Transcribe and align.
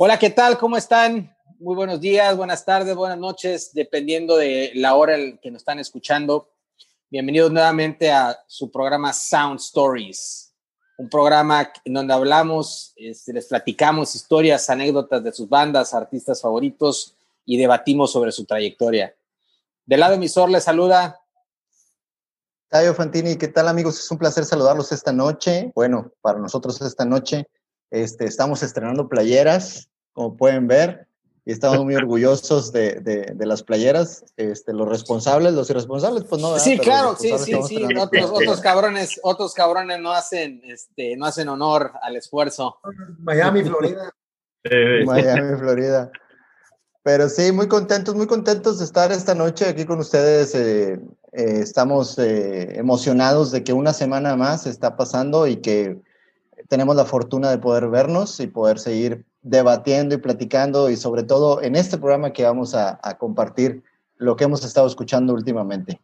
Hola, 0.00 0.16
¿qué 0.16 0.30
tal? 0.30 0.58
¿Cómo 0.58 0.76
están? 0.76 1.36
Muy 1.58 1.74
buenos 1.74 2.00
días, 2.00 2.36
buenas 2.36 2.64
tardes, 2.64 2.94
buenas 2.94 3.18
noches, 3.18 3.72
dependiendo 3.74 4.36
de 4.36 4.70
la 4.76 4.94
hora 4.94 5.16
en 5.16 5.38
que 5.38 5.50
nos 5.50 5.62
están 5.62 5.80
escuchando. 5.80 6.52
Bienvenidos 7.10 7.50
nuevamente 7.50 8.12
a 8.12 8.38
su 8.46 8.70
programa 8.70 9.12
Sound 9.12 9.58
Stories, 9.58 10.54
un 10.98 11.08
programa 11.08 11.72
en 11.84 11.94
donde 11.94 12.14
hablamos, 12.14 12.92
este, 12.94 13.32
les 13.32 13.46
platicamos 13.46 14.14
historias, 14.14 14.70
anécdotas 14.70 15.24
de 15.24 15.32
sus 15.32 15.48
bandas, 15.48 15.92
artistas 15.92 16.42
favoritos 16.42 17.16
y 17.44 17.58
debatimos 17.58 18.12
sobre 18.12 18.30
su 18.30 18.44
trayectoria. 18.44 19.16
Del 19.84 19.98
lado 19.98 20.14
emisor 20.14 20.48
les 20.48 20.62
saluda. 20.62 21.20
Tayo 22.68 22.94
Fantini, 22.94 23.34
¿qué 23.36 23.48
tal 23.48 23.66
amigos? 23.66 23.98
Es 23.98 24.08
un 24.12 24.18
placer 24.18 24.44
saludarlos 24.44 24.92
esta 24.92 25.10
noche. 25.10 25.72
Bueno, 25.74 26.12
para 26.20 26.38
nosotros 26.38 26.80
esta 26.82 27.04
noche 27.04 27.48
este, 27.90 28.24
estamos 28.24 28.62
estrenando 28.62 29.08
playeras, 29.08 29.88
como 30.12 30.36
pueden 30.36 30.66
ver, 30.66 31.08
y 31.44 31.52
estamos 31.52 31.82
muy 31.84 31.94
orgullosos 31.96 32.72
de, 32.72 33.00
de, 33.00 33.46
las 33.46 33.62
playeras. 33.62 34.24
Este, 34.36 34.72
los 34.72 34.88
responsables, 34.88 35.54
los 35.54 35.70
irresponsables, 35.70 36.24
pues 36.24 36.42
no. 36.42 36.58
Sí, 36.58 36.78
claro, 36.78 37.16
sí, 37.18 37.32
sí, 37.38 37.54
sí. 37.66 37.84
Otros, 37.96 38.30
otros, 38.30 38.60
cabrones, 38.60 39.18
otros 39.22 39.54
cabrones 39.54 39.98
no 40.00 40.12
hacen, 40.12 40.60
este, 40.64 41.16
no 41.16 41.26
hacen 41.26 41.48
honor 41.48 41.92
al 42.02 42.16
esfuerzo. 42.16 42.78
Miami, 43.18 43.62
Florida. 43.62 44.12
Miami, 45.06 45.56
Florida. 45.58 46.10
Pero 47.02 47.30
sí, 47.30 47.52
muy 47.52 47.68
contentos, 47.68 48.14
muy 48.14 48.26
contentos 48.26 48.78
de 48.78 48.84
estar 48.84 49.10
esta 49.12 49.34
noche 49.34 49.66
aquí 49.66 49.86
con 49.86 50.00
ustedes. 50.00 50.54
Eh, 50.54 51.00
eh, 51.32 51.60
estamos 51.60 52.18
eh, 52.18 52.78
emocionados 52.78 53.50
de 53.50 53.64
que 53.64 53.72
una 53.72 53.94
semana 53.94 54.36
más 54.36 54.66
está 54.66 54.96
pasando 54.96 55.46
y 55.46 55.56
que 55.56 55.98
tenemos 56.68 56.94
la 56.94 57.04
fortuna 57.04 57.50
de 57.50 57.58
poder 57.58 57.88
vernos 57.88 58.38
y 58.40 58.46
poder 58.46 58.78
seguir 58.78 59.24
debatiendo 59.42 60.14
y 60.14 60.18
platicando 60.18 60.90
y 60.90 60.96
sobre 60.96 61.22
todo 61.22 61.62
en 61.62 61.74
este 61.74 61.96
programa 61.96 62.32
que 62.32 62.44
vamos 62.44 62.74
a, 62.74 62.98
compartir 63.18 63.82
lo 64.16 64.36
que 64.36 64.44
hemos 64.44 64.64
estado 64.64 64.86
escuchando 64.86 65.32
últimamente. 65.32 66.00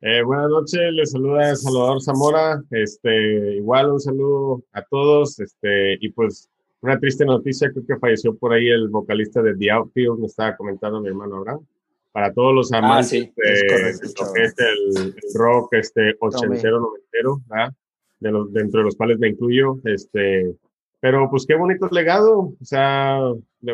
Eh, 0.00 0.22
buenas 0.22 0.48
noches, 0.48 0.80
les 0.92 1.10
saluda 1.10 1.54
Salvador 1.54 2.02
Zamora. 2.02 2.62
Este, 2.70 3.56
igual 3.56 3.92
un 3.92 4.00
saludo 4.00 4.62
a 4.72 4.82
todos. 4.82 5.38
Este, 5.40 5.98
y 6.00 6.08
pues 6.10 6.48
una 6.80 6.98
triste 6.98 7.26
noticia, 7.26 7.70
creo 7.70 7.84
que 7.84 7.98
falleció 7.98 8.34
por 8.34 8.54
ahí 8.54 8.68
el 8.68 8.88
vocalista 8.88 9.42
de 9.42 9.54
The 9.54 9.70
Outfield, 9.72 10.20
me 10.20 10.26
estaba 10.26 10.56
comentando 10.56 11.00
mi 11.02 11.08
hermano 11.08 11.36
Abraham. 11.36 11.66
Para 12.12 12.32
todos 12.32 12.54
los 12.54 12.72
ah, 12.72 12.78
amantes 12.78 13.10
de, 13.10 13.30
este, 13.36 14.64
el, 14.64 15.14
rock 15.34 15.74
este, 15.74 16.14
ochentero, 16.18 16.80
noventero, 16.80 17.40
¿verdad? 17.46 17.72
De 18.20 18.30
los, 18.30 18.52
dentro 18.52 18.80
de 18.80 18.84
los 18.84 18.96
cuales 18.96 19.18
me 19.18 19.28
incluyo. 19.28 19.78
Este, 19.84 20.54
pero 21.00 21.28
pues 21.30 21.46
qué 21.46 21.54
bonito 21.54 21.88
legado, 21.90 22.52
o 22.60 22.64
sea, 22.64 23.20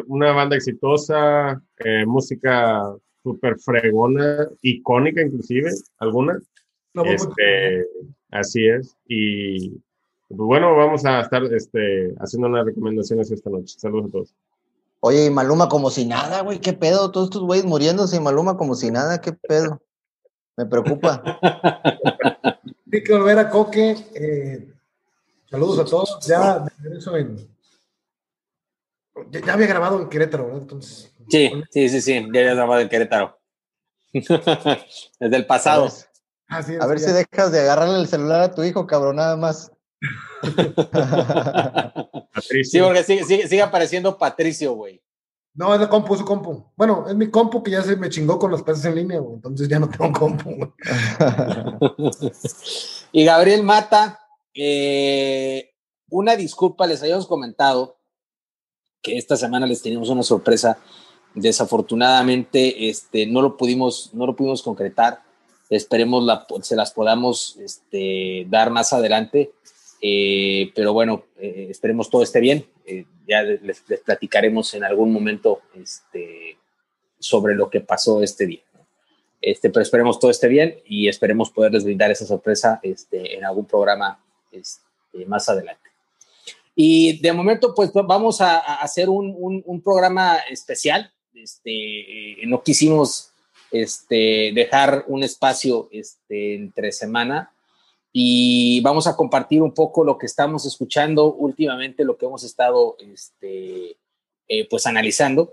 una 0.07 0.33
banda 0.33 0.57
exitosa, 0.57 1.61
eh, 1.79 2.07
música 2.07 2.83
súper 3.23 3.59
fregona, 3.59 4.49
icónica 4.63 5.21
inclusive, 5.21 5.71
alguna. 5.99 6.39
este, 6.95 7.87
así 8.31 8.69
es. 8.69 8.97
Y 9.09 9.71
pues 10.29 10.39
bueno, 10.39 10.77
vamos 10.77 11.05
a 11.05 11.21
estar 11.21 11.43
este, 11.53 12.15
haciendo 12.21 12.49
unas 12.49 12.65
recomendaciones 12.65 13.31
esta 13.31 13.51
noche. 13.51 13.75
Saludos 13.79 14.09
a 14.09 14.13
todos. 14.13 14.35
Oye, 15.01 15.27
y 15.27 15.31
Maluma 15.31 15.69
como 15.69 15.91
si 15.91 16.05
nada, 16.05 16.43
güey, 16.43 16.61
qué 16.61 16.73
pedo, 16.73 17.11
todos 17.11 17.27
estos 17.27 17.43
güeyes 17.43 17.67
muriéndose 17.67 18.17
y 18.17 18.21
Maluma 18.21 18.57
como 18.57 18.75
si 18.75 18.91
nada, 18.91 19.21
qué 19.21 19.33
pedo. 19.33 19.81
Me 20.57 20.65
preocupa. 20.65 21.23
Hay 23.07 23.13
que 23.13 23.19
volver 23.19 23.39
a 23.39 23.49
Coque. 23.49 23.97
Eh, 24.15 24.69
saludos 25.49 25.79
a 25.79 25.85
todos. 25.85 26.19
Ya 26.27 26.67
Ya, 29.31 29.53
había 29.53 29.69
grabado 29.69 30.03
en 30.03 30.09
Querétaro, 30.09 30.47
¿verdad? 30.47 30.63
Entonces. 30.63 31.15
Sí, 31.29 31.53
sí, 31.71 31.89
sí, 31.89 32.01
sí. 32.01 32.15
Ya 32.33 32.41
había 32.41 32.55
grabado 32.55 32.81
en 32.81 32.89
Querétaro. 32.89 33.39
Desde 34.13 35.37
el 35.37 35.47
pasado. 35.47 35.89
a 36.49 36.87
ver 36.89 36.99
si 36.99 37.13
dejas 37.13 37.53
de 37.53 37.61
agarrarle 37.61 38.01
el 38.01 38.09
celular 38.09 38.41
a 38.41 38.53
tu 38.53 38.65
hijo, 38.65 38.89
cabrón, 38.89 39.15
nada 39.17 39.37
más. 39.37 39.71
sí, 42.65 42.81
porque 42.81 43.05
sigue, 43.05 43.47
sigue 43.47 43.63
apareciendo 43.63 44.19
Patricio, 44.19 44.73
güey. 44.73 45.01
No, 45.57 45.73
es 45.73 45.81
la 45.81 45.89
compu, 45.89 46.13
es 46.13 46.21
su 46.21 46.27
compu. 46.27 46.65
Bueno, 46.77 47.07
es 47.09 47.15
mi 47.15 47.31
compu 47.31 47.63
que 47.63 47.71
ya 47.71 47.83
se 47.83 47.97
me 47.97 48.11
chingó 48.11 48.39
con 48.39 48.53
las 48.53 48.63
clases 48.63 48.85
en 48.85 48.95
línea, 48.95 49.19
entonces 49.19 49.67
ya 49.69 49.79
no 49.79 49.89
tengo 49.89 50.13
compu. 50.13 50.51
y 53.13 53.25
Gabriel 53.25 53.63
Mata, 53.63 54.21
eh, 54.53 55.71
una 56.11 56.37
disculpa, 56.37 56.87
les 56.87 57.03
habíamos 57.03 57.27
comentado 57.27 57.97
que 59.01 59.17
esta 59.17 59.37
semana 59.37 59.67
les 59.67 59.81
teníamos 59.81 60.11
una 60.11 60.23
sorpresa. 60.23 60.79
Desafortunadamente, 61.35 62.91
este, 62.91 63.27
no 63.27 63.41
lo 63.41 63.57
pudimos, 63.57 64.11
no 64.13 64.27
lo 64.27 64.37
pudimos 64.37 64.63
concretar. 64.63 65.23
Esperemos 65.71 66.23
la, 66.23 66.47
se 66.61 66.77
las 66.77 66.93
podamos 66.93 67.57
este, 67.57 68.47
dar 68.51 68.71
más 68.71 68.93
adelante. 68.93 69.53
Eh, 70.01 70.73
pero 70.75 70.93
bueno, 70.93 71.25
eh, 71.39 71.69
esperemos 71.71 72.11
todo 72.11 72.23
esté 72.23 72.41
bien. 72.41 72.67
Eh, 72.87 73.05
ya 73.27 73.43
les, 73.43 73.81
platicaremos 74.05 74.75
en 74.75 74.85
algún 74.85 75.13
momento 75.13 75.63
este, 75.75 76.59
sobre 77.19 77.55
lo 77.55 77.71
que 77.71 77.81
pasó 77.81 78.23
este 78.23 78.47
día. 78.47 78.61
Este, 79.41 79.71
pero 79.71 79.83
esperemos 79.83 80.19
todo 80.19 80.31
esté 80.31 80.49
bien 80.49 80.81
y 80.87 81.09
esperemos 81.09 81.51
poderles 81.51 81.85
brindar 81.85 82.11
esa 82.11 82.27
sorpresa 82.27 82.81
este, 82.83 83.37
en 83.37 83.45
algún 83.45 83.67
programa 83.67 84.19
este, 84.51 85.27
más 85.27 85.49
adelante. 85.49 85.91
Y 86.75 87.21
de 87.21 87.33
momento, 87.33 87.75
pues 87.75 87.91
vamos 87.93 88.41
a, 88.41 88.59
hacer 88.59 89.09
un, 89.09 89.63
un, 89.65 89.81
programa 89.81 90.37
especial. 90.51 91.11
Este, 91.35 92.37
no 92.47 92.63
quisimos 92.63 93.33
este, 93.71 94.53
dejar 94.55 95.05
un 95.07 95.23
espacio 95.23 95.89
este, 95.91 96.55
entre 96.55 96.93
semana 96.93 97.51
y 98.19 98.81
vamos 98.81 99.07
a 99.07 99.15
compartir 99.15 99.61
un 99.61 99.75
poco 99.75 100.03
lo 100.03 100.17
que 100.17 100.25
estamos 100.25 100.65
escuchando 100.65 101.35
últimamente, 101.35 102.03
lo 102.03 102.17
que 102.17 102.25
hemos 102.25 102.45
estado 102.45 102.97
este, 102.99 103.99
eh, 104.49 104.67
pues 104.71 104.87
analizando 104.87 105.53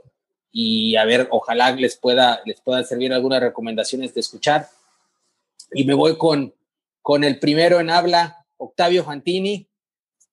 y 0.50 0.96
a 0.96 1.03
ver, 1.03 1.28
ojalá 1.29 1.72
les 1.72 1.97
pueda, 1.97 2.41
les 2.46 2.62
pueda 2.62 2.81
servir 2.85 3.12
algunas 3.12 3.41
recomendaciones 3.41 4.13
de 4.13 4.22
escuchar. 4.22 4.69
Y 5.74 5.84
me 5.84 5.94
voy 5.94 6.18
con, 6.18 6.53
con 7.01 7.25
el 7.25 7.38
primero 7.38 7.81
en 7.81 7.90
habla, 7.90 8.46
Octavio 8.56 9.03
Fantini. 9.03 9.68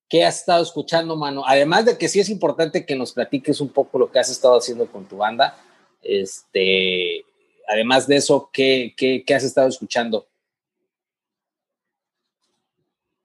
¿Qué 0.08 0.24
has 0.24 0.38
estado 0.38 0.62
escuchando, 0.62 1.16
mano? 1.16 1.42
Además 1.44 1.84
de 1.84 1.98
que 1.98 2.06
sí 2.06 2.20
es 2.20 2.28
importante 2.28 2.86
que 2.86 2.94
nos 2.94 3.12
platiques 3.12 3.60
un 3.60 3.70
poco 3.70 3.98
lo 3.98 4.08
que 4.08 4.20
has 4.20 4.30
estado 4.30 4.56
haciendo 4.56 4.86
con 4.86 5.04
tu 5.06 5.16
banda. 5.16 5.56
Este, 6.00 7.24
además 7.66 8.06
de 8.06 8.18
eso, 8.18 8.50
¿qué, 8.52 8.94
qué, 8.96 9.24
qué 9.26 9.34
has 9.34 9.42
estado 9.42 9.66
escuchando? 9.66 10.29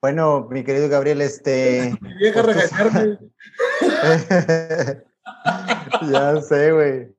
Bueno, 0.00 0.46
mi 0.50 0.62
querido 0.62 0.88
Gabriel, 0.88 1.22
este. 1.22 1.98
Vieja 2.18 2.42
pues, 2.42 2.70
ya 6.10 6.42
sé, 6.42 6.72
güey. 6.72 7.14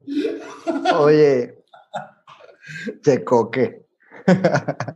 Oye, 0.96 1.64
checoque. 3.02 3.86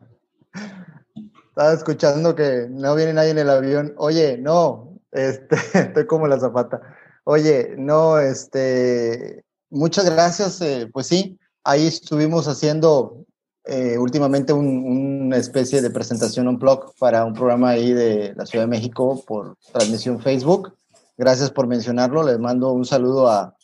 Estaba 1.49 1.73
escuchando 1.73 2.35
que 2.35 2.67
no 2.69 2.95
viene 2.95 3.13
nadie 3.13 3.31
en 3.31 3.39
el 3.39 3.49
avión. 3.49 3.93
Oye, 3.97 4.37
no, 4.37 4.99
este, 5.11 5.55
estoy 5.73 6.05
como 6.05 6.27
la 6.27 6.39
zapata. 6.39 6.81
Oye, 7.23 7.75
no, 7.77 8.19
este, 8.19 9.43
muchas 9.69 10.09
gracias. 10.09 10.61
Eh, 10.61 10.89
pues 10.91 11.07
sí, 11.07 11.39
ahí 11.63 11.87
estuvimos 11.87 12.47
haciendo 12.47 13.25
eh, 13.65 13.97
últimamente 13.97 14.53
una 14.53 15.37
especie 15.37 15.81
de 15.81 15.89
presentación 15.91 16.47
un 16.47 16.57
blog 16.57 16.93
para 16.97 17.25
un 17.25 17.33
programa 17.33 17.69
ahí 17.69 17.93
de 17.93 18.33
la 18.35 18.45
Ciudad 18.45 18.65
de 18.65 18.69
México 18.69 19.23
por 19.25 19.55
transmisión 19.71 20.19
Facebook. 20.19 20.73
Gracias 21.17 21.51
por 21.51 21.67
mencionarlo. 21.67 22.23
Les 22.23 22.39
mando 22.39 22.71
un 22.71 22.85
saludo 22.85 23.27
a, 23.27 23.55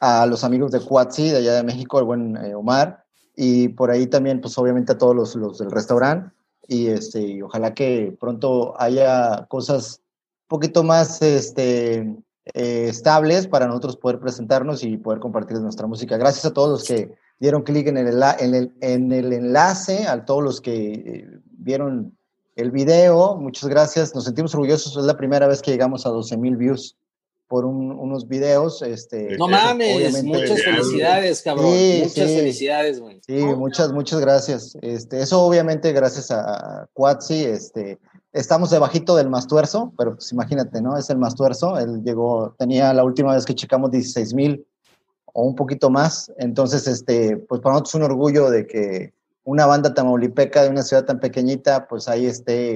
a 0.00 0.26
los 0.26 0.44
amigos 0.44 0.72
de 0.72 0.80
Cuatsi 0.80 1.30
de 1.30 1.38
allá 1.38 1.54
de 1.54 1.62
México, 1.62 1.98
el 1.98 2.04
buen 2.04 2.36
eh, 2.36 2.54
Omar, 2.54 3.04
y 3.36 3.68
por 3.68 3.90
ahí 3.90 4.06
también, 4.08 4.40
pues 4.40 4.58
obviamente 4.58 4.92
a 4.92 4.98
todos 4.98 5.34
los, 5.34 5.58
del 5.58 5.70
restaurante. 5.70 6.34
Y, 6.68 6.88
este, 6.88 7.42
ojalá 7.42 7.72
que 7.72 8.16
pronto 8.20 8.74
haya 8.80 9.46
cosas 9.48 10.00
un 10.42 10.48
poquito 10.48 10.82
más 10.82 11.22
este, 11.22 12.16
eh, 12.54 12.86
estables 12.88 13.46
para 13.46 13.66
nosotros 13.66 13.96
poder 13.96 14.18
presentarnos 14.18 14.82
y 14.82 14.96
poder 14.96 15.20
compartir 15.20 15.58
nuestra 15.58 15.86
música. 15.86 16.16
Gracias 16.16 16.44
a 16.44 16.52
todos 16.52 16.68
los 16.68 16.84
que 16.84 17.14
dieron 17.42 17.62
clic 17.62 17.88
en 17.88 17.96
el, 17.96 18.22
en, 18.38 18.54
el, 18.54 18.72
en 18.80 19.10
el 19.10 19.32
enlace, 19.32 20.06
a 20.06 20.24
todos 20.24 20.44
los 20.44 20.60
que 20.60 20.92
eh, 20.92 21.28
vieron 21.50 22.16
el 22.54 22.70
video, 22.70 23.34
muchas 23.34 23.68
gracias, 23.68 24.14
nos 24.14 24.24
sentimos 24.24 24.54
orgullosos, 24.54 24.96
es 24.96 25.02
la 25.02 25.16
primera 25.16 25.48
vez 25.48 25.60
que 25.60 25.72
llegamos 25.72 26.06
a 26.06 26.10
12 26.10 26.36
mil 26.36 26.56
views 26.56 26.96
por 27.48 27.64
unos 27.64 28.28
videos. 28.28 28.80
Este, 28.82 29.36
no 29.38 29.48
mames, 29.48 30.22
muchas 30.22 30.62
felicidades, 30.62 31.42
cabrón. 31.42 31.74
muchas 32.04 32.30
felicidades, 32.30 33.00
güey. 33.00 33.20
Sí, 33.26 33.34
muchas, 33.34 33.92
muchas 33.92 34.20
gracias. 34.20 34.78
Este, 34.80 35.20
eso 35.20 35.42
obviamente 35.42 35.90
gracias 35.92 36.30
a 36.30 36.86
Quatsi, 36.92 37.44
este, 37.44 37.98
estamos 38.32 38.70
debajito 38.70 39.16
del 39.16 39.28
Mastuerzo, 39.28 39.92
pero 39.98 40.14
pues 40.14 40.30
imagínate, 40.30 40.80
¿no? 40.80 40.96
Es 40.96 41.10
el 41.10 41.18
Mastuerzo, 41.18 41.76
él 41.76 42.04
llegó, 42.04 42.54
tenía 42.56 42.94
la 42.94 43.02
última 43.02 43.34
vez 43.34 43.44
que 43.44 43.56
checamos 43.56 43.90
16 43.90 44.32
mil 44.32 44.64
o 45.32 45.44
un 45.44 45.56
poquito 45.56 45.90
más, 45.90 46.32
entonces, 46.38 46.86
este, 46.86 47.36
pues 47.36 47.60
para 47.60 47.74
nosotros 47.74 47.90
es 47.90 47.94
un 47.94 48.02
orgullo 48.02 48.50
de 48.50 48.66
que 48.66 49.14
una 49.44 49.66
banda 49.66 49.94
tamaulipeca 49.94 50.62
de 50.62 50.70
una 50.70 50.82
ciudad 50.82 51.04
tan 51.04 51.20
pequeñita, 51.20 51.88
pues 51.88 52.08
ahí 52.08 52.26
esté 52.26 52.74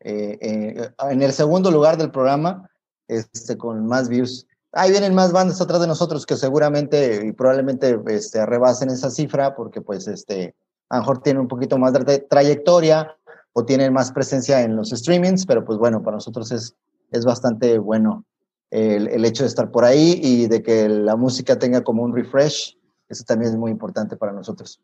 eh, 0.00 0.38
eh, 0.40 0.90
en 1.10 1.22
el 1.22 1.32
segundo 1.32 1.70
lugar 1.70 1.96
del 1.96 2.10
programa, 2.10 2.70
este, 3.08 3.56
con 3.56 3.86
más 3.86 4.08
views. 4.08 4.46
Ahí 4.72 4.90
vienen 4.90 5.14
más 5.14 5.32
bandas 5.32 5.60
atrás 5.60 5.80
de 5.80 5.88
nosotros 5.88 6.24
que 6.26 6.36
seguramente 6.36 7.26
y 7.26 7.32
probablemente 7.32 7.98
este, 8.06 8.46
rebasen 8.46 8.90
esa 8.90 9.10
cifra 9.10 9.56
porque 9.56 9.80
pues 9.80 10.06
este, 10.06 10.54
a 10.88 10.96
lo 10.96 11.02
mejor 11.02 11.22
tienen 11.22 11.42
un 11.42 11.48
poquito 11.48 11.76
más 11.76 11.92
de 11.92 12.18
trayectoria 12.20 13.16
o 13.52 13.64
tienen 13.64 13.92
más 13.92 14.12
presencia 14.12 14.62
en 14.62 14.76
los 14.76 14.90
streamings, 14.90 15.44
pero 15.44 15.64
pues 15.64 15.78
bueno, 15.78 16.02
para 16.02 16.18
nosotros 16.18 16.52
es, 16.52 16.76
es 17.10 17.24
bastante 17.24 17.78
bueno 17.78 18.24
el, 18.70 19.24
hecho 19.24 19.42
de 19.42 19.48
estar 19.48 19.70
por 19.70 19.84
ahí 19.84 20.20
y 20.22 20.46
de 20.46 20.62
que 20.62 20.88
la 20.88 21.16
música 21.16 21.58
tenga 21.58 21.82
como 21.82 22.02
un 22.02 22.14
refresh. 22.14 22.78
Eso 23.08 23.24
también 23.24 23.52
es 23.52 23.58
muy 23.58 23.70
importante 23.70 24.16
para 24.16 24.32
nosotros. 24.32 24.80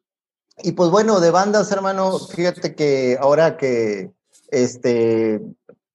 Y 0.63 0.73
pues 0.73 0.91
bueno, 0.91 1.21
de 1.21 1.31
bandas, 1.31 1.71
hermano, 1.71 2.19
fíjate 2.19 2.75
que 2.75 3.19
ahora 3.21 3.57
que 3.57 4.11
este 4.51 5.41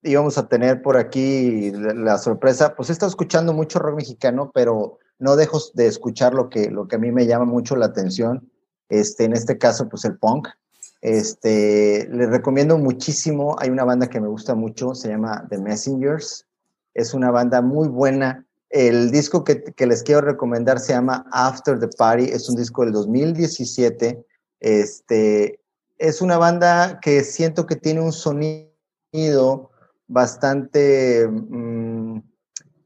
íbamos 0.04 0.38
a 0.38 0.48
tener 0.48 0.82
por 0.82 0.98
aquí 0.98 1.72
la, 1.72 2.18
sorpresa, 2.18 2.76
pues 2.76 2.90
he 2.90 2.94
estado 2.94 3.10
escuchando 3.10 3.54
mucho 3.54 3.80
rock 3.80 3.98
mexicano, 3.98 4.52
pero 4.54 4.98
no 5.20 5.36
dejo 5.36 5.60
de 5.74 5.88
escuchar 5.88 6.34
lo 6.34 6.50
que, 6.50 6.72
lo 6.72 6.88
que 6.88 6.96
a 6.96 7.00
mí 7.00 7.12
me 7.12 7.28
llama 7.28 7.46
mucho 7.46 7.76
la 7.76 7.88
atención. 7.88 8.50
Este, 8.90 9.26
en 9.26 9.34
este 9.34 9.58
caso, 9.58 9.88
pues 9.90 10.06
el 10.06 10.18
punk. 10.18 10.48
Este, 11.02 12.08
les 12.12 12.30
recomiendo 12.30 12.78
muchísimo, 12.78 13.56
hay 13.60 13.70
una 13.70 13.84
banda 13.84 14.08
que 14.08 14.22
me 14.22 14.28
gusta 14.28 14.54
mucho, 14.56 14.94
se 14.94 15.10
llama 15.10 15.48
The 15.50 15.58
Messengers. 15.58 16.46
Es 16.94 17.14
una 17.14 17.32
banda 17.32 17.62
muy 17.62 17.88
buena. 17.88 18.46
El 18.70 19.12
disco 19.12 19.44
que, 19.44 19.64
les 19.78 20.04
quiero 20.04 20.22
recomendar 20.22 20.80
se 20.80 20.94
llama 20.94 21.26
After 21.32 21.80
the 21.80 21.90
Party, 21.98 22.26
es 22.26 22.48
un 22.50 22.56
disco 22.56 22.84
del 22.84 22.94
2017 22.94 24.26
este, 24.62 25.60
es 25.98 26.22
una 26.22 26.38
banda 26.38 27.00
que 27.02 27.24
siento 27.24 27.66
que 27.66 27.76
tiene 27.76 28.00
un 28.00 28.14
sonido 28.14 29.72
bastante 30.08 31.28
mm, 31.28 32.20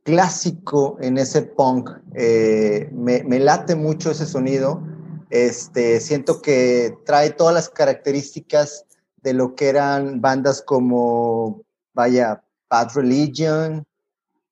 clásico 0.03 0.97
en 1.01 1.17
ese 1.17 1.43
punk. 1.43 1.89
Eh, 2.13 2.89
me, 2.93 3.39
late 3.39 3.75
mucho 3.75 4.11
ese 4.11 4.25
sonido. 4.25 4.81
Este, 5.29 5.99
siento 5.99 6.41
que 6.41 6.97
trae 7.05 7.31
todas 7.31 7.53
las 7.53 7.69
características 7.69 8.85
de 9.21 9.33
lo 9.33 9.55
que 9.55 9.67
eran 9.67 10.21
bandas 10.21 10.61
como, 10.61 11.63
vaya, 11.93 12.41
Bad 12.69 12.95
Religion, 12.95 13.85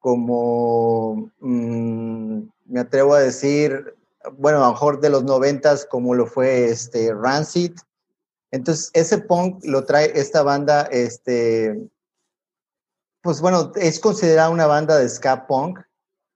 como, 0.03 1.31
mm, 1.39 2.41
me 2.65 2.79
atrevo 2.81 3.13
a 3.13 3.21
decir, 3.21 3.95
bueno, 4.37 4.57
a 4.57 4.67
lo 4.67 4.73
mejor 4.73 4.99
de 4.99 5.09
los 5.09 5.23
noventas 5.23 5.85
como 5.85 6.13
lo 6.13 6.27
fue 6.27 6.65
este 6.65 7.13
Rancid. 7.13 7.71
Entonces, 8.51 8.91
ese 8.93 9.19
punk 9.19 9.63
lo 9.63 9.85
trae 9.85 10.11
esta 10.13 10.43
banda, 10.43 10.81
este, 10.91 11.89
pues 13.21 13.39
bueno, 13.39 13.71
es 13.75 13.97
considerada 14.01 14.49
una 14.49 14.67
banda 14.67 14.97
de 14.97 15.07
ska 15.07 15.47
punk, 15.47 15.79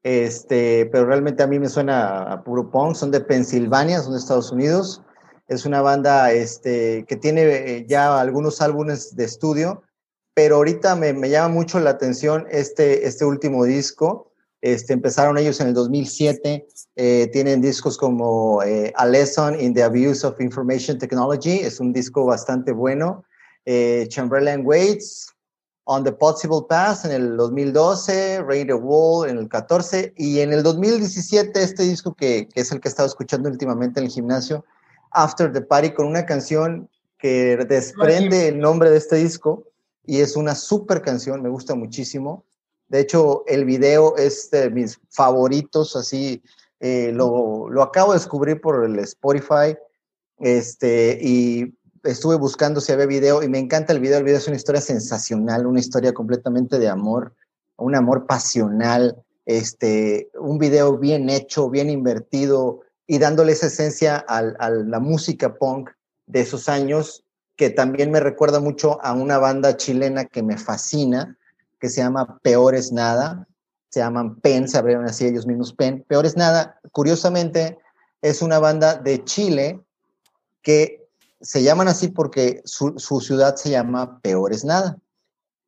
este, 0.01 0.85
pero 0.89 1.05
realmente 1.05 1.43
a 1.43 1.47
mí 1.47 1.59
me 1.59 1.67
suena 1.67 2.23
a 2.31 2.43
puro 2.45 2.71
punk, 2.71 2.95
son 2.95 3.11
de 3.11 3.19
Pensilvania, 3.19 3.99
son 3.99 4.13
de 4.13 4.19
Estados 4.19 4.49
Unidos. 4.49 5.01
Es 5.49 5.65
una 5.65 5.81
banda 5.81 6.31
este, 6.31 7.03
que 7.05 7.17
tiene 7.17 7.41
eh, 7.41 7.85
ya 7.85 8.17
algunos 8.17 8.61
álbumes 8.61 9.13
de 9.17 9.25
estudio, 9.25 9.83
pero 10.37 10.57
ahorita 10.57 10.95
me, 10.95 11.13
me 11.13 11.31
llama 11.31 11.51
mucho 11.51 11.79
la 11.79 11.89
atención 11.89 12.45
este, 12.51 13.07
este 13.07 13.25
último 13.25 13.63
disco, 13.63 14.31
este, 14.61 14.93
empezaron 14.93 15.35
ellos 15.39 15.59
en 15.61 15.69
el 15.69 15.73
2007, 15.73 16.67
eh, 16.95 17.29
tienen 17.33 17.59
discos 17.59 17.97
como 17.97 18.61
eh, 18.61 18.93
A 18.97 19.07
Lesson 19.07 19.59
in 19.59 19.73
the 19.73 19.81
Abuse 19.81 20.23
of 20.27 20.39
Information 20.39 20.99
Technology, 20.99 21.61
es 21.61 21.79
un 21.79 21.91
disco 21.91 22.23
bastante 22.23 22.71
bueno. 22.71 23.23
Eh, 23.65 24.05
Chamberlain 24.09 24.63
Waits, 24.63 25.33
On 25.85 26.03
the 26.03 26.11
Possible 26.11 26.67
Path 26.69 27.05
en 27.05 27.13
el 27.13 27.35
2012, 27.35 28.43
Rain 28.43 28.67
the 28.67 28.75
Wall 28.75 29.27
en 29.27 29.39
el 29.39 29.49
14 29.49 30.13
y 30.17 30.41
en 30.41 30.53
el 30.53 30.61
2017 30.61 31.63
este 31.63 31.81
disco 31.81 32.13
que, 32.13 32.47
que 32.47 32.61
es 32.61 32.71
el 32.71 32.79
que 32.79 32.89
he 32.89 32.91
estado 32.91 33.07
escuchando 33.07 33.49
últimamente 33.49 33.99
en 33.99 34.05
el 34.05 34.11
gimnasio, 34.11 34.63
After 35.09 35.51
the 35.51 35.61
Party, 35.61 35.95
con 35.95 36.05
una 36.05 36.27
canción 36.27 36.87
que 37.17 37.57
desprende 37.67 38.49
el 38.49 38.59
nombre 38.59 38.91
de 38.91 38.97
este 38.97 39.15
disco 39.15 39.63
y 40.07 40.21
es 40.21 40.35
una 40.35 40.55
super 40.55 41.01
canción, 41.03 41.43
me 41.43 41.49
gusta 41.49 41.75
muchísimo. 41.75 42.45
De 42.87 43.01
hecho, 43.01 43.43
el 43.45 43.65
video 43.65 44.15
es 44.15 44.49
de 44.49 44.71
mis 44.71 44.99
favoritos, 45.09 45.95
así 45.95 46.41
eh, 46.79 47.11
lo, 47.13 47.69
lo, 47.69 47.83
acabo 47.83 48.13
de 48.13 48.19
descubrir 48.19 48.61
por 48.61 48.85
el 48.85 48.97
Spotify 48.99 49.77
este, 50.39 51.19
y 51.21 51.75
estuve 52.03 52.37
buscando 52.37 52.79
si 52.79 52.93
había 52.93 53.05
video 53.05 53.43
y 53.43 53.49
me 53.49 53.59
encanta 53.59 53.91
el 53.91 53.99
video. 53.99 54.19
El 54.19 54.23
video 54.23 54.37
es 54.37 54.47
una 54.47 54.55
historia 54.55 54.81
sensacional, 54.81 55.67
una 55.67 55.81
historia 55.81 56.13
completamente 56.13 56.79
de 56.79 56.87
amor, 56.87 57.33
un 57.75 57.93
amor 57.93 58.25
pasional, 58.25 59.21
este, 59.45 60.29
un 60.39 60.57
video 60.57 60.97
bien 60.97 61.29
hecho, 61.29 61.69
bien 61.69 61.89
invertido 61.89 62.81
y 63.05 63.17
dándole 63.17 63.51
esa 63.51 63.67
esencia 63.67 64.17
a 64.17 64.69
la 64.69 64.99
música 64.99 65.55
punk 65.55 65.89
de 66.25 66.41
esos 66.41 66.69
años, 66.69 67.23
que 67.57 67.71
también 67.71 68.11
me 68.11 68.19
recuerda 68.19 68.59
mucho 68.59 69.03
a 69.03 69.13
una 69.13 69.39
banda 69.39 69.75
chilena 69.75 70.25
que 70.25 70.43
me 70.43 70.57
fascina, 70.57 71.37
que 71.79 71.89
se 71.89 72.01
llama 72.01 72.39
Peores 72.43 72.91
Nada, 72.91 73.47
se 73.89 73.99
llaman 73.99 74.35
PEN, 74.35 74.67
se 74.67 74.77
abrieron 74.77 75.05
así 75.05 75.25
ellos 75.25 75.47
mismos 75.47 75.73
PEN. 75.73 76.05
Peores 76.07 76.37
Nada, 76.37 76.79
curiosamente, 76.91 77.79
es 78.21 78.41
una 78.41 78.59
banda 78.59 78.95
de 78.95 79.23
Chile 79.23 79.81
que 80.61 81.07
se 81.41 81.63
llaman 81.63 81.87
así 81.87 82.09
porque 82.09 82.61
su, 82.63 82.93
ciudad 83.21 83.55
se 83.55 83.71
llama 83.71 84.19
Peores 84.21 84.63
Nada. 84.63 84.97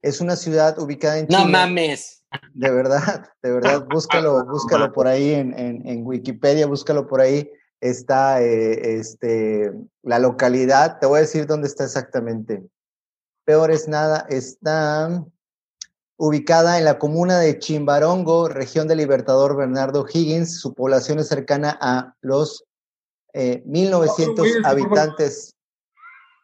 Es 0.01 0.21
una 0.21 0.35
ciudad 0.35 0.77
ubicada 0.79 1.17
en 1.17 1.27
Chile. 1.27 1.39
No 1.39 1.49
mames. 1.49 2.23
De 2.53 2.69
verdad, 2.69 3.29
de 3.41 3.51
verdad, 3.51 3.85
búscalo, 3.89 4.45
búscalo 4.45 4.93
por 4.93 5.07
ahí 5.07 5.33
en, 5.33 6.05
Wikipedia, 6.05 6.67
búscalo 6.67 7.07
por 7.07 7.21
ahí. 7.21 7.49
Está 7.81 8.41
eh, 8.41 8.97
este, 8.97 9.71
la 10.03 10.19
localidad, 10.19 10.99
te 10.99 11.05
voy 11.05 11.19
a 11.19 11.21
decir 11.21 11.45
dónde 11.45 11.67
está 11.67 11.85
exactamente. 11.85 12.63
Peores 13.45 13.87
Nada 13.87 14.25
está 14.29 15.25
ubicada 16.17 16.77
en 16.77 16.85
la 16.85 16.99
comuna 16.99 17.39
de 17.39 17.57
Chimbarongo, 17.59 18.49
región 18.49 18.87
del 18.87 18.97
Libertador 18.97 19.55
Bernardo 19.55 20.05
Higgins. 20.11 20.59
Su 20.59 20.73
población 20.73 21.19
es 21.19 21.29
cercana 21.29 21.77
a 21.81 22.13
los 22.21 22.65
1.900 23.33 24.45
eh, 24.45 24.61
habitantes. 24.65 25.55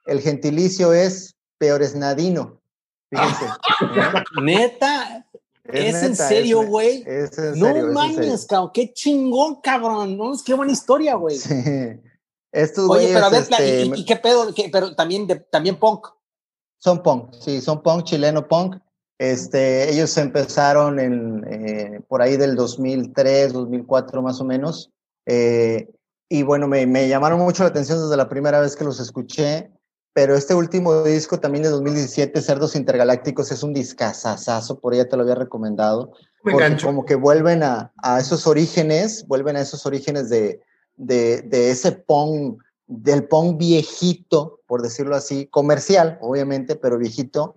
El 0.05 0.21
gentilicio 0.21 0.93
es 0.93 1.35
peoresnadino. 1.57 2.61
Fíjense. 3.09 3.45
Neta. 4.41 5.24
¿Es, 5.71 6.03
en 6.03 6.15
serio, 6.15 6.65
güey? 6.67 7.05
No 7.55 7.91
mames, 7.91 8.45
cabrón. 8.45 8.71
Qué 8.73 8.93
chingón, 8.93 9.61
cabrón. 9.61 10.17
No, 10.17 10.33
qué 10.45 10.53
buena 10.53 10.71
historia, 10.71 11.15
güey. 11.15 11.37
Sí. 11.37 11.53
Estos 12.51 12.89
Oye, 12.89 13.09
pero 13.13 13.25
a 13.25 13.29
ver, 13.29 13.41
este, 13.41 13.85
¿y, 13.85 14.05
qué 14.05 14.15
pedo? 14.15 14.47
pero 14.71 14.95
también, 14.95 15.27
también 15.51 15.75
punk. 15.75 16.07
Son 16.77 17.03
punk, 17.03 17.33
sí, 17.33 17.59
son 17.59 17.83
punk, 17.83 18.05
chileno 18.05 18.47
punk. 18.47 18.77
Este, 19.17 19.91
ellos 19.91 20.17
empezaron 20.17 20.99
en, 20.99 21.45
eh, 21.49 22.01
por 22.07 22.21
ahí 22.21 22.37
del 22.37 22.55
2003, 22.55 23.51
2004 23.51 24.21
más 24.21 24.39
o 24.39 24.45
menos. 24.45 24.91
Eh, 25.25 25.89
y 26.29 26.43
bueno, 26.43 26.67
me, 26.67 26.85
me, 26.85 27.09
llamaron 27.09 27.39
mucho 27.39 27.63
la 27.63 27.69
atención 27.69 27.99
desde 28.01 28.15
la 28.15 28.29
primera 28.29 28.61
vez 28.61 28.75
que 28.77 28.85
los 28.85 29.01
escuché. 29.01 29.71
Pero 30.15 30.37
este 30.37 30.55
último 30.55 31.03
disco 31.03 31.41
también 31.41 31.63
de 31.63 31.69
2017, 31.71 32.41
Cerdos 32.41 32.77
Intergalácticos, 32.77 33.51
es 33.51 33.63
un 33.63 33.73
discazazazo, 33.73 34.79
por 34.79 34.93
ella 34.93 35.09
te 35.09 35.17
lo 35.17 35.23
había 35.23 35.35
recomendado. 35.35 36.13
porque 36.41 36.77
como 36.81 37.03
que 37.03 37.15
vuelven 37.15 37.63
a, 37.63 37.91
a, 38.01 38.21
esos 38.21 38.47
orígenes, 38.47 39.27
vuelven 39.27 39.57
a 39.57 39.59
esos 39.59 39.85
orígenes 39.85 40.29
de, 40.29 40.61
de, 40.95 41.41
de 41.41 41.69
ese 41.69 41.91
punk, 41.91 42.63
del 42.87 43.27
punk 43.27 43.57
viejito, 43.57 44.61
por 44.67 44.81
decirlo 44.81 45.17
así, 45.17 45.47
comercial, 45.47 46.17
obviamente, 46.21 46.77
pero 46.77 46.97
viejito, 46.97 47.55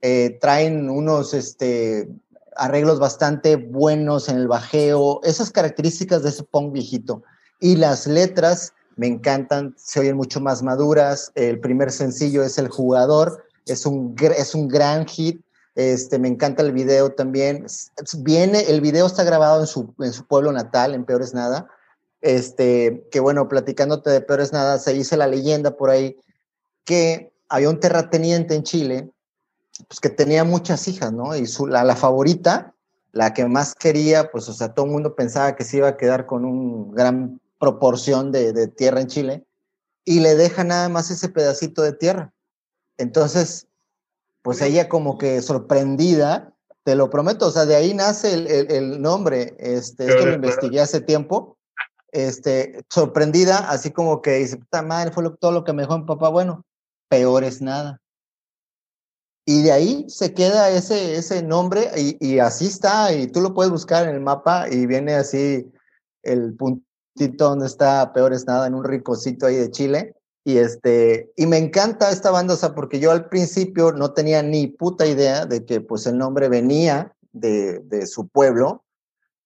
eh, 0.00 0.38
traen 0.40 0.88
unos 0.90 1.34
este, 1.34 2.08
arreglos 2.54 3.00
bastante 3.00 3.56
buenos 3.56 4.28
en 4.28 4.36
el 4.36 4.46
bajeo, 4.46 5.18
esas 5.24 5.50
características 5.50 6.22
de 6.22 6.28
ese 6.28 6.44
punk 6.44 6.74
viejito. 6.74 7.24
Y 7.58 7.74
las 7.74 8.06
letras 8.06 8.72
me 8.98 9.06
encantan, 9.06 9.74
se 9.78 10.00
oyen 10.00 10.16
mucho 10.16 10.40
más 10.40 10.62
maduras. 10.62 11.32
El 11.34 11.60
primer 11.60 11.90
sencillo 11.90 12.42
es 12.42 12.58
El 12.58 12.68
Jugador, 12.68 13.44
es 13.64 13.86
un, 13.86 14.14
es 14.36 14.54
un 14.54 14.68
gran 14.68 15.06
hit. 15.06 15.40
Este, 15.76 16.18
me 16.18 16.26
encanta 16.26 16.62
el 16.62 16.72
video 16.72 17.12
también. 17.12 17.64
Viene, 18.18 18.62
el 18.62 18.80
video 18.80 19.06
está 19.06 19.22
grabado 19.22 19.60
en 19.60 19.68
su, 19.68 19.94
en 20.00 20.12
su 20.12 20.26
pueblo 20.26 20.50
natal, 20.50 20.94
en 20.94 21.04
Peores 21.04 21.32
Nada. 21.32 21.68
Este, 22.20 23.06
que 23.12 23.20
bueno, 23.20 23.48
platicándote 23.48 24.10
de 24.10 24.20
Peores 24.20 24.52
Nada, 24.52 24.78
se 24.80 24.92
dice 24.92 25.16
la 25.16 25.28
leyenda 25.28 25.76
por 25.76 25.90
ahí 25.90 26.18
que 26.84 27.32
había 27.48 27.70
un 27.70 27.78
terrateniente 27.78 28.56
en 28.56 28.64
Chile 28.64 29.10
pues 29.86 30.00
que 30.00 30.08
tenía 30.08 30.42
muchas 30.42 30.88
hijas, 30.88 31.12
¿no? 31.12 31.36
Y 31.36 31.46
su, 31.46 31.68
la, 31.68 31.84
la 31.84 31.94
favorita, 31.94 32.74
la 33.12 33.32
que 33.32 33.46
más 33.46 33.74
quería, 33.76 34.30
pues, 34.30 34.48
o 34.48 34.52
sea, 34.52 34.74
todo 34.74 34.86
el 34.86 34.92
mundo 34.92 35.14
pensaba 35.14 35.54
que 35.54 35.64
se 35.64 35.76
iba 35.76 35.88
a 35.88 35.96
quedar 35.96 36.26
con 36.26 36.44
un 36.44 36.90
gran 36.90 37.40
proporción 37.58 38.32
de, 38.32 38.52
de 38.52 38.68
tierra 38.68 39.00
en 39.00 39.08
Chile 39.08 39.46
y 40.04 40.20
le 40.20 40.36
deja 40.36 40.64
nada 40.64 40.88
más 40.88 41.10
ese 41.10 41.28
pedacito 41.28 41.82
de 41.82 41.92
tierra. 41.92 42.32
Entonces, 42.96 43.66
pues 44.42 44.62
ella 44.62 44.88
como 44.88 45.18
que 45.18 45.42
sorprendida, 45.42 46.54
te 46.84 46.94
lo 46.94 47.10
prometo, 47.10 47.48
o 47.48 47.50
sea, 47.50 47.66
de 47.66 47.76
ahí 47.76 47.92
nace 47.92 48.32
el, 48.32 48.46
el, 48.46 48.72
el 48.72 49.02
nombre, 49.02 49.54
este, 49.58 50.06
esto 50.06 50.24
lo 50.24 50.34
investigué 50.34 50.80
hace 50.80 51.02
tiempo, 51.02 51.58
este, 52.12 52.82
sorprendida, 52.88 53.58
así 53.70 53.90
como 53.90 54.22
que 54.22 54.36
dice, 54.36 54.56
puta 54.56 54.80
madre, 54.80 55.10
fue 55.10 55.22
lo, 55.22 55.34
todo 55.34 55.52
lo 55.52 55.64
que 55.64 55.74
me 55.74 55.82
dejó 55.82 55.98
mi 55.98 56.06
papá, 56.06 56.30
bueno, 56.30 56.64
peor 57.08 57.44
es 57.44 57.60
nada. 57.60 58.00
Y 59.44 59.62
de 59.62 59.72
ahí 59.72 60.06
se 60.08 60.32
queda 60.32 60.70
ese, 60.70 61.16
ese 61.16 61.42
nombre 61.42 61.90
y, 61.96 62.16
y 62.26 62.38
así 62.38 62.66
está, 62.66 63.12
y 63.12 63.26
tú 63.26 63.42
lo 63.42 63.52
puedes 63.52 63.70
buscar 63.70 64.08
en 64.08 64.14
el 64.14 64.20
mapa 64.20 64.68
y 64.70 64.86
viene 64.86 65.14
así 65.14 65.70
el 66.22 66.56
puntito 67.18 67.48
donde 67.48 67.66
está 67.66 68.12
peor 68.12 68.32
es 68.32 68.46
nada, 68.46 68.66
en 68.66 68.74
un 68.74 68.84
ricocito 68.84 69.46
ahí 69.46 69.56
de 69.56 69.70
Chile. 69.70 70.14
Y, 70.44 70.58
este, 70.58 71.30
y 71.36 71.46
me 71.46 71.58
encanta 71.58 72.10
esta 72.10 72.30
banda, 72.30 72.54
o 72.54 72.56
sea, 72.56 72.74
porque 72.74 73.00
yo 73.00 73.10
al 73.10 73.28
principio 73.28 73.92
no 73.92 74.12
tenía 74.12 74.42
ni 74.42 74.68
puta 74.68 75.06
idea 75.06 75.44
de 75.44 75.64
que 75.66 75.80
pues 75.80 76.06
el 76.06 76.16
nombre 76.16 76.48
venía 76.48 77.12
de, 77.32 77.80
de 77.80 78.06
su 78.06 78.28
pueblo. 78.28 78.84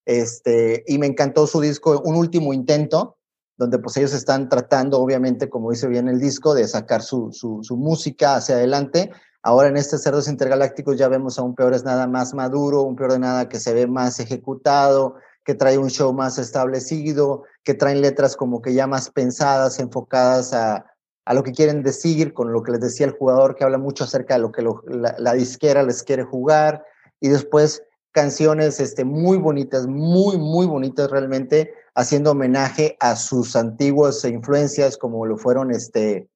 Este, 0.04 0.84
y 0.86 0.98
me 0.98 1.06
encantó 1.06 1.46
su 1.46 1.60
disco, 1.60 2.00
Un 2.04 2.16
Último 2.16 2.52
Intento, 2.52 3.16
donde 3.56 3.78
pues 3.78 3.96
ellos 3.96 4.12
están 4.12 4.48
tratando, 4.48 5.00
obviamente, 5.00 5.48
como 5.48 5.70
dice 5.70 5.88
bien 5.88 6.08
el 6.08 6.20
disco, 6.20 6.54
de 6.54 6.68
sacar 6.68 7.02
su, 7.02 7.30
su, 7.32 7.60
su 7.62 7.76
música 7.76 8.36
hacia 8.36 8.56
adelante. 8.56 9.10
Ahora 9.42 9.68
en 9.68 9.76
este 9.76 9.98
Cerdos 9.98 10.28
Intergalácticos 10.28 10.96
ya 10.96 11.08
vemos 11.08 11.38
a 11.38 11.42
un 11.42 11.56
Peor 11.56 11.74
es 11.74 11.84
Nada 11.84 12.06
más 12.06 12.32
maduro, 12.32 12.82
un 12.82 12.94
Peor 12.94 13.12
de 13.12 13.18
Nada 13.18 13.48
que 13.48 13.58
se 13.58 13.74
ve 13.74 13.88
más 13.88 14.20
ejecutado, 14.20 15.16
que 15.44 15.54
trae 15.54 15.78
un 15.78 15.90
show 15.90 16.12
más 16.12 16.38
establecido, 16.38 17.44
que 17.64 17.74
traen 17.74 18.00
letras 18.00 18.36
como 18.36 18.62
que 18.62 18.74
ya 18.74 18.86
más 18.86 19.10
pensadas, 19.10 19.78
enfocadas 19.78 20.52
a, 20.52 20.86
a 21.24 21.34
lo 21.34 21.42
que 21.42 21.52
quieren 21.52 21.82
decir, 21.82 22.32
con 22.34 22.52
lo 22.52 22.62
que 22.62 22.72
les 22.72 22.80
decía 22.80 23.06
el 23.06 23.12
jugador, 23.12 23.54
que 23.54 23.64
habla 23.64 23.78
mucho 23.78 24.04
acerca 24.04 24.34
de 24.34 24.40
lo 24.40 24.52
que 24.52 24.62
la, 24.62 25.32
disquera 25.34 25.82
les 25.82 26.02
quiere 26.02 26.24
jugar, 26.24 26.84
y 27.20 27.28
después 27.28 27.82
canciones 28.10 28.80
este, 28.80 29.04
muy 29.04 29.38
bonitas, 29.38 29.86
muy, 29.86 30.36
muy 30.36 30.66
bonitas 30.66 31.10
realmente, 31.10 31.72
haciendo 31.94 32.32
homenaje 32.32 32.96
a 33.00 33.16
sus 33.16 33.54
antiguas 33.54 34.24
influencias, 34.24 34.96
como 34.96 35.24
lo 35.26 35.36
fueron, 35.36 35.70
este, 35.70 36.28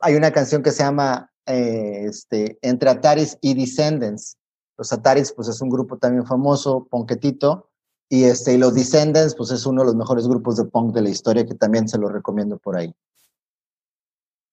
hay 0.00 0.14
una 0.14 0.32
canción 0.32 0.62
que 0.62 0.72
se 0.72 0.82
llama 0.82 1.30
eh, 1.46 2.06
este, 2.08 2.58
Entre 2.62 2.90
Ataris 2.90 3.38
y 3.40 3.54
Descendants. 3.54 4.36
Los 4.76 4.92
Ataris, 4.92 5.32
pues 5.32 5.48
es 5.48 5.60
un 5.62 5.70
grupo 5.70 5.96
también 5.96 6.26
famoso, 6.26 6.86
ponquetito, 6.90 7.70
y, 8.08 8.24
este, 8.24 8.54
y 8.54 8.58
los 8.58 8.74
Descendants, 8.74 9.34
pues 9.34 9.50
es 9.50 9.66
uno 9.66 9.82
de 9.82 9.86
los 9.86 9.96
mejores 9.96 10.28
grupos 10.28 10.56
de 10.56 10.64
punk 10.64 10.94
de 10.94 11.02
la 11.02 11.08
historia, 11.08 11.44
que 11.44 11.54
también 11.54 11.88
se 11.88 11.98
los 11.98 12.12
recomiendo 12.12 12.58
por 12.58 12.76
ahí. 12.76 12.94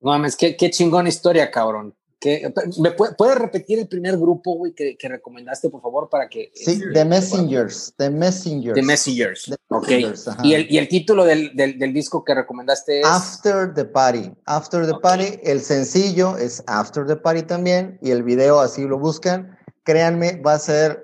No 0.02 0.12
mames, 0.12 0.36
qué, 0.36 0.58
qué 0.58 0.70
chingona 0.70 1.10
historia, 1.10 1.50
cabrón. 1.52 1.96
¿Qué, 2.20 2.52
¿Me 2.80 2.92
puede, 2.92 3.16
puedes 3.16 3.36
repetir 3.36 3.80
el 3.80 3.88
primer 3.88 4.18
grupo, 4.18 4.56
güey, 4.56 4.74
que, 4.74 4.98
que, 4.98 5.10
recomendaste, 5.10 5.70
por 5.70 5.82
favor, 5.82 6.10
para 6.10 6.30
que... 6.30 6.52
Sí, 6.56 6.82
The 6.94 7.04
Messengers, 7.04 7.94
The 7.98 8.10
Messengers. 8.10 8.76
The 8.76 8.82
Messengers, 8.82 9.44
The 9.46 9.56
ok. 9.68 9.88
Messengers, 9.88 10.28
¿Y, 10.42 10.54
el, 10.54 10.72
¿Y 10.72 10.78
el 10.78 10.88
título 10.88 11.26
del, 11.26 11.54
del, 11.54 11.78
del, 11.78 11.94
disco 11.94 12.24
que 12.24 12.34
recomendaste 12.34 13.02
es...? 13.02 13.06
After 13.06 13.74
the 13.74 13.84
Party. 13.84 14.32
After 14.46 14.86
the 14.86 14.94
okay. 14.94 15.02
Party, 15.02 15.40
el 15.44 15.60
sencillo 15.60 16.38
es 16.38 16.64
After 16.68 17.06
the 17.06 17.18
Party 17.18 17.44
también, 17.44 18.00
y 18.02 18.12
el 18.12 18.24
video 18.24 18.62
así 18.62 18.84
lo 18.84 18.98
buscan. 18.98 19.58
Créanme, 19.84 20.42
va 20.42 20.54
a 20.54 20.60
ser 20.60 21.03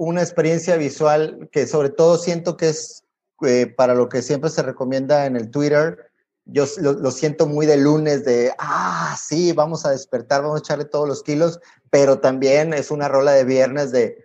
una 0.00 0.22
experiencia 0.22 0.78
visual 0.78 1.50
que 1.52 1.66
sobre 1.66 1.90
todo 1.90 2.16
siento 2.16 2.56
que 2.56 2.70
es 2.70 3.04
eh, 3.44 3.66
para 3.66 3.94
lo 3.94 4.08
que 4.08 4.22
siempre 4.22 4.48
se 4.48 4.62
recomienda 4.62 5.26
en 5.26 5.36
el 5.36 5.50
Twitter, 5.50 6.10
yo 6.46 6.64
lo, 6.78 7.10
siento 7.10 7.46
muy 7.46 7.66
de 7.66 7.76
lunes, 7.76 8.24
de, 8.24 8.50
ah, 8.58 9.14
sí, 9.22 9.52
vamos 9.52 9.84
a 9.84 9.90
despertar, 9.90 10.40
vamos 10.40 10.56
a 10.56 10.60
echarle 10.60 10.86
todos 10.86 11.06
los 11.06 11.22
kilos, 11.22 11.60
pero 11.90 12.18
también 12.18 12.72
es 12.72 12.90
una 12.90 13.08
rola 13.08 13.32
de 13.32 13.44
viernes 13.44 13.92
de, 13.92 14.24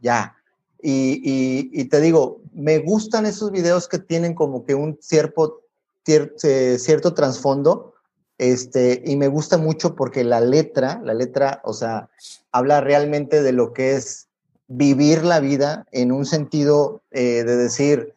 ya. 0.00 0.34
Y, 0.80 1.84
te 1.90 2.00
digo, 2.00 2.40
me 2.54 2.78
gustan 2.78 3.26
esos 3.26 3.50
videos 3.50 3.88
que 3.88 3.98
tienen 3.98 4.34
como 4.34 4.64
que 4.64 4.74
un 4.74 4.98
cierto, 5.02 5.60
cierto 6.04 7.12
trasfondo, 7.12 7.94
este, 8.38 9.02
y 9.04 9.16
me 9.16 9.28
gusta 9.28 9.58
mucho 9.58 9.94
porque 9.94 10.24
la 10.24 10.40
letra, 10.40 11.02
la 11.04 11.12
letra, 11.12 11.60
o 11.64 11.74
sea, 11.74 12.08
habla 12.50 12.80
realmente 12.80 13.42
de 13.42 13.52
lo 13.52 13.74
que 13.74 13.94
es 13.94 14.28
vivir 14.68 15.24
la 15.24 15.40
vida 15.40 15.86
en 15.92 16.12
un 16.12 16.24
sentido 16.24 17.02
eh, 17.10 17.44
de 17.44 17.56
decir, 17.56 18.14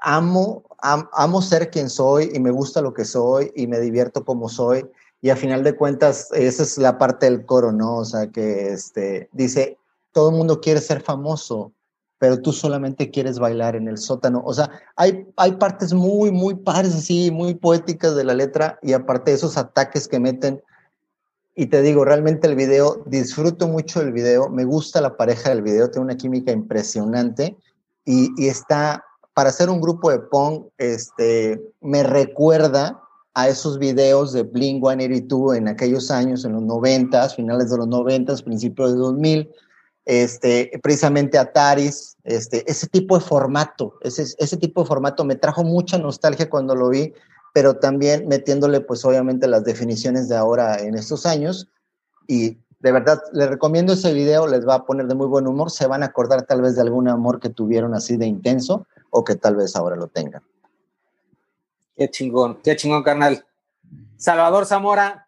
amo 0.00 0.66
am, 0.78 1.08
amo 1.12 1.42
ser 1.42 1.70
quien 1.70 1.90
soy 1.90 2.30
y 2.32 2.40
me 2.40 2.50
gusta 2.50 2.80
lo 2.80 2.94
que 2.94 3.04
soy 3.04 3.52
y 3.54 3.66
me 3.66 3.80
divierto 3.80 4.24
como 4.24 4.48
soy. 4.48 4.86
Y 5.20 5.30
a 5.30 5.36
final 5.36 5.64
de 5.64 5.76
cuentas, 5.76 6.28
esa 6.32 6.62
es 6.62 6.78
la 6.78 6.98
parte 6.98 7.26
del 7.26 7.46
coro, 7.46 7.72
¿no? 7.72 7.96
O 7.96 8.04
sea, 8.04 8.28
que 8.28 8.68
este, 8.68 9.28
dice, 9.32 9.78
todo 10.12 10.30
el 10.30 10.36
mundo 10.36 10.60
quiere 10.60 10.80
ser 10.80 11.00
famoso, 11.00 11.72
pero 12.18 12.40
tú 12.40 12.52
solamente 12.52 13.10
quieres 13.10 13.38
bailar 13.38 13.76
en 13.76 13.88
el 13.88 13.98
sótano. 13.98 14.42
O 14.44 14.54
sea, 14.54 14.70
hay, 14.94 15.26
hay 15.36 15.52
partes 15.52 15.92
muy, 15.92 16.30
muy 16.30 16.54
pares 16.54 16.94
así, 16.94 17.30
muy 17.30 17.54
poéticas 17.54 18.14
de 18.14 18.24
la 18.24 18.34
letra 18.34 18.78
y 18.82 18.92
aparte 18.92 19.30
de 19.30 19.38
esos 19.38 19.56
ataques 19.56 20.06
que 20.06 20.20
meten. 20.20 20.62
Y 21.58 21.66
te 21.66 21.80
digo, 21.80 22.04
realmente 22.04 22.46
el 22.46 22.54
video, 22.54 23.02
disfruto 23.06 23.66
mucho 23.66 24.02
el 24.02 24.12
video, 24.12 24.50
me 24.50 24.66
gusta 24.66 25.00
la 25.00 25.16
pareja 25.16 25.48
del 25.48 25.62
video, 25.62 25.90
tiene 25.90 26.04
una 26.04 26.16
química 26.16 26.52
impresionante 26.52 27.56
y, 28.04 28.46
está 28.46 29.02
para 29.32 29.48
hacer 29.48 29.70
un 29.70 29.80
grupo 29.80 30.10
de 30.10 30.18
punk, 30.18 30.66
este, 30.76 31.62
me 31.80 32.02
recuerda 32.02 33.02
a 33.32 33.48
esos 33.48 33.78
videos 33.78 34.34
de 34.34 34.42
Blink 34.42 34.82
182 34.82 35.56
en 35.56 35.68
aquellos 35.68 36.10
años, 36.10 36.44
en 36.44 36.52
los 36.52 36.62
90, 36.62 37.28
finales 37.30 37.70
de 37.70 37.78
los 37.78 37.88
90, 37.88 38.36
principios 38.44 38.92
de 38.92 38.98
2000, 38.98 39.50
este, 40.04 40.70
precisamente 40.82 41.38
Ataris, 41.38 42.16
este, 42.24 42.70
ese 42.70 42.86
tipo 42.86 43.18
de 43.18 43.24
formato, 43.24 43.94
ese, 44.02 44.26
ese 44.38 44.56
tipo 44.58 44.82
de 44.82 44.88
formato 44.88 45.24
me 45.24 45.36
trajo 45.36 45.64
mucha 45.64 45.96
nostalgia 45.96 46.50
cuando 46.50 46.74
lo 46.74 46.90
vi, 46.90 47.14
pero 47.56 47.78
también 47.78 48.28
metiéndole 48.28 48.82
pues 48.82 49.02
obviamente 49.06 49.48
las 49.48 49.64
definiciones 49.64 50.28
de 50.28 50.36
ahora 50.36 50.78
en 50.78 50.94
estos 50.94 51.24
años 51.24 51.70
y 52.28 52.58
de 52.80 52.92
verdad, 52.92 53.18
les 53.32 53.48
recomiendo 53.48 53.94
ese 53.94 54.12
video, 54.12 54.46
les 54.46 54.68
va 54.68 54.74
a 54.74 54.84
poner 54.84 55.06
de 55.06 55.14
muy 55.14 55.26
buen 55.26 55.46
humor, 55.46 55.70
se 55.70 55.86
van 55.86 56.02
a 56.02 56.06
acordar 56.06 56.42
tal 56.42 56.60
vez 56.60 56.76
de 56.76 56.82
algún 56.82 57.08
amor 57.08 57.40
que 57.40 57.48
tuvieron 57.48 57.94
así 57.94 58.18
de 58.18 58.26
intenso 58.26 58.86
o 59.08 59.24
que 59.24 59.36
tal 59.36 59.56
vez 59.56 59.74
ahora 59.74 59.96
lo 59.96 60.08
tengan. 60.08 60.42
Qué 61.96 62.10
chingón, 62.10 62.58
qué 62.62 62.76
chingón, 62.76 63.02
carnal. 63.02 63.42
Salvador 64.18 64.66
Zamora. 64.66 65.26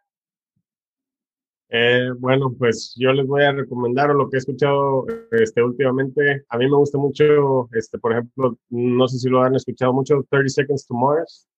Eh, 1.71 2.11
bueno, 2.19 2.55
pues 2.59 2.95
yo 2.99 3.11
les 3.15 3.27
voy 3.27 3.43
a 3.45 3.53
recomendar 3.53 4.11
lo 4.11 4.29
que 4.29 4.37
he 4.37 4.41
escuchado 4.41 5.07
este, 5.31 5.63
últimamente. 5.63 6.45
A 6.51 6.59
mí 6.59 6.67
me 6.69 6.77
gusta 6.77 6.99
mucho, 6.99 7.71
este, 7.73 7.99
por 7.99 8.13
ejemplo, 8.13 8.59
no 8.69 9.09
sé 9.09 9.17
si 9.17 9.31
lo 9.31 9.43
han 9.43 9.55
escuchado 9.55 9.95
mucho, 9.95 10.27
30 10.29 10.51
Seconds 10.51 10.87
to 10.87 10.93
Mars. 10.93 11.49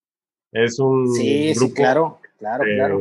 Es 0.52 0.78
un 0.78 1.14
sí, 1.14 1.52
grupo 1.54 1.66
sí, 1.69 1.75
claro, 1.75 2.21
claro, 2.38 2.64
eh, 2.64 2.75
claro. 2.76 3.00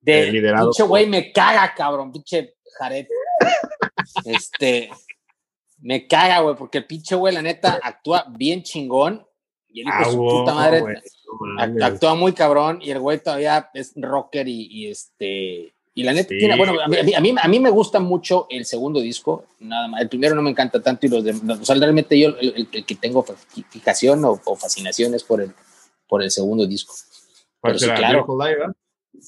De, 0.00 0.30
liderado. 0.32 0.70
Pinche 0.70 0.82
güey 0.84 1.06
me 1.06 1.32
caga, 1.32 1.74
cabrón, 1.76 2.12
pinche 2.12 2.54
Jared. 2.78 3.06
este, 4.24 4.90
me 5.80 6.06
caga, 6.06 6.40
güey, 6.40 6.56
porque 6.56 6.78
el 6.78 6.84
pinche 6.86 7.14
güey, 7.14 7.34
la 7.34 7.42
neta, 7.42 7.78
actúa 7.82 8.24
bien 8.36 8.62
chingón. 8.62 9.24
Y 9.68 9.80
el 9.82 9.88
hijo 9.88 9.96
Ah, 9.98 10.04
de 10.06 10.10
su 10.12 10.16
wow, 10.16 10.38
puta 10.40 10.54
madre 10.54 10.82
no 11.74 11.84
actúa 11.84 12.14
muy 12.14 12.32
cabrón. 12.32 12.78
Y 12.80 12.90
el 12.90 13.00
güey 13.00 13.18
todavía 13.18 13.68
es 13.74 13.92
rocker 13.96 14.48
y, 14.48 14.66
y 14.70 14.90
este. 14.90 15.74
Y 15.94 16.02
la 16.02 16.12
neta 16.12 16.28
Sí, 16.30 16.38
tiene, 16.38 16.56
bueno, 16.56 16.74
a 16.80 16.88
mí, 16.88 16.96
a 16.98 17.02
mí- 17.02 17.14
a 17.14 17.20
mí, 17.20 17.34
a 17.42 17.48
mí 17.48 17.58
me 17.60 17.70
gusta 17.70 17.98
mucho 18.00 18.46
el 18.50 18.66
segundo 18.66 19.00
disco, 19.00 19.44
nada 19.60 19.88
más. 19.88 20.02
El 20.02 20.08
primero 20.10 20.34
no 20.34 20.42
me 20.42 20.50
encanta 20.50 20.82
tanto 20.82 21.06
y 21.06 21.08
los 21.08 21.24
demás, 21.24 21.58
o 21.60 21.64
sea, 21.64 21.74
realmente 21.76 22.18
yo 22.18 22.28
el, 22.38 22.52
el- 22.54 22.68
el 22.70 22.84
que 22.84 22.94
tengo 22.96 23.24
fijación 23.70 24.22
o, 24.26 24.38
o 24.44 24.56
fascinación 24.56 25.14
es 25.14 25.24
por 25.24 25.40
el, 25.40 25.52
por 26.08 26.22
el 26.22 26.30
segundo 26.30 26.66
disco. 26.66 26.94
¿Cuál 27.60 27.72
pero 27.72 27.78
sí, 27.78 27.84
será? 27.86 27.96
claro. 27.96 28.14
Beautiful 28.26 28.38
Life, 28.38 28.58
¿verdad? 28.58 28.76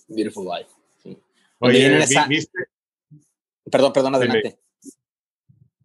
Beautiful 0.09 0.45
Life. 0.45 0.71
Sí. 1.03 1.19
Oye, 1.61 1.99
esa- 1.99 2.27
¿viste? 2.27 2.59
Perdón, 3.71 3.93
perdón, 3.93 4.15
adelante. 4.15 4.59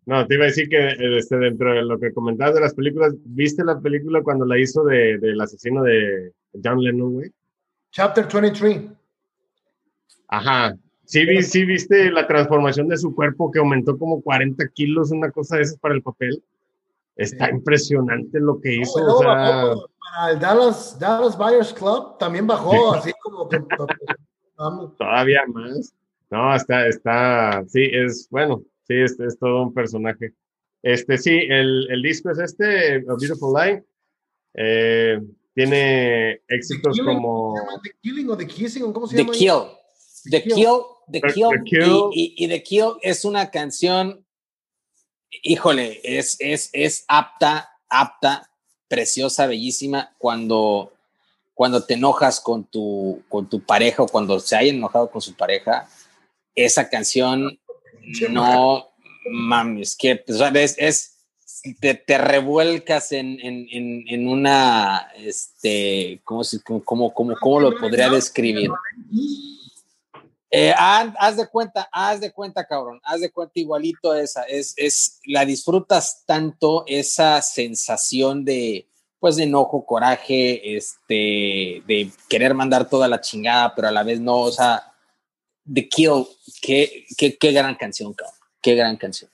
No, 0.06 0.28
te 0.28 0.36
iba 0.36 0.44
a 0.44 0.48
decir 0.48 0.68
que 0.68 0.78
eh, 0.78 1.18
este, 1.18 1.38
dentro 1.38 1.74
de 1.74 1.82
lo 1.84 1.98
que 1.98 2.14
comentabas 2.14 2.56
de 2.56 2.62
las 2.62 2.74
películas, 2.74 3.14
¿viste 3.24 3.64
la 3.64 3.80
película 3.80 4.22
cuando 4.22 4.46
la 4.46 4.60
hizo 4.60 4.84
de, 4.84 5.18
del 5.18 5.40
asesino 5.40 5.82
de 5.84 6.34
John 6.62 6.82
Lennon, 6.82 7.14
güey? 7.14 7.32
Chapter 7.92 8.28
23. 8.28 8.82
Ajá. 10.28 10.76
Sí, 11.06 11.26
vi, 11.26 11.42
sí 11.44 11.64
viste 11.64 12.12
la 12.12 12.28
transformación 12.28 12.88
de 12.88 12.98
su 12.98 13.14
cuerpo 13.14 13.52
que 13.52 13.60
aumentó 13.60 13.98
como 13.98 14.22
40 14.22 14.68
kilos, 14.70 15.12
una 15.12 15.32
cosa 15.32 15.58
de 15.58 15.64
esas 15.64 15.78
para 15.78 15.94
el 15.96 16.02
papel. 16.02 16.44
Está 17.16 17.46
Sí. 17.48 17.52
impresionante 17.54 18.40
lo 18.40 18.60
que 18.60 18.76
hizo. 18.78 19.00
Luego 19.00 19.20
o 19.20 19.22
sea, 19.22 19.30
bajó 19.30 19.90
para 20.00 20.32
el 20.34 20.40
Dallas, 20.40 21.00
Dallas 21.00 21.38
Buyers 21.38 21.74
Club 21.74 22.18
también 22.18 22.48
bajó 22.48 22.94
así 22.94 23.12
como 23.22 23.48
que 23.50 23.58
vamos. 24.58 24.98
todavía 24.98 25.42
más. 25.48 25.94
No, 26.32 26.56
está, 26.56 26.88
está, 26.88 27.64
sí, 27.68 27.88
es, 27.92 28.28
bueno, 28.32 28.64
sí, 28.88 28.96
es, 28.96 29.20
es 29.20 29.38
todo 29.38 29.64
un 29.64 29.74
personaje. 29.74 30.34
Este, 30.82 31.18
sí, 31.18 31.38
el, 31.48 31.88
el 31.92 32.02
disco 32.02 32.32
es 32.32 32.40
este, 32.40 32.96
A 32.98 33.16
Beautiful 33.20 33.54
Life. 33.56 33.84
Eh, 34.56 35.20
tiene 35.54 36.42
éxitos 36.48 36.96
The 36.96 37.02
Killing, 37.04 37.16
como... 37.22 37.56
¿se 37.56 37.64
llama 37.66 37.82
The 37.84 37.92
Killing 38.02 38.30
o 38.32 38.38
The 38.38 38.48
Kissing 38.48 38.92
cómo 38.94 39.06
se 39.08 39.16
The 39.16 39.22
llama? 39.24 39.34
Kill. 39.34 40.32
The 40.32 40.42
Kill. 40.44 40.54
Kill, 40.56 40.68
The 41.12 41.20
The 41.22 41.34
Kill, 41.34 41.64
Kill. 41.66 41.84
Y, 42.14 42.34
y- 42.38 42.46
y 42.46 42.48
The 42.48 42.64
Kill 42.64 42.86
es 43.04 43.24
una 43.26 43.52
canción, 43.52 44.23
híjole, 45.42 46.00
es, 46.04 46.36
es, 46.40 46.70
es 46.74 47.06
apta, 47.08 47.72
apta, 47.90 48.50
preciosa, 48.88 49.48
bellísima, 49.48 50.14
cuando, 50.18 50.94
cuando 51.54 51.84
te 51.84 51.96
enojas 51.96 52.40
con 52.40 52.64
tu, 52.66 53.24
con 53.30 53.50
tu 53.50 53.60
pareja 53.62 54.04
o 54.04 54.08
cuando 54.08 54.40
se 54.40 54.56
hayan 54.56 54.76
enojado 54.76 55.10
con 55.10 55.22
su 55.22 55.34
pareja, 55.34 55.88
esa 56.56 56.90
canción 56.90 57.60
no 58.30 58.90
mames, 59.32 59.96
que 59.96 60.24
o 60.28 60.34
sea, 60.34 60.50
es, 60.50 60.76
es- 60.78 61.10
te, 61.80 61.94
te 61.96 62.18
revuelcas 62.18 63.14
en, 63.14 63.40
en, 63.40 63.68
en, 63.72 64.04
en 64.10 64.28
una, 64.28 65.08
este, 65.16 66.20
¿cómo, 66.26 66.44
se- 66.44 66.62
cómo, 66.62 66.84
cómo, 66.84 67.14
cómo, 67.14 67.36
cómo 67.40 67.60
lo 67.62 67.78
podría 67.80 68.10
describir? 68.10 68.70
Eh, 70.56 70.72
haz, 70.78 71.36
de 71.36 71.48
cuenta, 71.48 71.90
haz 71.92 72.22
de 72.22 72.32
cuenta, 72.32 72.64
cabrón, 72.64 73.02
haz 73.04 73.22
de 73.22 73.32
cuenta 73.32 73.60
igualito 73.60 74.14
esa, 74.14 74.44
es, 74.44 74.76
es, 74.78 75.20
la 75.26 75.46
disfrutas 75.46 76.24
tanto 76.28 76.84
esa 76.86 77.42
sensación 77.42 78.46
de, 78.46 78.88
pues, 79.20 79.36
de 79.38 79.46
enojo, 79.46 79.84
coraje, 79.84 80.78
este, 80.78 81.82
de 81.88 82.12
querer 82.30 82.54
mandar 82.54 82.88
toda 82.88 83.08
la 83.08 83.20
chingada, 83.20 83.74
pero 83.74 83.88
a 83.88 83.92
la 83.92 84.04
vez 84.04 84.20
no, 84.20 84.42
o 84.42 84.52
sea, 84.52 84.94
The 85.66 85.90
Kill, 85.90 86.28
qué, 86.62 87.08
qué, 87.18 87.36
qué 87.36 87.52
gran 87.52 87.74
canción, 87.74 88.14
cabrón, 88.14 88.38
qué 88.62 88.76
gran 88.76 88.96
canción. 88.96 89.32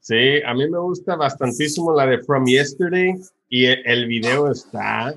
Sí, 0.00 0.42
a 0.44 0.52
mí 0.52 0.68
me 0.68 0.80
gusta 0.80 1.14
bastantísimo 1.14 1.92
la 1.92 2.06
de 2.06 2.18
From 2.24 2.44
Yesterday 2.44 3.14
y 3.48 3.66
e- 3.66 3.82
el 3.84 4.08
video 4.08 4.50
está 4.50 5.14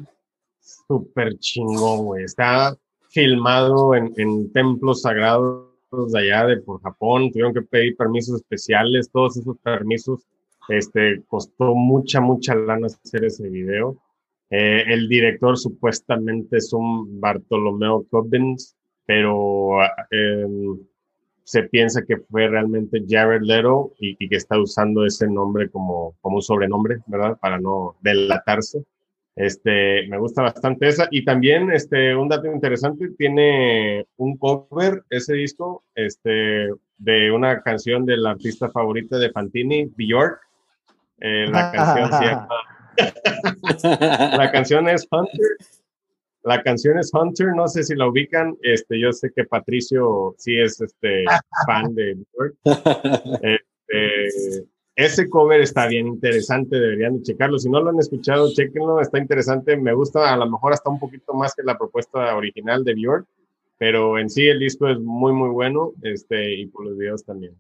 súper 0.61 1.39
chingón, 1.39 2.05
güey. 2.05 2.25
Está 2.25 2.77
filmado 3.13 3.95
en, 3.95 4.11
en 4.17 4.51
templos 4.51 5.01
sagrados 5.03 5.69
de 6.11 6.19
allá 6.19 6.47
de 6.47 6.57
por 6.57 6.81
Japón. 6.81 7.31
Tuvieron 7.31 7.53
que 7.53 7.61
pedir 7.61 7.95
permisos 7.95 8.37
especiales. 8.37 9.09
Todos 9.11 9.37
esos 9.37 9.57
permisos, 9.59 10.25
este, 10.67 11.21
costó 11.27 11.75
mucha, 11.75 12.19
mucha 12.19 12.55
lana 12.55 12.87
hacer 12.87 13.25
ese 13.25 13.47
video. 13.49 13.97
Eh, 14.49 14.83
el 14.87 15.07
director 15.07 15.57
supuestamente 15.57 16.57
es 16.57 16.73
un 16.73 17.19
Bartolomeo 17.19 18.05
Cobbins, 18.09 18.75
pero 19.05 19.83
eh, 20.11 20.45
se 21.43 21.63
piensa 21.63 22.03
que 22.03 22.17
fue 22.17 22.47
realmente 22.47 23.03
Jared 23.07 23.41
Leto 23.41 23.93
y, 23.99 24.15
y 24.23 24.29
que 24.29 24.37
está 24.37 24.59
usando 24.59 25.05
ese 25.05 25.27
nombre 25.27 25.69
como, 25.69 26.15
como 26.21 26.37
un 26.37 26.41
sobrenombre, 26.41 26.99
¿verdad? 27.07 27.37
Para 27.39 27.59
no 27.59 27.95
delatarse. 28.01 28.83
Este, 29.35 30.07
me 30.07 30.17
gusta 30.17 30.43
bastante 30.43 30.87
esa. 30.87 31.07
Y 31.11 31.25
también, 31.25 31.71
este, 31.71 32.15
un 32.15 32.29
dato 32.29 32.47
interesante, 32.47 33.09
tiene 33.17 34.05
un 34.17 34.37
cover, 34.37 35.03
ese 35.09 35.33
disco, 35.33 35.83
este, 35.95 36.69
de 36.97 37.31
una 37.31 37.61
canción 37.61 38.05
del 38.05 38.25
artista 38.25 38.69
favorita 38.69 39.17
de 39.17 39.31
Fantini, 39.31 39.85
Bjork. 39.95 40.39
Eh, 41.19 41.47
la 41.49 41.71
canción 41.71 42.11
se 42.11 42.25
llama 42.25 42.47
la 44.37 44.51
canción 44.51 44.87
es 44.89 45.07
Hunter. 45.09 45.57
La 46.43 46.61
canción 46.61 46.99
es 46.99 47.11
Hunter, 47.13 47.47
no 47.55 47.67
sé 47.67 47.83
si 47.83 47.95
la 47.95 48.07
ubican. 48.07 48.55
Este, 48.61 48.99
yo 48.99 49.11
sé 49.13 49.31
que 49.35 49.45
Patricio 49.45 50.35
sí 50.37 50.59
es 50.59 50.79
este 50.81 51.23
fan 51.67 51.93
de 51.95 52.15
Bjork. 52.15 52.55
Este, 53.89 54.65
ese 54.95 55.29
cover 55.29 55.61
está 55.61 55.87
bien 55.87 56.07
interesante, 56.07 56.79
deberían 56.79 57.17
de 57.17 57.23
checarlo. 57.23 57.57
Si 57.57 57.69
no 57.69 57.81
lo 57.81 57.89
han 57.89 57.99
escuchado, 57.99 58.51
chequenlo, 58.53 59.01
está 59.01 59.17
interesante. 59.17 59.75
Me 59.75 59.93
gusta 59.93 60.31
a 60.33 60.37
lo 60.37 60.49
mejor 60.49 60.73
hasta 60.73 60.89
un 60.89 60.99
poquito 60.99 61.33
más 61.33 61.55
que 61.55 61.63
la 61.63 61.77
propuesta 61.77 62.35
original 62.35 62.83
de 62.83 62.93
Bjork, 62.93 63.25
pero 63.77 64.19
en 64.19 64.29
sí 64.29 64.45
el 64.47 64.59
disco 64.59 64.87
es 64.87 64.99
muy, 64.99 65.33
muy 65.33 65.49
bueno 65.49 65.93
este, 66.03 66.53
y 66.55 66.67
por 66.67 66.85
los 66.85 66.97
videos 66.97 67.23
también. 67.25 67.55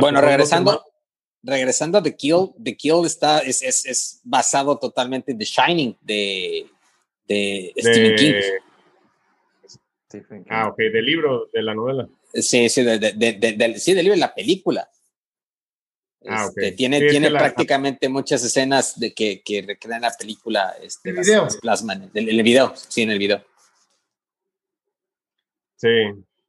Bueno, 0.00 0.20
regresando, 0.20 0.82
regresando 1.42 1.98
a 1.98 2.02
The 2.02 2.16
Kill, 2.16 2.50
The 2.62 2.76
Kill 2.76 3.06
está, 3.06 3.38
es, 3.38 3.62
es, 3.62 3.86
es 3.86 4.20
basado 4.24 4.76
totalmente 4.78 5.30
en 5.32 5.38
The 5.38 5.44
Shining 5.44 5.96
de, 6.00 6.66
de 7.28 7.72
Stephen 7.78 8.16
King. 8.16 8.32
Stephen 10.08 10.44
King. 10.44 10.50
Ah, 10.50 10.68
ok, 10.68 10.76
del 10.76 11.04
libro, 11.04 11.48
de 11.52 11.62
la 11.62 11.74
novela. 11.74 12.08
Sí, 12.34 12.68
sí, 12.68 12.82
de, 12.82 12.98
de, 12.98 13.12
de, 13.12 13.32
de- 13.34 13.52
del- 13.52 13.78
sí, 13.78 13.94
del 13.94 14.04
libro, 14.06 14.18
la 14.18 14.34
película. 14.34 14.88
Ah. 16.26 16.46
Este, 16.48 16.72
Tiene, 16.72 17.00
Sí, 17.00 17.06
tiene 17.08 17.30
la- 17.30 17.38
prácticamente 17.38 18.08
muchas 18.08 18.42
escenas 18.44 18.98
de 18.98 19.12
que, 19.12 19.42
que 19.44 19.62
recrean 19.62 20.00
la 20.02 20.12
película. 20.18 20.74
Este, 20.82 21.10
El 21.10 21.16
las- 21.16 21.26
video. 21.26 21.44
las 21.44 21.56
plasman 21.58 22.10
el, 22.14 22.28
el 22.28 22.42
video, 22.42 22.72
sí, 22.76 23.02
en 23.02 23.10
el 23.10 23.18
video. 23.18 23.42
Sí, 25.76 25.88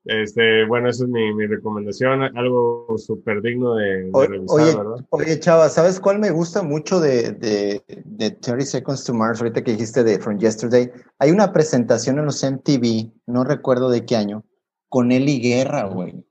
este, 0.05 0.65
bueno, 0.65 0.89
esa 0.89 1.03
es 1.03 1.09
mi, 1.09 1.33
mi 1.33 1.47
recomendación, 1.47 2.21
algo 2.37 2.95
súper 2.97 3.41
digno 3.41 3.75
de, 3.75 4.03
de 4.03 4.09
O- 4.13 4.25
revisar, 4.25 4.59
Oye, 4.59 4.75
¿verdad? 4.75 5.05
oye, 5.09 5.39
Chava, 5.39 5.67
¿sabes 5.69 5.99
cuál 5.99 6.19
me 6.19 6.29
gusta 6.31 6.61
mucho 6.63 6.99
de, 6.99 7.31
de, 7.31 7.83
de 8.05 8.31
30 8.31 8.65
Seconds 8.65 9.03
to 9.03 9.13
Mars? 9.13 9.41
Ahorita 9.41 9.63
que 9.63 9.71
dijiste 9.71 10.03
de 10.03 10.19
From 10.19 10.37
Yesterday. 10.39 10.91
Hay 11.19 11.31
una 11.31 11.51
presentación 11.51 12.19
en 12.19 12.25
los 12.25 12.41
MTV, 12.43 13.11
no 13.25 13.43
recuerdo 13.43 13.89
de 13.89 14.05
qué 14.05 14.15
año, 14.15 14.45
con 14.89 15.11
Eli 15.11 15.39
Guerra, 15.39 15.83
güey. 15.85 16.24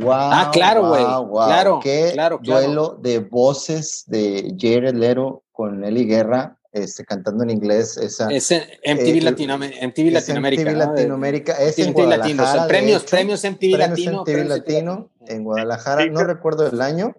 Wow, 0.00 0.12
Ah, 0.12 0.50
claro, 0.52 0.88
güey. 0.88 1.04
Claro, 1.46 1.80
Qué 1.82 2.10
claro, 2.12 2.40
claro. 2.40 2.60
duelo 2.60 2.98
de 3.00 3.20
voces 3.20 4.04
de 4.06 4.54
Jared 4.58 4.94
Leto 4.94 5.42
con 5.52 5.84
Eli 5.84 6.04
Guerra, 6.06 6.56
este, 6.72 7.04
cantando 7.04 7.44
en 7.44 7.50
inglés. 7.50 7.96
Esa, 7.96 8.28
Es 8.30 8.50
en 8.50 8.62
MTV, 8.84 9.18
Eh, 9.18 9.22
Latinoam- 9.22 9.72
MTV 9.82 10.08
es 10.08 10.12
Latinoamérica. 10.14 10.62
MTV 10.62 10.72
¿no? 10.72 10.78
Latinoamérica. 10.92 11.52
Es 11.54 11.78
en 11.78 11.88
MTV 11.90 12.06
Latino, 12.08 12.42
Guadalajara, 12.42 12.58
son 12.58 12.62
de 12.62 12.68
premios, 12.68 13.02
hecho. 13.02 13.10
premios 13.10 13.44
MTV 13.44 13.58
Premios 13.76 13.90
Latino. 13.90 14.12
MTV 14.22 14.24
premios 14.32 14.48
Latino 14.58 15.10
en 15.26 15.44
Guadalajara, 15.44 16.06
no 16.06 16.24
recuerdo 16.24 16.66
el 16.66 16.80
año, 16.80 17.14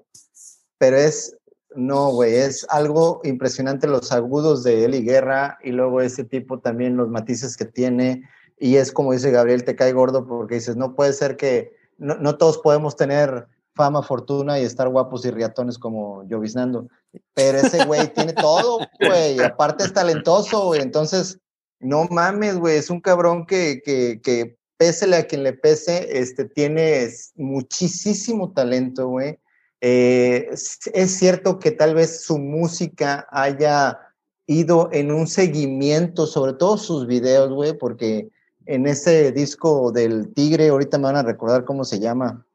pero 0.78 0.98
es, 0.98 1.38
no, 1.76 2.12
güey, 2.12 2.36
es 2.36 2.66
algo 2.70 3.22
impresionante 3.24 3.88
los 3.88 4.12
agudos 4.12 4.64
de 4.64 4.84
Eli 4.86 5.04
Guerra 5.04 5.58
y 5.64 5.72
luego 5.72 6.02
ese 6.02 6.24
tipo 6.26 6.60
también 6.60 6.98
los 6.98 7.08
matices 7.08 7.56
que 7.56 7.66
tiene 7.66 8.24
y 8.60 8.76
es 8.76 8.92
como 8.92 9.14
dice 9.14 9.32
Gabriel, 9.32 9.64
te 9.64 9.76
cae 9.76 9.92
gordo 9.94 10.28
porque 10.28 10.56
dices, 10.56 10.76
no 10.76 10.96
puede 10.96 11.14
ser 11.14 11.36
que, 11.38 11.80
no, 12.02 12.38
todos 12.38 12.58
podemos 12.58 12.96
tener 12.96 13.48
fama, 13.76 14.02
fortuna 14.04 14.60
y 14.60 14.64
estar 14.64 14.90
guapos 14.90 15.24
y 15.26 15.32
riatones 15.32 15.78
como 15.78 16.24
Lloviznando, 16.24 16.88
pero 17.34 17.60
ese 17.60 17.86
güey 17.86 18.12
tiene 18.14 18.34
todo, 18.34 18.80
güey, 19.00 19.40
aparte 19.40 19.86
es 19.86 19.94
talentoso, 19.94 20.66
güey, 20.66 20.82
entonces, 20.82 21.40
no 21.80 22.06
mames, 22.10 22.58
güey, 22.58 22.78
es 22.78 22.90
un 22.90 23.00
cabrón 23.00 23.46
que, 23.46 23.82
que, 23.84 24.20
que 24.22 24.58
pésele 24.78 25.16
a 25.16 25.28
quien 25.28 25.44
le 25.44 25.54
pese, 25.54 26.20
este, 26.20 26.46
tiene 26.46 27.08
muchísimo 27.36 28.52
talento, 28.52 29.08
güey. 29.08 29.40
Eh, 29.80 30.48
es, 30.52 30.80
es 30.94 31.12
cierto 31.12 31.60
que 31.60 31.72
tal 31.72 31.96
vez 31.96 32.24
su 32.24 32.38
música 32.38 33.28
haya 33.32 34.00
ido 34.48 34.90
en 34.92 35.12
un 35.12 35.28
seguimiento, 35.28 36.28
sobre 36.28 36.54
todo 36.54 36.78
sus 36.78 37.08
videos, 37.08 37.52
güey, 37.52 37.78
porque 37.78 38.30
en 38.66 38.88
ese 38.88 39.32
disco 39.32 39.92
del 39.92 40.34
Tigre, 40.34 40.70
ahorita 40.70 40.98
me 40.98 41.06
van 41.06 41.18
a 41.18 41.24
recordar 41.24 41.66
cómo 41.66 41.84
se 41.84 42.00
llama. 42.00 42.46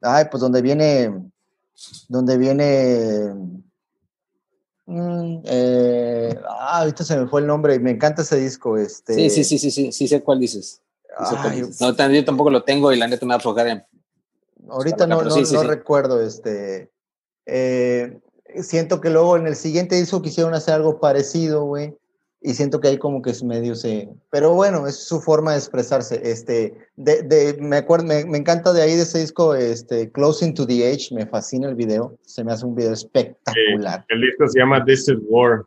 Ay, 0.00 0.26
pues 0.30 0.40
donde 0.40 0.62
viene, 0.62 1.30
donde 2.08 2.38
viene, 2.38 3.34
mm, 4.86 5.38
eh, 5.44 6.38
ah, 6.48 6.80
ahorita 6.80 7.04
se 7.04 7.16
me 7.16 7.26
fue 7.26 7.40
el 7.40 7.46
nombre, 7.46 7.78
me 7.78 7.90
encanta 7.90 8.22
ese 8.22 8.36
disco, 8.36 8.76
este. 8.76 9.14
Sí, 9.14 9.30
sí, 9.30 9.44
sí, 9.44 9.58
sí, 9.58 9.70
sí, 9.70 9.92
sí 9.92 10.08
sé 10.08 10.22
cuál 10.22 10.40
dices. 10.40 10.82
Sí 11.18 11.24
sé 11.26 11.36
cuál 11.36 11.52
Ay. 11.52 11.62
No, 11.80 12.12
yo 12.12 12.24
tampoco 12.24 12.50
lo 12.50 12.64
tengo 12.64 12.92
y 12.92 12.96
la 12.98 13.06
neta 13.06 13.24
me 13.24 13.30
va 13.30 13.34
a 13.34 13.38
aflojar 13.38 13.68
en 13.68 13.84
Ahorita 14.68 15.06
no, 15.06 15.22
no, 15.22 15.30
sí, 15.30 15.44
sí, 15.44 15.54
no 15.54 15.60
sí. 15.60 15.66
recuerdo, 15.66 16.22
este, 16.22 16.90
eh, 17.46 18.18
siento 18.62 19.00
que 19.00 19.10
luego 19.10 19.36
en 19.36 19.46
el 19.46 19.56
siguiente 19.56 19.96
disco 19.96 20.22
quisieron 20.22 20.54
hacer 20.54 20.74
algo 20.74 21.00
parecido, 21.00 21.64
güey, 21.64 21.96
y 22.46 22.52
siento 22.52 22.78
que 22.78 22.88
ahí 22.88 22.98
como 22.98 23.22
que 23.22 23.30
es 23.30 23.42
medio 23.42 23.74
se, 23.74 24.06
pero 24.30 24.52
bueno, 24.52 24.86
es 24.86 24.96
su 24.96 25.18
forma 25.18 25.52
de 25.52 25.58
expresarse, 25.58 26.20
este, 26.22 26.76
de, 26.94 27.22
de- 27.22 27.56
me 27.58 27.78
acuerdo, 27.78 28.04
me, 28.04 28.26
me 28.26 28.36
encanta 28.36 28.74
de 28.74 28.82
ahí 28.82 28.94
de 28.94 29.02
ese 29.02 29.20
disco, 29.20 29.54
este, 29.54 30.12
Closing 30.12 30.52
to 30.52 30.66
the 30.66 30.92
Edge, 30.92 31.10
me 31.14 31.26
fascina 31.26 31.68
el 31.70 31.74
video, 31.74 32.18
se 32.26 32.44
me 32.44 32.52
hace 32.52 32.66
un 32.66 32.74
video 32.74 32.92
espectacular. 32.92 34.04
El 34.10 34.20
disco 34.20 34.46
se 34.46 34.58
llama 34.58 34.84
This 34.84 35.08
is 35.08 35.16
War. 35.26 35.64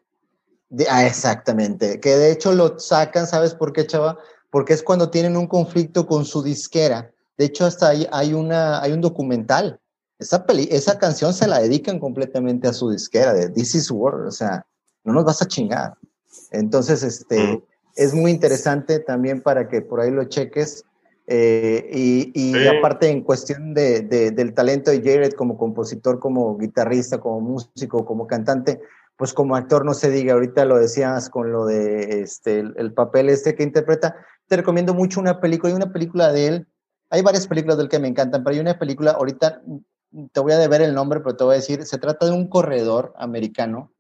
De- 0.69 0.85
ah, 0.87 1.07
exactamente. 1.07 1.99
Que 1.99 2.15
de 2.15 2.31
hecho 2.31 2.53
lo 2.53 2.77
sacan, 2.77 3.25
¿sabes 3.25 3.55
por 3.55 3.73
qué, 3.73 3.87
chava? 3.87 4.19
Porque 4.51 4.73
es 4.73 4.83
cuando 4.83 5.09
tienen 5.09 5.35
un 5.35 5.47
conflicto 5.47 6.05
con 6.05 6.25
su 6.25 6.43
disquera. 6.43 7.11
De 7.39 7.45
hecho, 7.45 7.65
hasta 7.65 7.89
ahí 7.89 8.07
hay, 8.11 8.35
una, 8.35 8.83
hay 8.83 8.91
un 8.91 9.01
documental. 9.01 9.79
Esa, 10.19 10.45
peli, 10.45 10.67
esa 10.71 10.99
canción 10.99 11.33
se 11.33 11.47
la 11.47 11.59
dedican 11.59 11.99
completamente 11.99 12.67
a 12.67 12.73
su 12.73 12.91
disquera 12.91 13.33
de 13.33 13.49
This 13.49 13.73
is 13.73 13.89
War. 13.89 14.13
O 14.27 14.31
sea, 14.31 14.63
no 15.03 15.13
nos 15.13 15.25
vas 15.25 15.41
a 15.41 15.47
chingar. 15.47 15.95
Entonces, 16.51 17.03
este, 17.03 17.63
es 17.95 18.13
muy 18.13 18.31
interesante 18.31 18.99
también 18.99 19.41
para 19.41 19.67
que 19.67 19.81
por 19.81 19.99
ahí 19.99 20.11
lo 20.11 20.25
cheques. 20.25 20.83
Eh, 21.29 21.89
y, 21.91 22.31
y 22.33 22.67
aparte 22.67 23.09
en 23.09 23.21
cuestión 23.21 23.73
de, 23.73 24.01
del 24.01 24.53
talento 24.53 24.91
de 24.91 24.99
Jared 24.99 25.33
como 25.33 25.57
compositor, 25.57 26.19
como 26.19 26.57
guitarrista, 26.57 27.17
como 27.19 27.41
músico, 27.41 28.05
como 28.05 28.27
cantante, 28.27 28.79
pues 29.17 29.33
como 29.33 29.55
actor 29.55 29.83
no 29.83 29.93
se 29.93 30.09
diga, 30.09 30.33
ahorita 30.33 30.63
lo 30.63 30.77
decías 30.77 31.29
con 31.29 31.51
lo 31.51 31.65
de 31.65 32.21
este, 32.21 32.59
el, 32.59 32.93
papel 32.93 33.29
este 33.29 33.55
que 33.55 33.63
interpreta, 33.63 34.15
te 34.47 34.55
recomiendo 34.55 34.93
mucho 34.93 35.19
una 35.19 35.41
película, 35.41 35.71
hay 35.71 35.75
una 35.75 35.91
película 35.91 36.31
de 36.31 36.47
él, 36.47 36.67
hay 37.09 37.23
varias 37.23 37.47
películas 37.47 37.77
de 37.77 37.83
él 37.83 37.89
que 37.89 37.99
me 37.99 38.07
encantan, 38.07 38.43
pero 38.43 38.53
hay 38.53 38.61
una 38.61 38.77
película, 38.77 39.11
ahorita 39.11 39.61
te 40.31 40.39
voy 40.39 40.53
a 40.53 40.59
deber 40.59 40.81
el 40.81 40.93
nombre, 40.93 41.19
pero 41.19 41.35
te 41.35 41.43
voy 41.43 41.53
a 41.53 41.57
decir, 41.57 41.83
se 41.85 41.97
trata 41.97 42.27
de 42.27 42.31
un 42.31 42.47
corredor 42.47 43.13
americano 43.17 43.91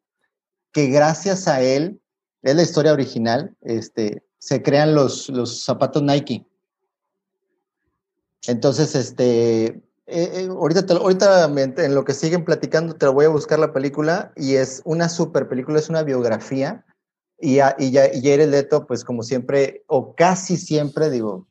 que 0.71 0.87
gracias 0.87 1.47
a 1.47 1.61
él, 1.61 1.99
es 2.47 2.55
la 2.55 2.61
historia 2.61 2.93
original, 2.93 3.53
este, 3.61 4.23
se 4.39 4.63
crean 4.63 4.95
los, 4.95 5.27
los 5.27 5.65
zapatos 5.65 6.01
Nike. 6.01 6.45
Entonces, 8.47 8.95
este, 8.95 9.65
eh, 9.65 9.81
eh, 10.05 10.47
ahorita, 10.49 10.93
ahorita 10.93 11.43
en 11.83 11.93
lo 11.93 12.05
que 12.05 12.13
siguen 12.13 12.45
platicando 12.45 12.95
te 12.95 13.05
voy 13.07 13.25
a 13.25 13.29
buscar 13.29 13.59
la 13.59 13.73
película 13.73 14.31
y 14.37 14.55
es 14.55 14.81
una 14.85 15.09
super 15.09 15.49
película, 15.49 15.79
es 15.79 15.89
una 15.89 16.03
biografía 16.03 16.85
y, 17.37 17.59
y, 17.79 17.91
ya, 17.91 18.13
y 18.13 18.21
Jared 18.21 18.49
Leto, 18.49 18.87
pues 18.87 19.03
como 19.03 19.23
siempre, 19.23 19.83
o 19.87 20.15
casi 20.15 20.55
siempre, 20.55 21.09
digo, 21.09 21.47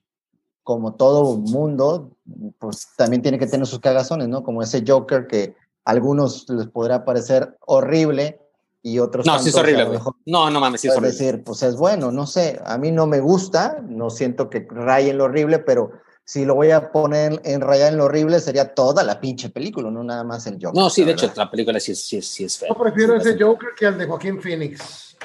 como 0.62 0.94
todo 0.94 1.36
mundo, 1.36 2.16
pues 2.58 2.88
también 2.96 3.20
tiene 3.20 3.38
que 3.38 3.46
tener 3.46 3.66
sus 3.66 3.80
cagazones, 3.80 4.28
¿no? 4.28 4.42
Como 4.42 4.62
ese 4.62 4.82
Joker 4.86 5.26
que 5.26 5.54
a 5.84 5.90
algunos 5.90 6.48
les 6.48 6.68
podrá 6.68 7.04
parecer 7.04 7.54
horrible 7.60 8.40
y 8.86 9.00
otros 9.00 9.26
no, 9.26 9.36
sí 9.40 9.48
es 9.48 9.54
horrible, 9.56 9.98
No, 10.26 10.48
no 10.48 10.60
mames, 10.60 10.80
sí 10.80 10.86
es 10.86 10.96
horrible. 10.96 11.10
decir, 11.10 11.42
pues 11.42 11.60
es 11.64 11.74
bueno, 11.74 12.12
no 12.12 12.24
sé, 12.24 12.62
a 12.64 12.78
mí 12.78 12.92
no 12.92 13.08
me 13.08 13.18
gusta, 13.18 13.82
no 13.82 14.10
siento 14.10 14.48
que 14.48 14.64
raye 14.70 15.10
en 15.10 15.18
lo 15.18 15.24
horrible, 15.24 15.58
pero 15.58 15.90
si 16.24 16.44
lo 16.44 16.54
voy 16.54 16.70
a 16.70 16.92
poner 16.92 17.40
en 17.44 17.60
rayar 17.62 17.92
en 17.92 17.98
lo 17.98 18.04
horrible, 18.04 18.38
sería 18.38 18.74
toda 18.74 19.02
la 19.02 19.20
pinche 19.20 19.50
película, 19.50 19.90
no 19.90 20.04
nada 20.04 20.22
más 20.22 20.46
el 20.46 20.54
Joker. 20.54 20.80
No, 20.80 20.88
sí, 20.88 21.02
de 21.02 21.12
hecho, 21.12 21.32
la 21.34 21.50
película 21.50 21.80
sí, 21.80 21.96
sí, 21.96 22.22
sí 22.22 22.44
es 22.44 22.58
fea. 22.58 22.68
Yo 22.68 22.76
prefiero 22.80 23.16
ese 23.16 23.36
Joker 23.36 23.70
que 23.76 23.86
al 23.86 23.98
de 23.98 24.06
Joaquín 24.06 24.40
Phoenix. 24.40 25.16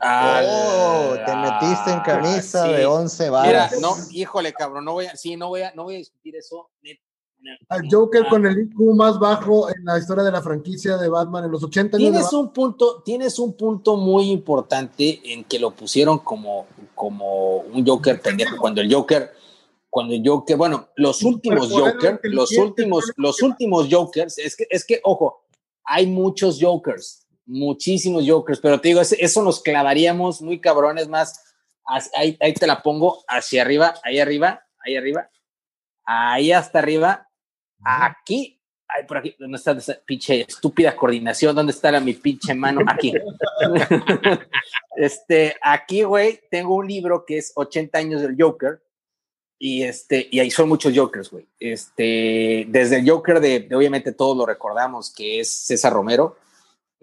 Oh, 0.00 1.16
te 1.26 1.34
metiste 1.34 1.90
en 1.90 2.00
camisa 2.00 2.68
de 2.68 2.86
11 2.86 3.30
balas. 3.30 3.72
Mira, 3.72 3.80
no, 3.80 3.96
híjole, 4.12 4.52
cabrón, 4.52 4.84
no 4.84 4.92
voy 4.92 5.06
a, 5.06 5.16
sí, 5.16 5.36
no 5.36 5.48
voy 5.48 5.62
a, 5.62 5.72
no 5.74 5.82
voy 5.82 5.96
a 5.96 5.98
discutir 5.98 6.36
eso. 6.36 6.70
Al 7.68 7.82
Joker 7.90 8.26
con 8.28 8.46
el 8.46 8.58
IQ 8.58 8.94
más 8.94 9.18
bajo 9.18 9.68
en 9.68 9.84
la 9.84 9.98
historia 9.98 10.24
de 10.24 10.32
la 10.32 10.42
franquicia 10.42 10.96
de 10.96 11.08
Batman 11.08 11.44
en 11.44 11.50
los 11.50 11.62
80 11.62 11.98
tienes 11.98 12.32
un 12.32 12.52
punto 12.52 13.02
Tienes 13.04 13.38
un 13.38 13.54
punto 13.54 13.96
muy 13.96 14.30
importante 14.30 15.20
en 15.24 15.44
que 15.44 15.58
lo 15.58 15.70
pusieron 15.72 16.18
como, 16.18 16.66
como 16.94 17.58
un 17.58 17.86
Joker 17.86 18.20
pendejo, 18.20 18.56
cuando 18.56 18.80
el 18.80 18.92
Joker, 18.92 19.32
cuando 19.90 20.14
el 20.14 20.22
Joker, 20.26 20.56
bueno, 20.56 20.88
los 20.96 21.22
últimos 21.22 21.70
Joker, 21.70 22.20
los 22.24 22.50
últimos, 22.52 23.12
los 23.16 23.42
últimos 23.42 23.88
Jokers, 23.90 24.38
es 24.38 24.56
que, 24.56 24.66
es 24.70 24.84
que, 24.84 25.00
ojo, 25.04 25.44
hay 25.84 26.06
muchos 26.06 26.58
Jokers 26.60 27.24
muchísimos 27.46 28.24
Jokers, 28.26 28.60
pero 28.60 28.80
te 28.80 28.88
digo, 28.88 29.00
eso 29.00 29.42
nos 29.42 29.60
clavaríamos 29.60 30.40
muy 30.42 30.60
cabrones 30.60 31.08
más. 31.08 31.40
Ahí, 32.16 32.36
ahí 32.40 32.54
te 32.54 32.66
la 32.66 32.82
pongo 32.82 33.22
hacia 33.28 33.62
arriba, 33.62 33.94
ahí 34.02 34.18
arriba, 34.18 34.64
ahí 34.84 34.96
arriba, 34.96 35.28
ahí 36.04 36.52
hasta 36.52 36.78
arriba, 36.78 37.28
aquí, 37.84 38.60
ahí 38.88 39.04
por 39.06 39.18
aquí, 39.18 39.34
¿dónde 39.38 39.56
está 39.56 39.72
esa 39.72 39.94
pinche 40.04 40.42
estúpida 40.42 40.96
coordinación? 40.96 41.54
¿Dónde 41.54 41.72
está 41.72 41.92
la, 41.92 42.00
mi 42.00 42.14
pinche 42.14 42.54
mano? 42.54 42.80
Aquí. 42.86 43.12
este, 44.96 45.56
aquí, 45.62 46.02
güey, 46.02 46.40
tengo 46.50 46.74
un 46.74 46.86
libro 46.86 47.24
que 47.24 47.38
es 47.38 47.52
80 47.54 47.98
años 47.98 48.22
del 48.22 48.36
Joker. 48.38 48.80
Y, 49.58 49.84
este, 49.84 50.28
y 50.30 50.40
ahí 50.40 50.50
son 50.50 50.68
muchos 50.68 50.92
Jokers, 50.94 51.30
güey. 51.30 51.46
Este, 51.58 52.66
desde 52.68 52.98
el 52.98 53.08
Joker 53.08 53.40
de, 53.40 53.60
de, 53.60 53.74
obviamente 53.74 54.12
todos 54.12 54.36
lo 54.36 54.44
recordamos, 54.44 55.12
que 55.14 55.40
es 55.40 55.50
César 55.50 55.92
Romero, 55.92 56.36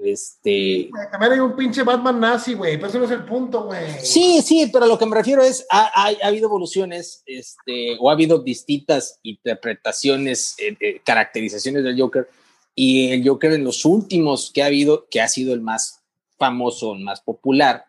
este. 0.04 0.90
También 1.12 1.34
hay 1.34 1.40
un 1.40 1.56
pinche 1.56 1.84
Batman 1.84 2.20
nazi, 2.20 2.54
güey, 2.54 2.76
pero 2.78 2.88
eso 2.88 3.00
no 3.00 3.06
es 3.06 3.12
el 3.12 3.26
punto, 3.26 3.66
güey. 3.66 3.86
Sí, 4.02 4.42
sí, 4.42 4.70
pero 4.72 4.88
lo 4.88 4.98
que 4.98 5.06
me 5.06 5.16
refiero 5.16 5.42
es, 5.42 5.66
ha, 5.70 5.92
ha, 5.94 6.28
habido 6.28 6.48
evoluciones, 6.48 7.24
este, 7.26 7.98
o 8.00 8.10
ha 8.10 8.14
habido 8.14 8.40
distintas 8.40 9.20
interpretaciones, 9.24 10.56
eh, 10.60 10.78
eh, 10.80 11.02
caracterizaciones 11.04 11.84
del 11.84 12.00
Joker, 12.00 12.28
y 12.76 13.12
el 13.12 13.28
Joker 13.28 13.54
en 13.54 13.64
los 13.64 13.86
últimos 13.86 14.52
que 14.54 14.64
ha 14.64 14.68
habido, 14.68 15.08
que 15.10 15.22
ha 15.22 15.28
sido 15.28 15.54
el 15.54 15.62
más 15.62 16.02
famoso, 16.38 16.94
el 16.94 17.04
más 17.04 17.22
popular, 17.22 17.86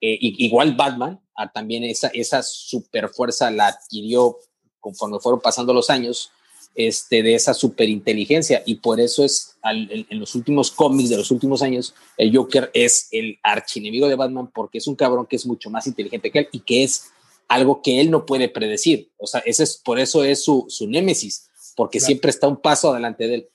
eh, 0.00 0.16
igual 0.20 0.74
Batman, 0.74 1.20
también 1.48 1.84
esa, 1.84 2.08
esa 2.08 2.42
super 2.42 3.08
fuerza 3.08 3.50
la 3.50 3.68
adquirió 3.68 4.38
conforme 4.78 5.18
fueron 5.20 5.40
pasando 5.40 5.72
los 5.72 5.90
años, 5.90 6.30
este, 6.74 7.22
de 7.22 7.34
esa 7.34 7.54
superinteligencia 7.54 8.62
y 8.64 8.76
por 8.76 9.00
eso 9.00 9.24
es 9.24 9.56
en, 9.64 10.18
los 10.18 10.34
últimos 10.34 10.70
cómics 10.70 11.10
de 11.10 11.16
los 11.16 11.30
últimos 11.30 11.62
años 11.62 11.94
el 12.16 12.34
Joker 12.34 12.70
es 12.74 13.08
el 13.10 13.38
archienemigo 13.42 14.08
de 14.08 14.14
Batman 14.14 14.50
porque 14.54 14.78
es 14.78 14.86
un 14.86 14.94
cabrón 14.94 15.26
que 15.26 15.36
es 15.36 15.46
mucho 15.46 15.68
más 15.68 15.86
inteligente 15.86 16.30
que 16.30 16.38
él 16.40 16.48
y 16.52 16.60
que 16.60 16.84
es 16.84 17.10
algo 17.50 17.82
que 17.82 18.00
él 18.00 18.12
no 18.12 18.26
puede 18.26 18.48
predecir. 18.48 19.10
O 19.18 19.26
sea, 19.26 19.42
ese 19.44 19.64
es, 19.64 19.76
por 19.76 19.98
eso 19.98 20.22
es 20.22 20.44
su, 20.44 20.66
su 20.68 20.86
némesis, 20.86 21.50
porque 21.74 21.98
siempre 21.98 22.30
está 22.30 22.46
un 22.46 22.56
paso 22.56 22.92
adelante 22.92 23.26
de 23.26 23.34
él. 23.34 23.48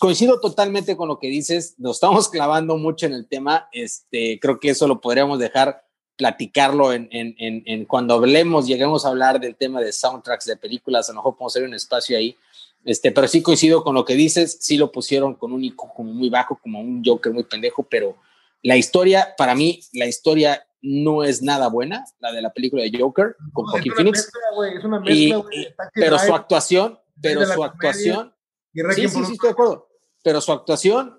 coincido 0.00 0.40
totalmente 0.40 0.96
con 0.96 1.08
lo 1.08 1.18
que 1.18 1.28
dices, 1.28 1.74
nos 1.76 1.96
estamos 1.96 2.30
clavando 2.30 2.78
mucho 2.78 3.04
en 3.04 3.12
el 3.12 3.28
tema, 3.28 3.68
este, 3.72 4.40
creo 4.40 4.58
que 4.58 4.70
eso 4.70 4.88
lo 4.88 5.02
podríamos 5.02 5.38
dejar 5.38 5.84
platicarlo 6.16 6.92
en, 6.92 7.08
en, 7.10 7.34
en, 7.38 7.84
cuando 7.86 8.14
hablemos, 8.14 8.66
lleguemos 8.66 9.04
a 9.04 9.08
hablar 9.08 9.40
del 9.40 9.56
tema 9.56 9.80
de 9.80 9.92
soundtracks 9.92 10.44
de 10.46 10.56
películas, 10.56 11.08
a 11.08 11.12
lo 11.12 11.16
mejor 11.16 11.34
podemos 11.34 11.56
hacer 11.56 11.66
un 11.66 11.74
espacio 11.74 12.16
ahí, 12.16 12.36
este, 12.84 13.10
pero 13.10 13.26
sí 13.26 13.42
coincido 13.42 13.82
con 13.82 13.94
lo 13.94 14.04
que 14.04 14.14
dices, 14.14 14.58
sí 14.60 14.76
lo 14.76 14.92
pusieron 14.92 15.34
con 15.34 15.52
un 15.52 15.64
icono 15.64 15.92
como 15.94 16.12
muy 16.12 16.30
bajo, 16.30 16.58
como 16.62 16.80
un 16.80 17.02
Joker 17.04 17.32
muy 17.32 17.44
pendejo, 17.44 17.82
pero 17.82 18.16
la 18.62 18.76
historia, 18.76 19.34
para 19.36 19.54
mí, 19.54 19.80
la 19.92 20.06
historia 20.06 20.66
no 20.82 21.24
es 21.24 21.42
nada 21.42 21.68
buena, 21.68 22.04
la 22.20 22.30
de 22.32 22.42
la 22.42 22.52
película 22.52 22.82
de 22.82 22.92
Joker 22.98 23.36
con 23.52 23.66
Joaquin 23.66 23.92
Phoenix. 23.94 24.30
pero 25.94 26.18
su 26.18 26.34
actuación, 26.34 26.98
pero 27.20 27.44
su 27.46 27.64
actuación, 27.64 28.34
sí, 28.72 29.08
sí, 29.08 29.24
sí, 29.24 29.32
estoy 29.32 29.48
de 29.48 29.52
acuerdo, 29.52 29.88
pero 30.22 30.40
su 30.40 30.52
actuación 30.52 31.18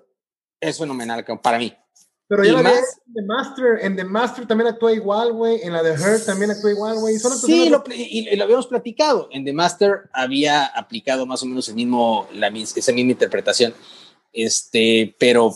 es 0.60 0.78
fenomenal 0.78 1.24
para 1.42 1.58
mí. 1.58 1.72
Pero 2.28 2.44
ya 2.44 2.54
la 2.54 2.62
más, 2.62 3.00
en 3.06 3.14
The 3.14 3.22
Master, 3.22 3.78
en 3.82 3.96
The 3.96 4.04
Master 4.04 4.46
también 4.46 4.68
actúa 4.68 4.92
igual, 4.92 5.32
güey. 5.32 5.60
En 5.62 5.72
la 5.72 5.82
de 5.82 5.92
Her 5.92 6.24
también 6.24 6.50
actúa 6.50 6.72
igual, 6.72 6.98
güey. 6.98 7.18
Sí, 7.18 7.68
lo, 7.68 7.84
y, 7.88 8.34
lo 8.34 8.44
habíamos 8.44 8.66
platicado. 8.66 9.28
En 9.30 9.44
The 9.44 9.52
Master 9.52 10.10
había 10.12 10.66
aplicado 10.66 11.24
más 11.24 11.42
o 11.44 11.46
menos 11.46 11.68
el 11.68 11.76
mismo, 11.76 12.28
la, 12.34 12.48
esa 12.48 12.92
misma 12.92 13.12
interpretación. 13.12 13.74
Este, 14.32 15.14
pero, 15.18 15.54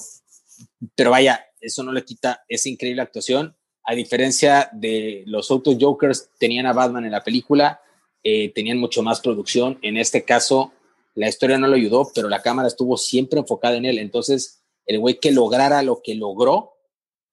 pero 0.95 1.11
vaya, 1.11 1.45
eso 1.61 1.83
no 1.83 1.93
le 1.93 2.05
quita 2.05 2.45
esa 2.49 2.69
increíble 2.69 3.03
actuación. 3.03 3.57
A 3.85 3.95
diferencia 3.95 4.71
de 4.73 5.25
los 5.27 5.51
otros 5.51 5.77
Jokers, 5.81 6.29
tenían 6.39 6.67
a 6.67 6.73
Batman 6.73 7.05
en 7.05 7.11
la 7.11 7.25
película, 7.25 7.81
eh, 8.23 8.53
tenían 8.55 8.79
mucho 8.79 9.03
más 9.03 9.21
producción. 9.21 9.79
En 9.83 9.97
este 9.97 10.25
caso, 10.25 10.73
la 11.17 11.29
historia 11.29 11.59
no 11.59 11.67
lo 11.67 11.75
ayudó, 11.75 12.11
pero 12.15 12.29
la 12.29 12.43
cámara 12.43 12.69
estuvo 12.69 12.97
siempre 12.97 13.41
enfocada 13.41 13.77
en 13.77 13.87
él. 13.87 13.99
Entonces, 13.99 14.63
el 14.87 14.99
güey 14.99 15.19
que 15.19 15.33
lograra 15.33 15.83
lo 15.83 16.01
que 16.03 16.15
logró, 16.15 16.75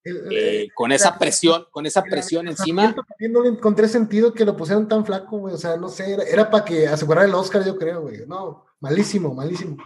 eh, 0.03 0.11
eh, 0.31 0.67
con 0.73 0.91
esa 0.91 1.17
presión, 1.17 1.65
con 1.71 1.85
esa 1.85 2.03
presión 2.03 2.47
encima. 2.47 2.95
No 3.29 3.43
le 3.43 3.49
encontré 3.49 3.87
sentido 3.87 4.33
que 4.33 4.45
lo 4.45 4.55
pusieron 4.55 4.87
tan 4.87 5.05
flaco, 5.05 5.37
güey. 5.37 5.53
O 5.53 5.57
sea, 5.57 5.75
no 5.75 5.89
sé, 5.89 6.17
era, 6.31 6.49
para 6.49 6.63
que 6.63 6.87
asegurara 6.87 7.27
el 7.27 7.35
Oscar, 7.35 7.65
yo 7.65 7.77
creo, 7.77 8.01
güey. 8.01 8.25
No, 8.25 8.65
malísimo, 8.79 9.33
malísimo. 9.33 9.77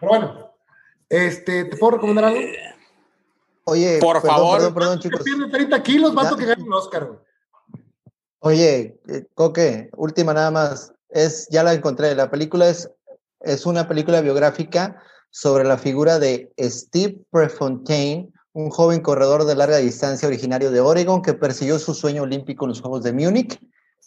Pero 0.00 0.10
bueno, 0.10 0.52
este, 1.08 1.64
¿te 1.64 1.76
puedo 1.76 1.92
recomendar 1.92 2.24
algo? 2.24 2.40
Oye, 3.64 3.98
por 4.00 4.20
favor. 4.20 4.58
Perdón, 4.58 4.74
perdón, 4.74 4.98
chicos. 5.00 5.22
Tiene 5.24 5.48
30 5.48 5.82
kilos, 5.82 6.14
vato 6.14 6.36
que 6.36 6.46
gane 6.46 6.64
el 6.64 6.72
Oscar, 6.72 7.06
güey. 7.06 7.18
Oye, 8.40 9.00
eh, 9.08 9.26
Coque, 9.34 9.90
última 9.96 10.32
nada 10.32 10.50
más. 10.50 10.92
Es, 11.10 11.48
ya 11.50 11.62
la 11.62 11.74
encontré. 11.74 12.14
La 12.14 12.30
película 12.30 12.68
es, 12.68 12.90
es 13.40 13.66
una 13.66 13.86
película 13.86 14.20
biográfica 14.20 15.02
sobre 15.30 15.64
la 15.64 15.78
figura 15.78 16.18
de 16.18 16.52
Steve 16.58 17.18
Prefontaine, 17.30 18.32
un 18.52 18.70
joven 18.70 19.00
corredor 19.00 19.44
de 19.44 19.54
larga 19.54 19.76
distancia 19.76 20.26
originario 20.26 20.70
de 20.70 20.80
Oregon 20.80 21.22
que 21.22 21.34
persiguió 21.34 21.78
su 21.78 21.94
sueño 21.94 22.22
olímpico 22.22 22.64
en 22.64 22.70
los 22.70 22.80
Juegos 22.80 23.04
de 23.04 23.12
Múnich 23.12 23.60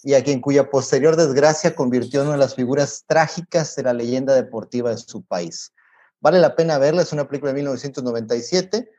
y 0.04 0.14
a 0.14 0.24
quien 0.24 0.42
cuya 0.42 0.70
posterior 0.70 1.16
desgracia 1.16 1.76
convirtió 1.76 2.22
en 2.22 2.28
una 2.28 2.36
de 2.36 2.44
las 2.44 2.56
figuras 2.56 3.06
trágicas 3.08 3.76
de 3.76 3.84
la 3.84 3.94
leyenda 3.94 4.34
deportiva 4.34 4.90
de 4.90 4.98
su 4.98 5.22
país. 5.22 5.74
Vale 6.20 6.40
la 6.40 6.56
pena 6.56 6.78
verla, 6.78 7.04
es 7.04 7.14
una 7.14 7.28
película 7.28 7.52
de 7.52 7.58
1997 7.58 8.90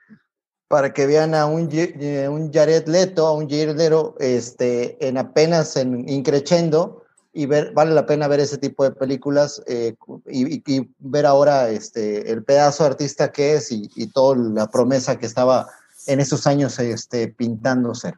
para 0.69 0.93
que 0.95 1.07
vean 1.07 1.35
a 1.35 1.45
un, 1.45 1.69
eh, 1.71 2.29
un 2.29 2.51
Jared 2.51 2.87
Leto, 2.87 3.27
a 3.27 3.35
un 3.35 3.49
Jared 3.49 3.77
Leto, 3.77 4.17
este, 4.19 5.07
en 5.07 5.19
apenas 5.19 5.77
en 5.77 6.09
increchendo, 6.09 7.02
y 7.33 7.47
ver, 7.47 7.73
vale 7.73 7.93
la 7.93 8.07
pena 8.07 8.29
ver 8.29 8.41
ese 8.41 8.59
tipo 8.59 8.85
de 8.85 8.93
películas 8.93 9.63
eh, 9.67 9.95
y, 10.27 10.63
ver 10.99 11.27
ahora 11.27 11.71
este, 11.71 12.31
el 12.31 12.45
pedazo 12.45 12.85
de 12.85 12.91
artista 12.91 13.33
que 13.33 13.55
es 13.55 13.73
y, 13.73 13.91
y 13.97 14.09
toda 14.09 14.37
la 14.37 14.69
promesa 14.69 15.19
que 15.19 15.27
estaba 15.27 15.69
en 16.07 16.21
esos 16.21 16.47
años 16.47 16.79
este, 16.79 17.29
pintándose. 17.29 18.15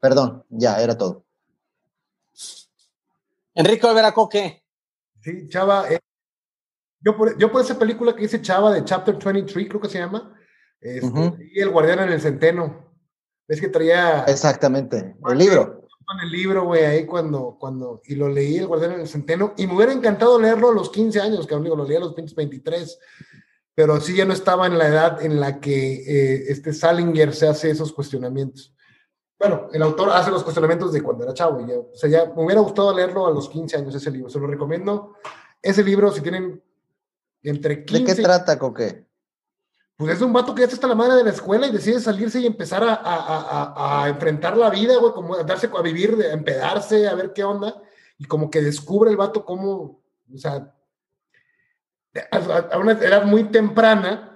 Perdón, 0.00 0.44
ya, 0.48 0.80
era 0.82 0.96
todo. 0.96 1.24
Enrique 3.54 3.86
Olvera 3.86 4.12
Coque. 4.12 4.62
Sí, 5.20 5.48
Chava. 5.48 5.90
Eh, 5.90 6.00
yo, 7.00 7.16
por, 7.16 7.36
yo 7.38 7.52
por 7.52 7.60
esa 7.60 7.78
película 7.78 8.14
que 8.14 8.22
dice 8.22 8.42
Chava 8.42 8.72
de 8.72 8.84
Chapter 8.84 9.16
23, 9.16 9.68
creo 9.68 9.80
que 9.80 9.88
se 9.88 9.98
llama, 9.98 10.34
este, 10.80 11.50
y 11.52 11.60
El 11.60 11.70
Guardián 11.70 12.00
en 12.00 12.12
el 12.12 12.20
Centeno. 12.20 12.92
Ves 13.46 13.60
que 13.60 13.68
traía. 13.68 14.24
Exactamente, 14.24 15.16
el 15.28 15.38
libro. 15.38 15.81
El 16.22 16.30
libro, 16.30 16.64
güey, 16.64 16.84
ahí 16.84 17.06
cuando, 17.06 17.56
cuando. 17.58 18.02
Y 18.06 18.14
lo 18.14 18.28
leí, 18.28 18.58
El 18.58 18.66
Guardián 18.66 18.92
en 18.92 19.00
el 19.00 19.08
Centeno, 19.08 19.54
y 19.56 19.66
me 19.66 19.74
hubiera 19.74 19.92
encantado 19.92 20.40
leerlo 20.40 20.70
a 20.70 20.74
los 20.74 20.90
15 20.90 21.20
años, 21.20 21.46
que 21.46 21.54
lo 21.54 21.84
leí 21.84 21.96
a 21.96 22.00
los 22.00 22.14
23. 22.14 22.98
Pero 23.74 24.00
sí 24.00 24.14
ya 24.14 24.24
no 24.24 24.34
estaba 24.34 24.66
en 24.66 24.76
la 24.76 24.86
edad 24.86 25.22
en 25.22 25.40
la 25.40 25.58
que 25.58 25.94
eh, 25.94 26.44
este 26.48 26.72
Salinger 26.72 27.34
se 27.34 27.48
hace 27.48 27.70
esos 27.70 27.92
cuestionamientos. 27.92 28.74
Bueno, 29.38 29.68
el 29.72 29.82
autor 29.82 30.10
hace 30.10 30.30
los 30.30 30.44
cuestionamientos 30.44 30.92
de 30.92 31.02
cuando 31.02 31.24
era 31.24 31.34
chavo. 31.34 31.60
Y 31.60 31.72
o 31.72 31.90
sea, 31.94 32.08
ya 32.08 32.26
me 32.26 32.44
hubiera 32.44 32.60
gustado 32.60 32.94
leerlo 32.94 33.26
a 33.26 33.30
los 33.30 33.48
15 33.48 33.76
años 33.76 33.94
ese 33.94 34.10
libro. 34.10 34.30
Se 34.30 34.38
lo 34.38 34.46
recomiendo. 34.46 35.16
Ese 35.60 35.82
libro, 35.82 36.12
si 36.12 36.20
tienen 36.20 36.62
entre 37.42 37.84
15... 37.84 38.04
¿De 38.04 38.14
qué 38.14 38.22
trata, 38.22 38.58
Coque? 38.58 39.06
Pues 39.96 40.16
es 40.16 40.22
un 40.22 40.32
vato 40.32 40.54
que 40.54 40.62
ya 40.62 40.66
está 40.66 40.86
la 40.86 40.94
madre 40.94 41.16
de 41.16 41.24
la 41.24 41.30
escuela 41.30 41.66
y 41.66 41.70
decide 41.70 42.00
salirse 42.00 42.40
y 42.40 42.46
empezar 42.46 42.82
a, 42.82 42.94
a, 42.94 44.02
a, 44.04 44.08
enfrentar 44.08 44.56
la 44.56 44.70
vida, 44.70 44.96
güey, 44.98 45.12
como 45.12 45.34
a 45.34 45.44
darse 45.44 45.70
a 45.72 45.82
vivir, 45.82 46.16
a 46.22 46.32
empedarse, 46.32 47.06
a 47.06 47.14
ver 47.14 47.32
qué 47.32 47.44
onda. 47.44 47.80
Y 48.18 48.24
como 48.24 48.50
que 48.50 48.62
descubre 48.62 49.10
el 49.10 49.16
vato 49.16 49.44
cómo, 49.44 50.02
o 50.32 50.38
sea, 50.38 50.74
a 52.30 52.78
una 52.78 52.92
edad 52.92 53.24
muy 53.24 53.44
temprana, 53.44 54.32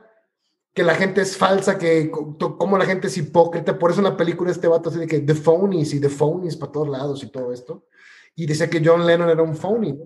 que 0.77 0.83
la 0.83 0.95
gente 0.95 1.23
es 1.23 1.39
falsa, 1.39 1.79
que 1.79 2.11
como 2.11 2.77
la 2.77 2.85
gente 2.85 3.07
es 3.07 3.17
hipócrita, 3.17 3.79
por 3.79 3.91
eso 3.91 4.01
en 4.01 4.05
la 4.05 4.17
película 4.17 4.51
este 4.51 4.69
vato 4.69 4.91
así 4.91 4.99
de 4.99 5.07
que 5.07 5.21
the 5.21 5.35
phonies 5.35 5.95
y 5.95 6.01
the 6.01 6.11
phonies 6.11 6.55
para 6.55 6.71
todos 6.71 6.89
lados 6.89 7.23
y 7.23 7.29
todo 7.29 7.51
esto. 7.51 7.87
Y 8.35 8.45
dice 8.45 8.69
que 8.69 8.83
John 8.85 9.07
Lennon 9.07 9.31
era 9.31 9.43
un 9.43 9.57
phony, 9.57 9.97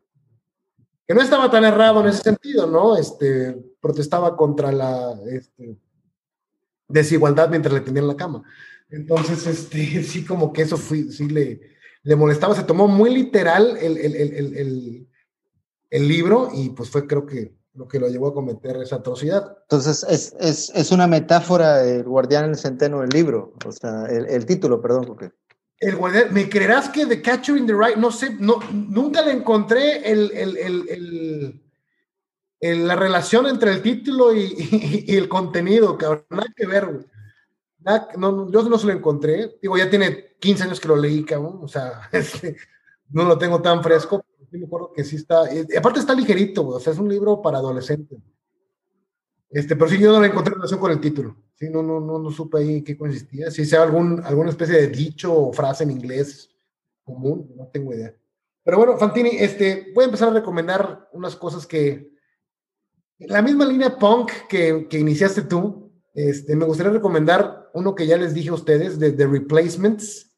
que 1.11 1.15
no 1.15 1.23
estaba 1.23 1.51
tan 1.51 1.65
errado 1.65 2.03
en 2.03 2.07
ese 2.07 2.23
sentido, 2.23 2.69
¿no? 2.69 2.97
Este, 2.97 3.61
protestaba 3.81 4.37
contra 4.37 4.71
la 4.71 5.21
este, 5.29 5.77
desigualdad 6.87 7.49
mientras 7.49 7.75
le 7.75 7.81
tenían 7.81 8.07
la 8.07 8.15
cama. 8.15 8.45
Entonces, 8.89 9.45
este, 9.45 10.05
sí, 10.05 10.25
como 10.25 10.53
que 10.53 10.63
eso 10.63 10.77
sí 10.77 11.29
le, 11.29 11.63
le 12.05 12.15
molestaba, 12.15 12.55
se 12.55 12.63
tomó 12.63 12.87
muy 12.87 13.13
literal 13.13 13.77
el, 13.79 13.99
el, 13.99 14.15
el, 14.15 15.09
el 15.91 16.09
libro 16.09 16.51
y 16.55 16.71
pues 16.71 16.91
fue 16.91 17.09
creo 17.09 17.27
que 17.27 17.57
lo 17.75 17.89
que 17.89 17.99
lo 17.99 18.07
llevó 18.07 18.29
a 18.29 18.35
cometer 18.35 18.77
esa 18.77 18.95
atrocidad. 18.95 19.59
Entonces, 19.63 20.07
es, 20.09 20.37
es, 20.39 20.71
es 20.73 20.93
una 20.93 21.09
metáfora 21.09 21.83
el 21.83 22.05
guardián 22.05 22.45
en 22.45 22.51
el 22.51 22.57
centeno 22.57 23.01
del 23.01 23.11
libro, 23.11 23.55
o 23.67 23.73
sea, 23.73 24.05
el 24.07 24.47
título, 24.47 24.81
perdón, 24.81 25.07
porque... 25.07 25.33
El 25.81 25.97
guardián, 25.97 26.33
¿me 26.33 26.49
creerás 26.49 26.91
que 26.91 27.07
The 27.07 27.23
Catcher 27.23 27.57
in 27.57 27.67
the 27.67 27.73
Rye, 27.73 27.97
no 27.97 28.13
sé, 28.13 28.37
no, 28.39 28.61
nunca 28.71 29.23
le 29.23 29.33
encontré 29.33 30.03
la 32.61 32.97
relación 32.97 33.47
entre 33.47 33.73
el 33.73 33.81
título 33.81 34.35
y, 34.37 35.05
y, 35.09 35.17
el 35.17 35.29
contenido, 35.29 35.97
cabrón, 35.97 36.27
nada 36.31 36.53
que 36.55 36.67
ver, 36.67 36.87
güey. 36.87 37.07
no, 38.19 38.51
yo 38.51 38.63
no 38.63 38.79
se 38.79 38.87
lo 38.87 38.93
encontré, 38.93 39.57
digo, 39.63 39.79
ya 39.79 39.89
tiene 39.89 40.37
15 40.39 40.65
años 40.65 40.81
que 40.81 40.89
lo 40.89 40.97
leí, 40.97 41.25
cabrón, 41.25 41.61
o 41.63 41.69
sea, 41.69 42.11
no 43.09 43.25
lo 43.25 43.39
tengo 43.39 43.63
tan 43.63 43.83
fresco, 43.83 44.23
me 44.51 44.67
acuerdo 44.67 44.93
que 44.93 45.03
sí 45.03 45.17
está, 45.17 45.45
aparte 45.79 46.01
está 46.01 46.15
ligerito, 46.15 46.67
o 46.67 46.81
sea, 46.81 46.93
es 46.93 46.99
un 46.99 47.09
libro 47.09 47.41
para 47.41 47.59
adolescentes. 47.59 48.19
Este, 49.49 49.75
pero 49.77 49.89
sí, 49.89 49.99
yo 49.99 50.13
no 50.13 50.21
le 50.21 50.29
encontré 50.29 50.55
relación 50.55 50.79
con 50.79 50.93
el 50.93 51.01
título. 51.01 51.37
Sí, 51.61 51.69
no, 51.69 51.83
no, 51.83 52.01
no, 52.01 52.19
no 52.19 52.31
supe 52.31 52.57
ahí 52.57 52.83
qué 52.83 52.97
consistía. 52.97 53.51
Si 53.51 53.67
sea 53.67 53.83
algún, 53.83 54.23
alguna 54.25 54.49
especie 54.49 54.77
de 54.81 54.89
dicho 54.89 55.35
o 55.35 55.53
frase 55.53 55.85
en 55.85 55.91
inglés 55.91 56.49
común, 57.05 57.53
no 57.55 57.67
tengo 57.67 57.93
idea. 57.93 58.15
Pero 58.65 58.79
bueno, 58.79 58.97
Fantini, 58.97 59.31
este, 59.39 59.93
voy 59.95 60.05
a 60.05 60.07
empezar 60.07 60.31
a 60.31 60.33
recomendar 60.33 61.11
unas 61.13 61.37
cosas 61.37 61.67
que, 61.67 62.15
la 63.19 63.43
misma 63.43 63.67
línea 63.67 63.99
punk 63.99 64.31
que, 64.49 64.89
que 64.89 64.99
iniciaste 64.99 65.43
tú, 65.43 65.93
este, 66.15 66.57
me 66.57 66.65
gustaría 66.65 66.93
recomendar 66.93 67.69
uno 67.75 67.95
que 67.95 68.07
ya 68.07 68.17
les 68.17 68.33
dije 68.33 68.49
a 68.49 68.55
ustedes, 68.55 68.99
de 68.99 69.13
The 69.13 69.27
Replacements, 69.27 70.35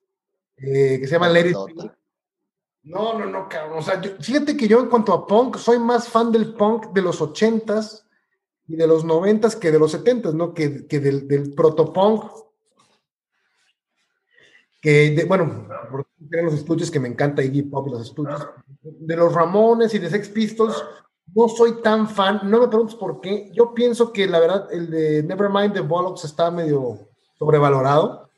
eh, 0.57 0.99
que 1.01 1.07
se 1.07 1.13
llama 1.13 1.29
Let 1.29 1.51
It 1.51 1.57
Be. 1.77 1.91
No, 2.83 3.17
no, 3.17 3.27
no, 3.27 3.49
cabrón. 3.49 3.79
O 3.79 3.83
sea, 3.83 4.03
fíjate 4.03 4.57
que 4.57 4.67
yo 4.67 4.81
en 4.81 4.89
cuanto 4.89 5.13
a 5.13 5.25
punk, 5.25 5.57
soy 5.59 5.79
más 5.79 6.09
fan 6.09 6.33
del 6.33 6.55
punk 6.55 6.93
de 6.93 7.03
los 7.03 7.21
ochentas 7.21 8.09
y 8.69 8.77
de 8.77 8.87
los 8.87 9.05
noventas 9.05 9.57
que 9.57 9.71
de 9.71 9.79
los 9.79 9.91
setentas, 9.91 10.35
¿no? 10.35 10.55
Que, 10.55 10.87
que 10.87 11.01
del, 11.01 11.27
del 11.27 11.55
protopunk. 11.55 12.25
Que, 14.81 15.11
de, 15.11 15.25
bueno, 15.25 15.69
por 15.91 16.07
los 16.31 16.55
estudios 16.55 16.91
que 16.91 17.01
me 17.01 17.09
encanta 17.09 17.43
Iggy 17.43 17.63
Pop 17.63 17.89
los 17.89 18.03
estudios. 18.03 18.47
De 18.81 19.17
los 19.17 19.33
Ramones 19.33 19.95
y 19.95 19.99
de 19.99 20.11
Sex 20.11 20.29
Pistols, 20.29 20.83
no 21.35 21.49
soy 21.49 21.83
tan 21.83 22.09
fan. 22.09 22.41
No 22.45 22.61
me 22.61 22.69
preguntes 22.69 22.97
por 22.97 23.21
qué. 23.21 23.51
Yo 23.53 23.75
pienso 23.75 24.13
que 24.13 24.27
la 24.27 24.41
verdad, 24.41 24.69
el 24.73 24.91
de 24.91 25.23
Nevermind 25.23 25.75
the 25.75 25.81
Bollocks 25.81 26.25
está 26.25 26.51
medio 26.51 26.99
sobrevalorado. 27.39 28.29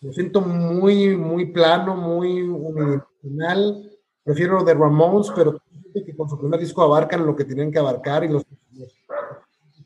Lo 0.00 0.12
siento 0.12 0.40
muy, 0.40 1.16
muy 1.16 1.52
plano, 1.52 1.94
muy 1.94 2.42
unidimensional. 2.42 3.90
Prefiero 4.24 4.64
de 4.64 4.74
Ramones, 4.74 5.30
pero 5.34 5.60
que 5.92 6.16
con 6.16 6.28
su 6.28 6.38
primer 6.38 6.58
disco 6.60 6.82
abarcan 6.82 7.26
lo 7.26 7.36
que 7.36 7.44
tienen 7.44 7.70
que 7.70 7.78
abarcar 7.78 8.24
y 8.24 8.28
los, 8.28 8.44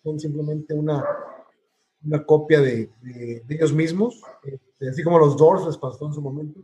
son 0.04 0.20
simplemente 0.20 0.74
una, 0.74 1.02
una 2.04 2.24
copia 2.24 2.60
de, 2.60 2.90
de, 3.00 3.42
ellos 3.48 3.72
mismos, 3.72 4.22
este, 4.44 4.90
así 4.90 5.02
como 5.02 5.18
los 5.18 5.36
Doors 5.36 5.66
les 5.66 5.78
pasó 5.78 6.06
en 6.06 6.12
su 6.12 6.20
momento. 6.20 6.60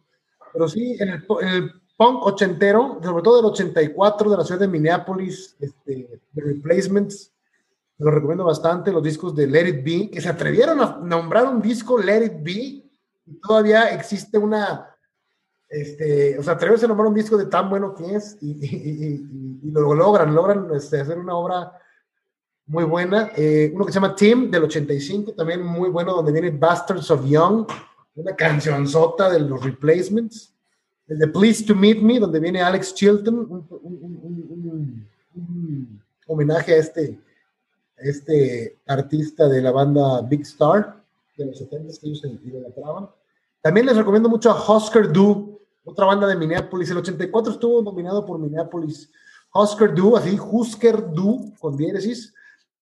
Pero 0.53 0.69
sí, 0.69 0.97
en 1.01 1.09
el, 1.09 1.25
en 1.41 1.49
el, 1.49 1.73
punk 1.97 2.25
ochentero, 2.25 2.99
sobre 3.03 3.23
todo 3.23 3.37
del 3.37 3.45
84 3.45 4.31
de 4.31 4.37
la 4.39 4.45
ciudad 4.45 4.61
de 4.61 4.69
Minneapolis, 4.69 5.55
este, 5.61 6.21
The 6.35 6.41
Replacements, 6.41 7.31
me 7.99 8.07
lo 8.07 8.13
recomiendo 8.13 8.45
bastante, 8.45 8.91
los 8.91 9.03
discos 9.03 9.37
de 9.37 9.47
Let 9.47 9.69
It 9.69 9.85
Be, 9.85 10.11
que 10.11 10.23
se 10.23 10.31
atrevieron 10.31 10.81
a 10.81 10.99
nombrar 11.03 11.47
un 11.47 11.61
disco 11.61 11.99
Let 11.99 12.25
It 12.25 12.43
Be, 12.43 12.91
todavía 13.43 13.93
existe 13.95 14.39
una, 14.39 14.97
este, 15.69 16.39
o 16.39 16.43
sea, 16.43 16.55
atreverse 16.55 16.87
a 16.87 16.89
nombrar 16.89 17.09
un 17.09 17.15
disco 17.15 17.37
de 17.37 17.45
tan 17.45 17.69
bueno 17.69 17.95
que 17.95 18.15
es 18.15 18.39
y, 18.41 19.61
lo 19.71 19.93
logran, 19.93 20.35
logran 20.35 20.75
este, 20.75 21.01
hacer 21.01 21.19
una 21.19 21.35
obra 21.35 21.80
muy 22.67 22.85
buena. 22.85 23.31
Eh, 23.37 23.71
uno 23.75 23.85
que 23.85 23.93
se 23.93 23.97
llama 23.97 24.15
Tim 24.15 24.51
del 24.51 24.65
85, 24.65 25.33
también 25.33 25.65
muy 25.65 25.89
bueno, 25.89 26.15
donde 26.15 26.33
viene 26.33 26.51
Bastards 26.51 27.11
of 27.11 27.27
Young, 27.27 27.67
una 28.15 28.35
cancionzota 28.35 29.31
de 29.31 29.41
los 29.41 29.63
replacements. 29.63 30.53
El 31.07 31.19
de 31.19 31.29
Please 31.29 31.65
to 31.65 31.75
Meet 31.75 32.01
Me, 32.01 32.21
donde 32.21 32.39
viene 32.39 32.63
Alex 32.63 32.95
Chilton, 32.95 33.39
un, 33.39 35.07
un 35.35 36.03
homenaje 36.27 36.75
a 36.75 36.77
este, 36.77 37.19
a 37.99 38.03
este 38.03 38.79
artista 38.87 39.49
de 39.49 39.61
la 39.61 39.73
banda 39.73 40.23
Big 40.23 40.43
Star 40.43 41.01
de 41.37 41.47
los 41.47 41.59
70 41.59 41.93
que 42.01 42.07
ellos 42.07 42.25
idolatraban. 42.45 43.09
También 43.63 43.87
les 43.87 43.97
recomiendo 43.97 44.29
mucho 44.29 44.51
a 44.51 44.77
Husker 44.77 45.13
Du, 45.13 45.59
otra 45.85 46.07
banda 46.07 46.27
de 46.27 46.37
Minneapolis. 46.37 46.91
El 46.91 46.99
84 46.99 47.53
estuvo 47.53 47.83
nominado 47.83 48.25
por 48.25 48.39
Minneapolis. 48.39 49.11
Husker 49.53 49.95
Du, 49.95 50.17
así, 50.17 50.39
Husker 50.41 51.11
Du, 51.13 51.53
con 51.59 51.77
diéresis. 51.77 52.35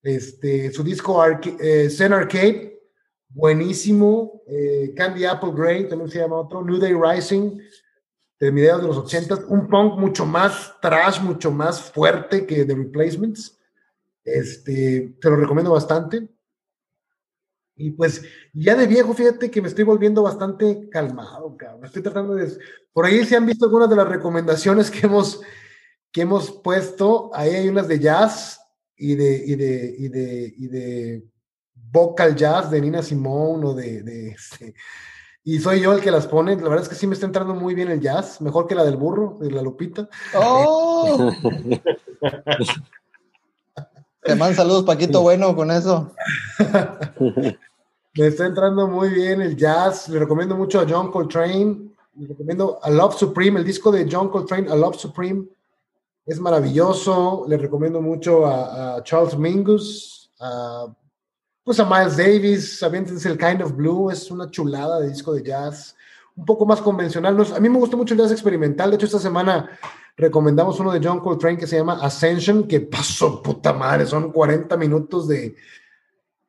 Este, 0.03 0.73
su 0.73 0.83
disco 0.85 1.23
eh, 1.61 1.91
Zen 1.91 2.13
Arcade, 2.13 2.81
buenísimo. 3.29 4.43
Eh, 4.47 4.93
Candy 4.97 5.25
Apple 5.25 5.53
Grey, 5.55 5.89
también 5.89 6.11
se 6.11 6.19
llama 6.19 6.37
otro. 6.37 6.65
New 6.65 6.79
Day 6.79 6.95
Rising, 6.95 7.59
de 8.39 8.53
mediados 8.53 8.83
de 8.83 8.89
los 8.89 8.99
80 8.99 9.47
Un 9.49 9.69
punk 9.69 9.99
mucho 9.99 10.25
más 10.25 10.75
trash, 10.81 11.21
mucho 11.21 11.51
más 11.51 11.83
fuerte 11.83 12.47
que 12.47 12.65
The 12.65 12.75
Replacements. 12.75 13.59
Este, 14.25 15.17
te 15.21 15.31
lo 15.31 15.37
recomiendo 15.37 15.73
bastante. 15.73 16.29
Y 17.77 17.93
pues 17.93 18.25
ya 18.53 18.75
de 18.75 18.87
viejo, 18.87 19.15
fíjate 19.15 19.51
que 19.51 19.63
me 19.63 19.69
estoy 19.69 19.85
volviendo 19.85 20.23
bastante 20.23 20.89
calmado, 20.91 21.57
cabrón. 21.57 21.85
Estoy 21.85 22.03
tratando 22.03 22.35
de... 22.35 22.59
Por 22.93 23.07
ahí 23.07 23.25
se 23.25 23.37
han 23.37 23.47
visto 23.47 23.67
algunas 23.67 23.89
de 23.89 23.95
las 23.97 24.09
recomendaciones 24.09 24.91
que 24.91 25.07
hemos, 25.07 25.41
que 26.11 26.23
hemos 26.23 26.51
puesto. 26.51 27.31
Ahí 27.33 27.51
hay 27.51 27.69
unas 27.69 27.87
de 27.87 28.01
jazz 28.01 28.61
y 28.99 29.15
de, 29.15 29.45
y 29.47 29.55
de, 29.57 29.95
y 29.99 30.09
de, 30.09 30.55
y 30.57 30.67
de 30.67 31.25
vocal 31.75 32.37
jazz 32.37 32.71
de 32.71 32.81
Nina 32.81 33.03
Simone 33.03 33.67
o 33.67 33.75
de... 33.75 34.03
de 34.03 34.29
este, 34.31 34.75
y 35.45 35.61
soy 35.61 35.81
yo 35.81 35.95
el 35.95 36.03
que 36.03 36.11
las 36.11 36.27
pone. 36.27 36.57
La 36.57 36.69
verdad 36.69 36.83
es 36.83 36.91
que 36.91 36.95
sí 36.95 37.07
me 37.07 37.15
está 37.15 37.25
entrando 37.25 37.55
muy 37.55 37.75
bien 37.75 37.89
el 37.89 38.01
jazz, 38.01 38.43
mejor 38.43 38.67
que 38.67 38.75
la 38.75 38.85
del 38.85 38.99
burro, 38.99 39.39
de 39.41 39.51
la 39.51 39.63
Lupita. 39.63 40.07
¡Oh! 40.35 41.33
Te 44.23 44.35
mando 44.35 44.57
saludos, 44.57 44.85
Paquito 44.85 45.23
Bueno, 45.23 45.57
con 45.57 45.71
eso. 45.71 46.13
Me 48.15 48.27
está 48.27 48.45
entrando 48.45 48.89
muy 48.89 49.09
bien 49.09 49.41
el 49.41 49.57
jazz. 49.57 50.11
Le 50.11 50.19
recomiendo 50.19 50.55
mucho 50.55 50.81
a 50.81 50.87
John 50.87 51.11
Coltrane. 51.11 51.93
Le 52.17 52.27
recomiendo 52.27 52.79
a 52.83 52.91
Love 52.91 53.17
Supreme, 53.17 53.61
el 53.61 53.65
disco 53.65 53.91
de 53.91 54.07
John 54.11 54.29
Coltrane, 54.29 54.71
A 54.71 54.77
Love 54.77 54.97
Supreme. 54.97 55.47
Es 56.29 56.38
maravilloso. 56.38 57.47
Le 57.49 57.57
recomiendo 57.57 58.03
mucho 58.03 58.47
a, 58.47 59.03
Charles 59.03 59.37
Mingus, 59.37 60.31
a, 60.38 60.87
pues 61.64 61.81
a 61.81 61.87
Miles 61.87 62.19
Davis. 62.19 62.83
es 62.83 63.25
el 63.25 63.38
Kind 63.38 63.62
of 63.62 63.73
Blue. 63.73 64.11
Es 64.11 64.31
una 64.31 64.51
chulada 64.51 65.01
de 65.01 65.09
disco 65.09 65.33
de 65.33 65.43
jazz. 65.43 65.97
Un 66.37 66.45
poco 66.45 66.67
más 66.67 66.83
convencional. 66.83 67.35
a 67.57 67.61
mí 67.61 67.69
me 67.71 67.79
gusta 67.79 67.97
mucho 67.97 68.12
el 68.12 68.21
jazz 68.21 68.31
experimental. 68.31 68.91
De 68.91 68.97
hecho, 68.97 69.07
esta 69.07 69.19
semana 69.19 69.71
recomendamos 70.19 70.79
uno 70.81 70.93
de 70.93 71.01
John 71.03 71.21
Coltrane 71.21 71.57
que 71.57 71.67
se 71.67 71.79
llama 71.79 71.99
Ascension, 72.03 72.69
que 72.69 72.81
pasó 72.83 73.43
puta 73.43 73.73
madre, 73.73 74.05
son 74.05 74.31
40 74.31 74.77
minutos 74.77 75.27
de, 75.29 75.57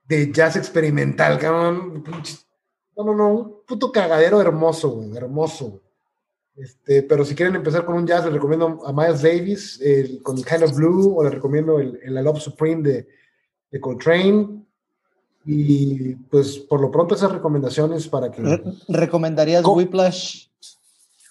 de 0.03 0.29
jazz 0.29 0.57
experimental. 0.57 1.39
No, 1.41 3.05
no, 3.05 3.15
no, 3.15 3.27
un 3.29 3.61
puto 3.65 3.93
cagadero 3.93 4.41
hermoso, 4.41 4.89
güey, 4.89 5.15
hermoso. 5.15 5.79
Este, 6.59 7.03
pero 7.03 7.23
si 7.23 7.35
quieren 7.35 7.55
empezar 7.55 7.85
con 7.85 7.95
un 7.95 8.05
jazz, 8.05 8.25
les 8.25 8.33
recomiendo 8.33 8.81
a 8.85 8.91
Miles 8.91 9.21
Davis 9.21 9.79
el, 9.81 10.21
con 10.21 10.35
Kind 10.35 10.63
of 10.63 10.75
Blue, 10.75 11.17
o 11.17 11.23
les 11.23 11.33
recomiendo 11.33 11.79
el, 11.79 11.99
el 12.03 12.13
Love 12.15 12.39
Supreme 12.39 12.83
de, 12.83 13.07
de 13.71 13.79
Coltrane. 13.79 14.65
Y 15.45 16.15
pues 16.15 16.59
por 16.59 16.81
lo 16.81 16.91
pronto 16.91 17.15
esas 17.15 17.31
recomendaciones 17.31 18.07
para 18.07 18.29
que... 18.29 18.41
¿Recomendarías 18.89 19.63
Whiplash? 19.65 20.47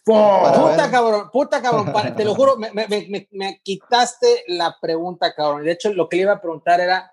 Puta 0.03 0.91
cabrón, 0.91 1.29
puta 1.31 1.61
cabrón, 1.61 1.93
te 2.17 2.25
lo 2.25 2.35
juro, 2.35 2.57
me, 2.57 2.71
me, 2.73 3.29
me, 3.31 3.61
quitaste 3.63 4.45
la 4.49 4.75
pregunta, 4.81 5.35
cabrón. 5.35 5.65
De 5.65 5.73
hecho, 5.73 5.93
lo 5.93 6.09
que 6.09 6.17
le 6.17 6.23
iba 6.23 6.33
a 6.33 6.41
preguntar 6.41 6.81
era, 6.81 7.13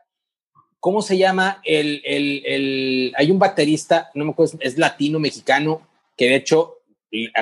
¿cómo 0.80 1.02
se 1.02 1.18
llama 1.18 1.60
el, 1.66 2.02
el, 2.06 2.42
el 2.46 3.14
hay 3.18 3.32
un 3.32 3.38
baterista, 3.38 4.10
no 4.14 4.24
me 4.24 4.32
acuerdo, 4.32 4.58
es 4.62 4.78
latino, 4.78 5.20
mexicano, 5.20 5.82
que 6.16 6.30
de 6.30 6.36
hecho 6.36 6.75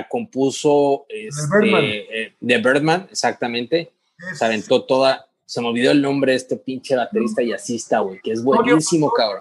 compuso 0.10 1.06
este, 1.10 2.24
eh, 2.24 2.36
de 2.40 2.58
Birdman, 2.58 3.08
exactamente, 3.10 3.94
se 4.34 4.46
aventó 4.46 4.84
toda, 4.84 5.28
se 5.46 5.62
me 5.62 5.68
olvidó 5.68 5.92
el 5.92 6.02
nombre 6.02 6.32
de 6.32 6.38
este 6.38 6.58
pinche 6.58 6.96
baterista 6.96 7.42
y 7.42 7.54
asista, 7.54 8.00
güey, 8.00 8.20
que 8.22 8.32
es 8.32 8.44
buenísimo, 8.44 9.12
cabrón. 9.12 9.40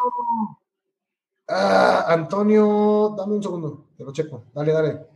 Ah, 1.49 2.07
Antonio, 2.09 3.15
dame 3.17 3.35
un 3.35 3.43
segundo, 3.43 3.87
te 3.97 4.05
lo 4.05 4.13
checo, 4.13 4.45
dale, 4.55 4.73
dale. 4.73 5.13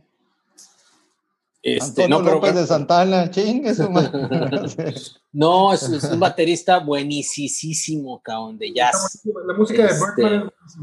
Este, 1.63 2.07
no, 2.07 2.21
López 2.21 2.55
de 2.55 2.65
Santana, 2.65 3.29
ching, 3.29 3.63
No, 5.33 5.73
es, 5.73 5.83
un 5.83 6.19
baterista 6.19 6.79
buenísimo, 6.79 8.21
cabrón, 8.21 8.57
de 8.57 8.73
jazz. 8.73 9.21
La 9.45 9.53
música 9.53 9.83
de 9.83 9.89
este, 9.89 10.05
Birdman 10.15 10.51
es 10.65 10.77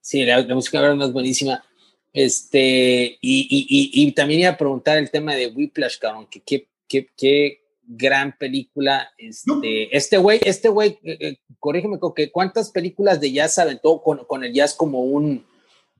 Sí, 0.00 0.24
la, 0.24 0.54
música 0.54 0.80
de 0.80 0.88
Birdman 0.88 1.08
es 1.08 1.12
buenísima. 1.12 1.64
Este, 2.12 3.18
y, 3.20 3.48
y, 3.50 3.90
y, 4.02 4.12
también 4.12 4.40
iba 4.40 4.50
a 4.50 4.56
preguntar 4.56 4.98
el 4.98 5.10
tema 5.10 5.34
de 5.34 5.48
Whiplash, 5.48 5.98
cabrón, 5.98 6.26
que 6.30 6.40
qué, 6.40 6.68
qué, 6.88 7.08
qué 7.16 7.62
gran 7.86 8.36
película. 8.36 9.10
Este, 9.18 9.96
este 9.96 10.18
güey, 10.18 10.40
este 10.42 10.68
güey, 10.68 10.98
eh, 11.02 11.18
eh, 11.20 11.36
corrígeme, 11.58 11.98
que 12.16 12.30
¿cuántas 12.30 12.70
películas 12.70 13.20
de 13.20 13.32
jazz 13.32 13.58
aventó 13.58 14.02
con, 14.02 14.24
con 14.24 14.42
el 14.44 14.52
jazz 14.52 14.74
como 14.74 15.02
un, 15.02 15.44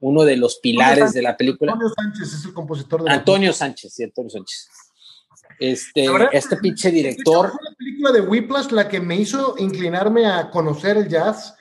uno 0.00 0.24
de 0.24 0.36
los 0.36 0.56
pilares 0.56 1.12
de 1.12 1.22
la 1.22 1.36
película. 1.36 1.72
Antonio 1.72 1.94
Sánchez 1.94 2.34
es 2.34 2.44
el 2.44 2.54
compositor 2.54 3.02
de 3.02 3.10
Antonio 3.10 3.52
Sánchez, 3.52 3.92
sí, 3.92 4.04
Antonio 4.04 4.30
Sánchez. 4.30 4.68
Este, 5.58 6.06
este 6.32 6.56
pinche 6.58 6.90
director. 6.90 7.50
Fue 7.50 7.60
la 7.62 7.76
película 7.76 8.12
de 8.12 8.20
Whiplash 8.20 8.70
la 8.70 8.88
que 8.88 9.00
me 9.00 9.16
hizo 9.16 9.56
inclinarme 9.58 10.26
a 10.26 10.50
conocer 10.50 10.96
el 10.96 11.08
jazz. 11.08 11.54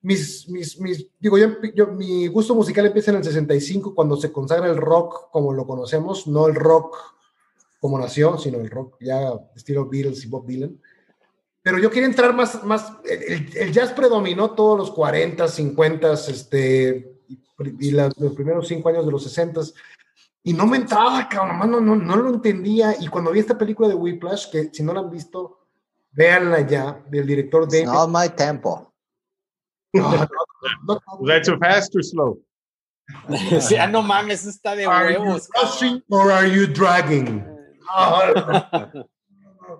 Mis, 0.00 0.48
mis, 0.48 0.80
mis, 0.80 1.06
digo, 1.18 1.38
yo, 1.38 1.60
yo, 1.74 1.88
mi 1.88 2.28
gusto 2.28 2.54
musical 2.54 2.86
empieza 2.86 3.10
en 3.10 3.18
el 3.18 3.24
65 3.24 3.94
cuando 3.94 4.16
se 4.16 4.30
consagra 4.30 4.70
el 4.70 4.76
rock 4.76 5.30
como 5.32 5.52
lo 5.52 5.66
conocemos, 5.66 6.26
no 6.26 6.46
el 6.46 6.54
rock 6.54 6.96
como 7.80 7.98
nació, 7.98 8.38
sino 8.38 8.58
el 8.58 8.70
rock 8.70 8.96
ya 9.00 9.32
estilo 9.56 9.88
Beatles 9.88 10.24
y 10.24 10.28
Bob 10.28 10.46
Dylan. 10.46 10.80
Pero 11.62 11.78
yo 11.78 11.90
quería 11.90 12.06
entrar 12.06 12.34
más, 12.34 12.62
más 12.64 12.92
el, 13.04 13.50
el 13.56 13.72
jazz 13.72 13.92
predominó 13.92 14.52
todos 14.52 14.78
los 14.78 14.90
40, 14.92 15.48
50, 15.48 16.12
este, 16.12 17.20
y 17.80 17.90
los 17.90 18.34
primeros 18.34 18.68
cinco 18.68 18.88
años 18.88 19.04
de 19.04 19.12
los 19.12 19.24
60 19.24 19.60
y 20.48 20.52
no 20.52 20.66
me 20.66 20.78
entraba, 20.78 21.28
cabrón, 21.28 21.70
no, 21.70 21.80
no, 21.80 21.96
no 21.96 22.16
lo 22.16 22.30
entendía. 22.30 22.94
Y 22.98 23.08
cuando 23.08 23.32
vi 23.32 23.40
esta 23.40 23.58
película 23.58 23.88
de 23.88 23.94
Whiplash, 23.94 24.50
que 24.50 24.70
si 24.72 24.82
no 24.82 24.94
la 24.94 25.00
han 25.00 25.10
visto, 25.10 25.66
véanla 26.12 26.66
ya, 26.66 27.04
del 27.10 27.26
director 27.26 27.68
David. 27.68 27.84
It's 27.84 27.92
not 27.92 28.08
my 28.08 28.28
tempo. 28.30 28.87
That 29.94 31.42
too 31.44 31.58
fast 31.60 31.94
or 31.96 32.02
slow? 32.02 32.38
sí, 33.60 33.76
ah, 33.76 33.86
no 33.86 34.02
mames, 34.02 34.44
está 34.46 34.74
de 34.76 34.86
huevos. 34.86 35.48
Are 35.56 36.02
or 36.10 36.30
are 36.30 36.46
you 36.46 36.66
dragging? 36.66 37.42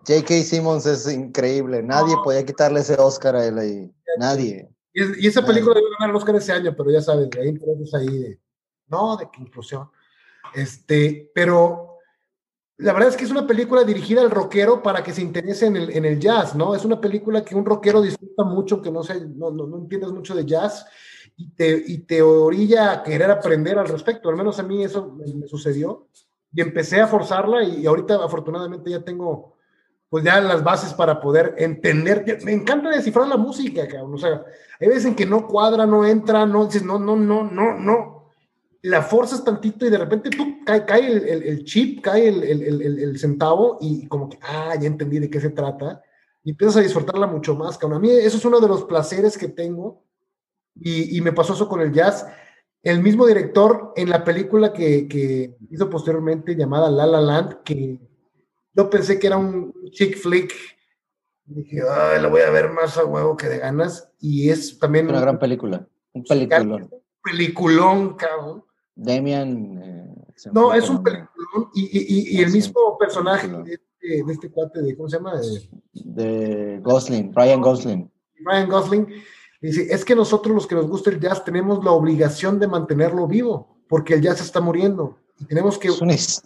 J.K. 0.06 0.42
Simmons 0.42 0.86
es 0.86 1.06
increíble. 1.06 1.82
Nadie 1.82 2.16
podía 2.24 2.44
quitarle 2.44 2.80
ese 2.80 2.94
Oscar 2.94 3.36
a 3.36 3.44
él 3.46 3.58
ahí. 3.58 3.90
Nadie. 4.18 4.68
Y, 4.94 5.26
esa 5.26 5.44
película 5.44 5.74
debe 5.74 5.88
ganar 5.98 6.10
el 6.10 6.16
Oscar 6.16 6.36
ese 6.36 6.52
año, 6.52 6.74
pero 6.76 6.90
ya 6.90 7.02
sabes, 7.02 7.28
de 7.28 7.40
ahí 7.40 7.48
ahí 7.94 8.18
de, 8.18 8.40
no, 8.86 9.16
de 9.16 9.30
que 9.30 9.42
inclusión. 9.42 9.90
Este, 10.54 11.30
pero 11.34 11.87
la 12.78 12.92
verdad 12.92 13.08
es 13.08 13.16
que 13.16 13.24
es 13.24 13.30
una 13.30 13.46
película 13.46 13.82
dirigida 13.82 14.22
al 14.22 14.30
rockero 14.30 14.82
para 14.82 15.02
que 15.02 15.12
se 15.12 15.20
interese 15.20 15.66
en 15.66 15.76
el, 15.76 15.90
en 15.90 16.04
el 16.04 16.18
jazz, 16.18 16.54
¿no? 16.54 16.74
Es 16.74 16.84
una 16.84 17.00
película 17.00 17.44
que 17.44 17.56
un 17.56 17.64
rockero 17.64 18.00
disfruta 18.00 18.44
mucho, 18.44 18.80
que 18.80 18.90
no, 18.90 19.02
sé, 19.02 19.20
no, 19.26 19.50
no, 19.50 19.66
no 19.66 19.78
entiendes 19.78 20.12
mucho 20.12 20.34
de 20.34 20.46
jazz 20.46 20.86
y 21.36 21.50
te, 21.50 21.82
y 21.86 21.98
te 21.98 22.22
orilla 22.22 22.92
a 22.92 23.02
querer 23.02 23.30
aprender 23.30 23.78
al 23.78 23.88
respecto. 23.88 24.28
Al 24.28 24.36
menos 24.36 24.58
a 24.60 24.62
mí 24.62 24.84
eso 24.84 25.12
me, 25.12 25.26
me 25.34 25.48
sucedió. 25.48 26.06
Y 26.52 26.60
empecé 26.60 27.00
a 27.00 27.08
forzarla 27.08 27.64
y 27.64 27.84
ahorita 27.84 28.24
afortunadamente 28.24 28.90
ya 28.90 29.02
tengo 29.04 29.58
pues 30.08 30.24
ya 30.24 30.40
las 30.40 30.64
bases 30.64 30.94
para 30.94 31.20
poder 31.20 31.54
entender. 31.58 32.24
Me 32.44 32.52
encanta 32.52 32.88
descifrar 32.88 33.28
la 33.28 33.36
música, 33.36 33.86
cabrón. 33.86 34.14
O 34.14 34.18
sea, 34.18 34.42
hay 34.80 34.88
veces 34.88 35.04
en 35.06 35.14
que 35.14 35.26
no 35.26 35.46
cuadra, 35.46 35.84
no 35.84 36.06
entra, 36.06 36.46
no 36.46 36.64
dices, 36.66 36.82
no, 36.82 36.98
no, 36.98 37.16
no, 37.16 37.44
no, 37.44 37.74
no. 37.78 38.17
La 38.82 39.02
forzas 39.02 39.44
tantito 39.44 39.84
y 39.86 39.90
de 39.90 39.98
repente 39.98 40.30
tú 40.30 40.58
cae, 40.64 40.84
cae 40.84 41.06
el, 41.06 41.42
el, 41.44 41.64
chip, 41.64 42.00
cae 42.00 42.28
el, 42.28 42.42
el, 42.42 43.18
centavo 43.18 43.78
y 43.80 44.06
como 44.06 44.28
que, 44.28 44.38
ah, 44.42 44.74
ya 44.80 44.86
entendí 44.86 45.18
de 45.18 45.28
qué 45.28 45.40
se 45.40 45.50
trata. 45.50 46.00
Y 46.44 46.50
empiezas 46.50 46.76
a 46.76 46.80
disfrutarla 46.80 47.26
mucho 47.26 47.56
más, 47.56 47.76
cabrón. 47.76 47.98
A 47.98 48.00
mí 48.00 48.10
eso 48.10 48.36
es 48.36 48.44
uno 48.44 48.60
de 48.60 48.68
los 48.68 48.84
placeres 48.84 49.36
que 49.36 49.48
tengo. 49.48 50.04
Y, 50.76 51.16
y 51.16 51.20
me 51.20 51.32
pasó 51.32 51.54
eso 51.54 51.68
con 51.68 51.80
el 51.80 51.92
jazz. 51.92 52.26
El 52.82 53.02
mismo 53.02 53.26
director 53.26 53.92
en 53.96 54.10
la 54.10 54.22
película 54.22 54.72
que, 54.72 55.08
que 55.08 55.56
hizo 55.70 55.90
posteriormente 55.90 56.54
llamada 56.54 56.90
La 56.90 57.06
La 57.06 57.20
Land, 57.20 57.62
que 57.64 57.98
yo 58.74 58.88
pensé 58.88 59.18
que 59.18 59.26
era 59.26 59.36
un 59.36 59.74
chick 59.90 60.16
flick. 60.16 60.54
dije, 61.46 61.82
ay, 61.90 62.22
la 62.22 62.28
voy 62.28 62.42
a 62.42 62.50
ver 62.50 62.70
más 62.70 62.96
a 62.96 63.04
huevo 63.04 63.36
que 63.36 63.48
de 63.48 63.58
ganas. 63.58 64.12
Y 64.20 64.50
es 64.50 64.78
también. 64.78 65.08
Una 65.08 65.20
gran 65.20 65.40
película. 65.40 65.88
Un 66.12 66.22
peliculón. 66.22 66.88
Peliculón, 67.24 68.14
cabrón. 68.14 68.64
Damian. 68.98 69.78
Eh, 69.82 70.50
no, 70.52 70.74
es 70.74 70.88
un 70.90 71.02
peliculón. 71.02 71.70
Y, 71.74 71.82
y, 71.84 72.38
y 72.38 72.42
el 72.42 72.52
mismo 72.52 72.96
personaje 72.98 73.48
de 73.48 73.74
este, 73.74 74.24
de 74.24 74.32
este, 74.32 74.50
cuate, 74.50 74.82
de, 74.82 74.96
¿cómo 74.96 75.08
se 75.08 75.16
llama? 75.16 75.40
De, 75.92 76.80
Gosling, 76.82 77.32
Ryan 77.34 77.60
Gosling. 77.60 78.10
Ryan 78.44 78.68
Gosling. 78.68 79.06
Dice, 79.60 79.86
es 79.90 80.04
que 80.04 80.14
nosotros 80.14 80.54
los 80.54 80.66
que 80.66 80.74
nos 80.74 80.86
gusta 80.86 81.10
el 81.10 81.18
jazz 81.18 81.44
tenemos 81.44 81.84
la 81.84 81.90
obligación 81.90 82.60
de 82.60 82.68
mantenerlo 82.68 83.26
vivo, 83.26 83.76
porque 83.88 84.14
el 84.14 84.22
jazz 84.22 84.40
está 84.40 84.60
muriendo. 84.60 85.18
Y 85.40 85.46
tenemos 85.46 85.78
que... 85.78 85.88
Es 85.88 86.42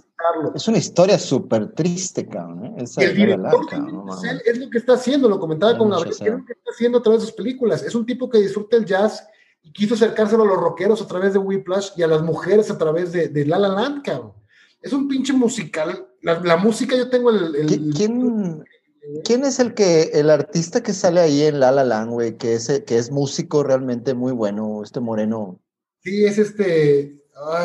es 0.55 0.69
una 0.69 0.79
historia 0.79 1.19
súper 1.19 1.73
triste, 1.73 2.29
cabrón. 2.29 2.67
¿eh? 2.79 2.85
el 2.99 3.17
director 3.17 3.67
es 4.45 4.59
lo 4.59 4.71
que 4.71 4.79
está 4.79 4.95
haciendo, 4.95 5.29
lo 5.29 5.41
comentaba 5.41 5.77
con 5.77 5.91
Gabriel, 5.91 6.12
es 6.12 6.21
lo 6.21 6.45
que 6.45 6.53
está 6.53 6.71
haciendo 6.71 6.99
a 6.99 7.03
través 7.03 7.23
de 7.23 7.27
sus 7.27 7.35
películas. 7.35 7.83
Es 7.83 7.94
un 7.94 8.07
tipo 8.07 8.29
que 8.31 8.38
disfruta 8.38 8.77
el 8.77 8.85
jazz 8.85 9.27
y 9.63 9.73
quiso 9.73 9.94
acercárselo 9.94 10.42
a 10.42 10.46
los 10.46 10.58
rockeros 10.58 11.00
a 11.00 11.06
través 11.06 11.33
de 11.33 11.38
Whiplash 11.38 11.90
y 11.96 12.02
a 12.02 12.08
las 12.08 12.23
mujeres 12.23 12.71
a 12.71 12.79
través 12.79 13.13
de, 13.13 13.29
de 13.29 13.46
La 13.46 13.58
La 13.58 13.69
Land, 13.69 14.02
cabrón. 14.02 14.33
Es 14.83 14.92
un 14.92 15.08
pinche 15.08 15.33
musical. 15.33 16.08
La, 16.23 16.56
música, 16.56 16.96
yo 16.96 17.08
tengo 17.08 17.31
el. 17.31 17.92
¿Quién, 17.94 18.65
¿Quién 19.25 19.44
es 19.44 19.58
el 19.58 19.75
que 19.75 20.10
el 20.15 20.31
artista 20.31 20.83
que 20.83 20.92
sale 20.92 21.21
ahí 21.21 21.42
en 21.42 21.60
La 21.60 21.73
La 21.73 21.85
Land, 21.85 22.10
güey, 22.10 22.37
que 22.37 22.54
es, 22.54 22.69
que 22.87 22.96
es 22.96 23.10
músico 23.10 23.63
realmente 23.63 24.15
muy 24.15 24.33
bueno, 24.33 24.83
este 24.85 25.00
moreno? 25.00 25.60
Sí, 26.02 26.25
es 26.25 26.38
este. 26.38 27.17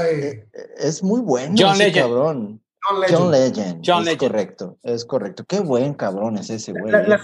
Eh, 0.10 0.48
es 0.78 1.04
muy 1.04 1.22
bueno 1.22 1.56
John 1.58 1.80
ese 1.80 1.92
cabrón. 1.92 2.62
John 3.10 3.32
Legend. 3.32 3.82
John 3.86 4.06
Legend. 4.06 4.24
es 4.24 4.30
correcto, 4.30 4.78
es 4.84 5.06
correcto. 5.06 5.46
Qué 5.48 5.60
buen 5.60 5.94
cabrón 5.94 6.38
es 6.38 6.50
ese 6.50 6.72
güey. 6.72 6.92
La, 6.92 7.04
la, 7.08 7.22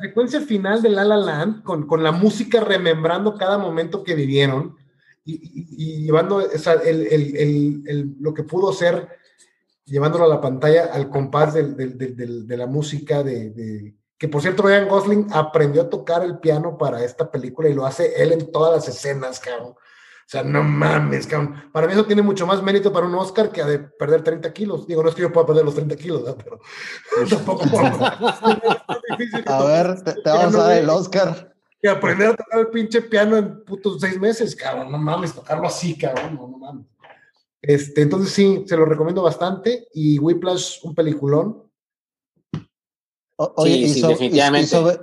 secuencia, 0.00 0.40
final, 0.40 0.82
de 0.82 0.88
La 0.90 1.04
La 1.04 1.16
Land, 1.16 1.62
con, 1.62 1.86
con 1.86 2.02
la 2.02 2.12
música 2.12 2.60
remembrando 2.60 3.36
cada 3.36 3.58
momento 3.58 4.04
que 4.04 4.14
vivieron 4.14 4.76
y, 5.24 6.04
llevando 6.04 6.40
el, 6.40 7.06
el, 7.06 7.82
el, 7.86 8.14
lo 8.20 8.34
que 8.34 8.42
pudo 8.42 8.72
ser, 8.72 9.08
llevándolo 9.84 10.24
a 10.24 10.28
la 10.28 10.40
pantalla 10.40 10.86
al 10.92 11.08
compás 11.08 11.54
de 11.54 12.56
la 12.56 12.66
música 12.66 13.22
de, 13.22 13.94
que 14.18 14.28
por 14.28 14.42
cierto 14.42 14.62
Ryan 14.62 14.88
Gosling 14.88 15.26
aprendió 15.32 15.82
a 15.82 15.90
tocar 15.90 16.22
el 16.22 16.38
piano 16.38 16.78
para 16.78 17.02
esta 17.04 17.30
película 17.30 17.68
y 17.68 17.74
lo 17.74 17.84
hace 17.86 18.22
él 18.22 18.32
en 18.32 18.50
todas 18.52 18.74
las 18.74 18.88
escenas, 18.88 19.40
cabrón. 19.40 19.74
O 20.24 20.26
sea, 20.26 20.42
no 20.42 20.62
mames, 20.62 21.26
cabrón. 21.26 21.54
Para 21.70 21.86
mí 21.86 21.92
eso 21.92 22.06
tiene 22.06 22.22
mucho 22.22 22.46
más 22.46 22.62
mérito 22.62 22.90
para 22.90 23.06
un 23.06 23.14
Oscar 23.14 23.50
que 23.50 23.60
a 23.60 23.66
de 23.66 23.78
perder 23.78 24.22
30 24.22 24.52
kilos. 24.54 24.86
Digo, 24.86 25.02
no 25.02 25.10
es 25.10 25.14
que 25.14 25.20
yo 25.20 25.32
pueda 25.32 25.46
perder 25.46 25.66
los 25.66 25.74
30 25.74 25.96
kilos, 25.96 26.24
¿no? 26.24 26.34
pero 26.36 26.58
tampoco 27.28 27.66
puedo. 27.66 27.84
a 29.46 29.64
ver, 29.66 30.02
te, 30.02 30.14
vamos 30.24 30.54
a 30.54 30.62
dar 30.62 30.78
el 30.78 30.88
Oscar. 30.88 31.54
Que 31.80 31.90
aprender 31.90 32.28
a 32.28 32.36
tocar 32.36 32.60
el 32.60 32.68
pinche 32.68 33.02
piano 33.02 33.36
en 33.36 33.62
putos 33.64 34.00
seis 34.00 34.18
meses, 34.18 34.56
cabrón. 34.56 34.90
No 34.90 34.96
mames, 34.96 35.34
tocarlo 35.34 35.66
así, 35.66 35.98
cabrón. 35.98 36.36
No, 36.36 36.48
no 36.48 36.58
mames. 36.58 36.86
Este, 37.60 38.02
entonces 38.02 38.32
sí, 38.32 38.64
se 38.66 38.76
lo 38.78 38.86
recomiendo 38.86 39.22
bastante. 39.22 39.88
Y 39.92 40.18
Whiplash, 40.18 40.78
un 40.84 40.94
peliculón. 40.94 41.70
oye, 43.36 43.76
y, 43.76 43.84
y, 43.84 44.00
sobre, 44.00 44.98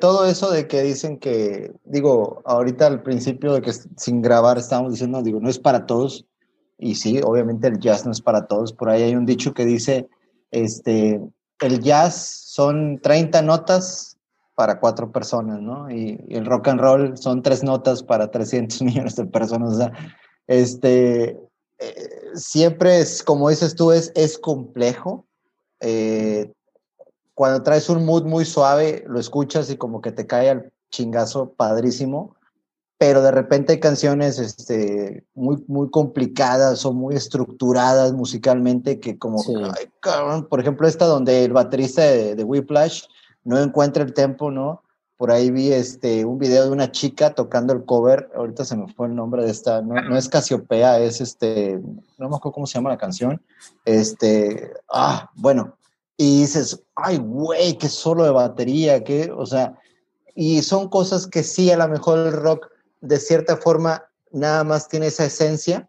todo 0.00 0.26
eso 0.26 0.50
de 0.50 0.66
que 0.66 0.82
dicen 0.82 1.18
que, 1.18 1.72
digo, 1.84 2.42
ahorita 2.44 2.86
al 2.86 3.02
principio 3.02 3.52
de 3.52 3.62
que 3.62 3.72
sin 3.72 4.22
grabar 4.22 4.58
estábamos 4.58 4.92
diciendo, 4.92 5.22
digo, 5.22 5.40
no 5.40 5.48
es 5.48 5.58
para 5.58 5.86
todos. 5.86 6.26
Y 6.78 6.94
sí, 6.94 7.20
obviamente 7.22 7.68
el 7.68 7.78
jazz 7.78 8.06
no 8.06 8.12
es 8.12 8.22
para 8.22 8.46
todos. 8.46 8.72
Por 8.72 8.88
ahí 8.88 9.02
hay 9.02 9.14
un 9.14 9.26
dicho 9.26 9.52
que 9.52 9.66
dice, 9.66 10.08
este, 10.50 11.20
el 11.60 11.80
jazz 11.80 12.14
son 12.46 13.00
30 13.00 13.42
notas 13.42 14.16
para 14.54 14.80
cuatro 14.80 15.10
personas, 15.12 15.60
¿no? 15.60 15.90
Y, 15.90 16.18
el 16.28 16.46
rock 16.46 16.68
and 16.68 16.80
roll 16.80 17.16
son 17.16 17.42
tres 17.42 17.62
notas 17.62 18.02
para 18.02 18.30
300 18.30 18.82
millones 18.82 19.16
de 19.16 19.26
personas. 19.26 19.74
O 19.74 19.76
sea, 19.76 19.92
este, 20.46 21.38
eh, 21.78 22.10
siempre 22.34 23.00
es, 23.00 23.22
como 23.22 23.48
dices 23.48 23.74
tú, 23.74 23.92
es, 23.92 24.12
es 24.14 24.38
complejo. 24.38 25.26
Eh, 25.80 26.52
cuando 27.40 27.62
traes 27.62 27.88
un 27.88 28.04
mood 28.04 28.24
muy 28.24 28.44
suave, 28.44 29.02
lo 29.08 29.18
escuchas 29.18 29.70
y 29.70 29.78
como 29.78 30.02
que 30.02 30.12
te 30.12 30.26
cae 30.26 30.50
al 30.50 30.70
chingazo 30.90 31.54
padrísimo, 31.54 32.36
pero 32.98 33.22
de 33.22 33.30
repente 33.30 33.72
hay 33.72 33.80
canciones 33.80 34.38
este, 34.38 35.24
muy, 35.32 35.64
muy 35.66 35.88
complicadas 35.88 36.84
o 36.84 36.92
muy 36.92 37.14
estructuradas 37.14 38.12
musicalmente 38.12 39.00
que 39.00 39.16
como, 39.16 39.42
por 40.50 40.60
ejemplo, 40.60 40.86
esta 40.86 41.06
donde 41.06 41.46
el 41.46 41.54
baterista 41.54 42.02
de, 42.02 42.34
de 42.34 42.44
Whiplash 42.44 43.04
no 43.42 43.58
encuentra 43.58 44.02
el 44.02 44.12
tempo, 44.12 44.50
¿no? 44.50 44.82
Por 45.16 45.30
ahí 45.30 45.50
vi 45.50 45.72
este, 45.72 46.26
un 46.26 46.38
video 46.38 46.64
de 46.64 46.72
una 46.72 46.92
chica 46.92 47.34
tocando 47.34 47.72
el 47.72 47.86
cover, 47.86 48.30
ahorita 48.36 48.66
se 48.66 48.76
me 48.76 48.92
fue 48.92 49.06
el 49.06 49.14
nombre 49.14 49.44
de 49.44 49.50
esta, 49.50 49.80
no, 49.80 49.94
no 49.94 50.18
es 50.18 50.28
Casiopea, 50.28 51.00
es 51.00 51.22
este, 51.22 51.80
no 52.18 52.28
me 52.28 52.36
acuerdo 52.36 52.52
cómo 52.52 52.66
se 52.66 52.74
llama 52.74 52.90
la 52.90 52.98
canción, 52.98 53.40
este, 53.86 54.74
ah, 54.92 55.30
bueno, 55.36 55.78
y 56.22 56.40
dices, 56.40 56.82
ay, 56.96 57.16
güey, 57.16 57.78
qué 57.78 57.88
solo 57.88 58.24
de 58.24 58.30
batería, 58.30 59.02
qué, 59.02 59.32
o 59.34 59.46
sea, 59.46 59.78
y 60.34 60.60
son 60.60 60.90
cosas 60.90 61.26
que 61.26 61.42
sí, 61.42 61.70
a 61.70 61.78
lo 61.78 61.88
mejor 61.88 62.18
el 62.18 62.32
rock 62.34 62.70
de 63.00 63.16
cierta 63.16 63.56
forma 63.56 64.04
nada 64.30 64.62
más 64.62 64.86
tiene 64.86 65.06
esa 65.06 65.24
esencia, 65.24 65.88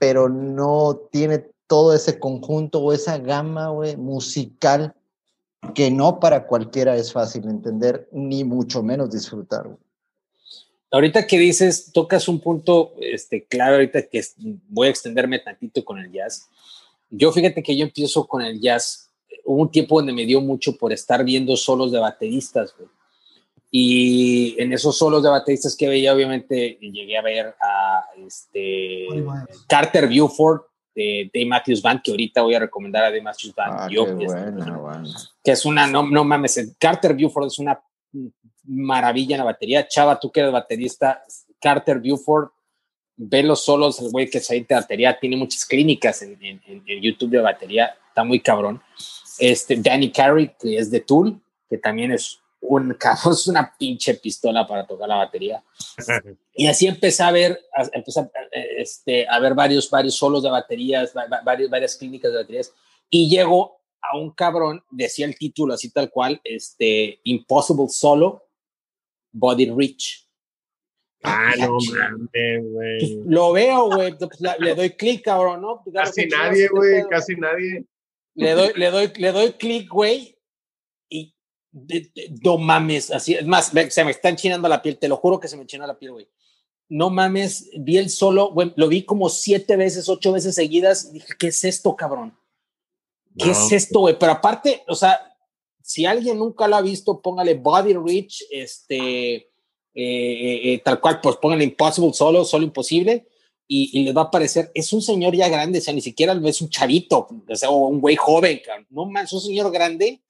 pero 0.00 0.28
no 0.28 0.96
tiene 1.12 1.46
todo 1.68 1.94
ese 1.94 2.18
conjunto 2.18 2.80
o 2.80 2.92
esa 2.92 3.18
gama 3.18 3.72
musical 3.98 4.96
que 5.76 5.92
no 5.92 6.18
para 6.18 6.48
cualquiera 6.48 6.96
es 6.96 7.12
fácil 7.12 7.44
entender, 7.44 8.08
ni 8.10 8.42
mucho 8.42 8.82
menos 8.82 9.12
disfrutar. 9.12 9.70
Ahorita 10.90 11.24
que 11.24 11.38
dices, 11.38 11.92
tocas 11.92 12.26
un 12.26 12.40
punto 12.40 12.94
este, 12.98 13.44
clave, 13.44 13.76
ahorita 13.76 14.08
que 14.08 14.24
voy 14.68 14.88
a 14.88 14.90
extenderme 14.90 15.38
tantito 15.38 15.84
con 15.84 16.00
el 16.00 16.10
jazz. 16.10 16.48
Yo 17.10 17.30
fíjate 17.30 17.62
que 17.62 17.76
yo 17.76 17.84
empiezo 17.84 18.26
con 18.26 18.42
el 18.42 18.60
jazz. 18.60 19.01
Hubo 19.44 19.62
un 19.62 19.70
tiempo 19.70 19.96
donde 19.96 20.12
me 20.12 20.26
dio 20.26 20.40
mucho 20.40 20.76
por 20.76 20.92
estar 20.92 21.24
viendo 21.24 21.56
solos 21.56 21.92
de 21.92 21.98
bateristas, 21.98 22.74
güey. 22.76 22.88
Y 23.74 24.54
en 24.60 24.70
esos 24.74 24.98
solos 24.98 25.22
de 25.22 25.30
bateristas 25.30 25.74
que 25.74 25.88
veía, 25.88 26.12
obviamente 26.12 26.78
llegué 26.80 27.16
a 27.16 27.22
ver 27.22 27.54
a 27.58 28.04
este, 28.26 29.06
Carter 29.66 30.08
Buford 30.08 30.60
de 30.94 31.30
Dave 31.32 31.46
Matthews 31.46 31.80
Band, 31.80 32.02
que 32.02 32.10
ahorita 32.10 32.42
voy 32.42 32.54
a 32.54 32.58
recomendar 32.58 33.04
a 33.04 33.06
Dave 33.06 33.22
Matthews 33.22 33.54
Band. 33.54 33.74
Ah, 33.74 33.88
Yo, 33.90 34.04
que 35.42 35.52
es 35.52 35.64
una, 35.64 35.86
no, 35.86 36.06
no 36.06 36.22
mames, 36.22 36.74
Carter 36.78 37.14
Buford 37.14 37.46
es 37.46 37.58
una 37.58 37.82
maravilla 38.64 39.36
en 39.36 39.38
la 39.38 39.46
batería. 39.46 39.88
Chava, 39.88 40.20
tú 40.20 40.30
que 40.30 40.40
eres 40.40 40.52
baterista, 40.52 41.22
Carter 41.58 41.98
Buford, 41.98 42.50
ve 43.16 43.42
los 43.42 43.64
solos, 43.64 44.00
el 44.00 44.10
güey 44.10 44.28
que 44.28 44.40
se 44.40 44.60
de 44.60 44.74
batería, 44.74 45.18
tiene 45.18 45.36
muchas 45.36 45.64
clínicas 45.64 46.22
en, 46.22 46.38
en, 46.42 46.60
en, 46.66 47.02
YouTube 47.02 47.30
de 47.30 47.40
batería, 47.40 47.94
está 48.08 48.24
muy 48.24 48.40
cabrón. 48.40 48.82
Este, 49.38 49.76
Danny 49.76 50.10
Carey, 50.10 50.54
que 50.58 50.76
es 50.76 50.90
de 50.90 51.00
Tool, 51.00 51.40
que 51.68 51.78
también 51.78 52.12
es 52.12 52.40
un 52.60 52.96
es 53.30 53.46
una 53.48 53.74
pinche 53.76 54.14
pistola 54.14 54.66
para 54.66 54.86
tocar 54.86 55.08
la 55.08 55.16
batería. 55.16 55.62
Y 56.54 56.66
así 56.66 56.86
empecé 56.86 57.22
a 57.22 57.30
ver, 57.30 57.58
a, 57.74 57.88
este, 58.76 59.26
a 59.26 59.38
ver 59.40 59.54
varios, 59.54 59.88
varios 59.88 60.14
solos 60.16 60.42
de 60.42 60.50
baterías, 60.50 61.14
varios, 61.42 61.70
varias 61.70 61.96
clínicas 61.96 62.30
de 62.30 62.36
baterías, 62.36 62.74
y 63.08 63.30
llego 63.30 63.80
a 64.02 64.18
un 64.18 64.32
cabrón, 64.32 64.84
decía 64.90 65.24
el 65.24 65.34
título 65.38 65.72
así 65.72 65.90
tal 65.90 66.10
cual, 66.10 66.42
este, 66.44 67.20
Impossible 67.24 67.88
Solo, 67.88 68.48
Body 69.32 69.70
Rich. 69.70 70.28
Ah, 71.22 71.52
no 71.58 71.78
mames, 71.92 72.72
güey. 72.72 73.22
Lo 73.26 73.52
veo, 73.52 73.86
güey, 73.86 74.16
pues, 74.18 74.40
le 74.58 74.74
doy 74.74 74.90
clic, 74.90 75.24
cabrón, 75.24 75.62
¿no? 75.62 75.82
Casi 75.92 76.26
nadie, 76.26 76.68
güey, 76.68 77.04
casi 77.08 77.36
nadie. 77.36 77.84
Le 78.34 78.52
doy, 78.52 78.72
le 78.74 78.90
doy, 78.90 79.12
le 79.16 79.32
doy 79.32 79.52
clic, 79.52 79.88
güey, 79.88 80.36
no 82.42 82.58
mames, 82.58 83.10
así, 83.10 83.34
es 83.34 83.46
más, 83.46 83.72
se 83.90 84.04
me 84.04 84.10
está 84.10 84.28
enchinando 84.28 84.68
la 84.68 84.82
piel, 84.82 84.98
te 84.98 85.08
lo 85.08 85.16
juro 85.16 85.40
que 85.40 85.48
se 85.48 85.56
me 85.56 85.62
enchina 85.62 85.86
la 85.86 85.98
piel, 85.98 86.12
güey. 86.12 86.28
No 86.88 87.08
mames, 87.08 87.70
vi 87.78 87.96
el 87.96 88.10
solo, 88.10 88.50
güey, 88.52 88.72
lo 88.76 88.88
vi 88.88 89.04
como 89.04 89.28
siete 89.30 89.76
veces, 89.76 90.08
ocho 90.08 90.32
veces 90.32 90.54
seguidas, 90.54 91.12
dije, 91.12 91.32
¿qué 91.38 91.46
es 91.48 91.64
esto, 91.64 91.96
cabrón? 91.96 92.36
¿Qué 93.38 93.50
es 93.50 93.72
esto, 93.72 94.00
güey? 94.00 94.18
Pero 94.18 94.32
aparte, 94.32 94.82
o 94.86 94.94
sea, 94.94 95.18
si 95.82 96.04
alguien 96.04 96.38
nunca 96.38 96.68
lo 96.68 96.76
ha 96.76 96.82
visto, 96.82 97.22
póngale 97.22 97.54
Body 97.54 97.94
Rich, 97.94 98.44
este, 98.50 99.50
eh, 99.94 100.02
eh, 100.02 100.72
eh, 100.72 100.78
tal 100.84 101.00
cual, 101.00 101.20
pues 101.20 101.36
póngale 101.36 101.64
Impossible 101.64 102.12
solo, 102.12 102.44
solo 102.44 102.64
imposible, 102.64 103.26
y, 103.68 103.90
y, 103.98 104.04
les 104.04 104.16
va 104.16 104.22
a 104.22 104.30
parecer, 104.30 104.70
es 104.74 104.92
un 104.92 105.00
señor 105.00 105.34
ya 105.34 105.48
grande, 105.48 105.78
o 105.78 105.82
sea, 105.82 105.94
ni 105.94 106.02
siquiera 106.02 106.38
es 106.44 106.60
un 106.60 106.68
chavito, 106.68 107.28
o 107.48 107.56
sea, 107.56 107.70
un 107.70 108.00
güey 108.00 108.16
joven, 108.16 108.60
no 108.90 109.08
es 109.20 109.32
un 109.32 109.40
señor 109.40 109.72
grande 109.72 110.20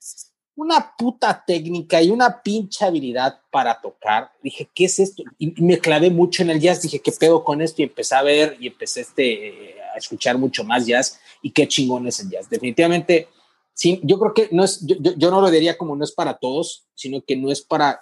una 0.55 0.95
puta 0.97 1.43
técnica 1.47 2.03
y 2.03 2.11
una 2.11 2.43
pinche 2.43 2.85
habilidad 2.85 3.41
para 3.51 3.81
tocar. 3.81 4.31
Dije, 4.43 4.69
¿qué 4.75 4.85
es 4.85 4.99
esto? 4.99 5.23
Y 5.39 5.55
me 5.63 5.79
clavé 5.79 6.11
mucho 6.11 6.43
en 6.43 6.51
el 6.51 6.61
jazz. 6.61 6.83
Dije, 6.83 7.01
¿qué 7.01 7.13
pedo 7.13 7.43
con 7.43 7.63
esto? 7.63 7.81
Y 7.81 7.87
empecé 7.87 8.15
a 8.15 8.23
ver 8.23 8.57
y 8.61 8.67
empecé 8.67 9.01
este, 9.01 9.77
a 9.95 9.99
escuchar 9.99 10.37
mucho 10.37 10.63
más 10.65 10.87
jazz. 10.87 11.19
Y 11.41 11.51
qué 11.51 11.67
chingón 11.67 12.07
es 12.07 12.21
el 12.21 12.31
jazz. 12.31 12.51
Definitivamente, 12.51 13.29
sí, 13.73 14.01
yo 14.03 14.19
creo 14.19 14.35
que 14.35 14.49
no 14.53 14.65
es, 14.65 14.85
yo, 14.85 14.97
yo 15.01 15.31
no 15.31 15.41
lo 15.41 15.51
diría 15.51 15.79
como 15.79 15.97
no 15.97 16.05
es 16.05 16.13
para 16.13 16.35
todos, 16.35 16.87
sino 16.95 17.23
que 17.23 17.37
no 17.37 17.51
es 17.51 17.63
para, 17.63 18.01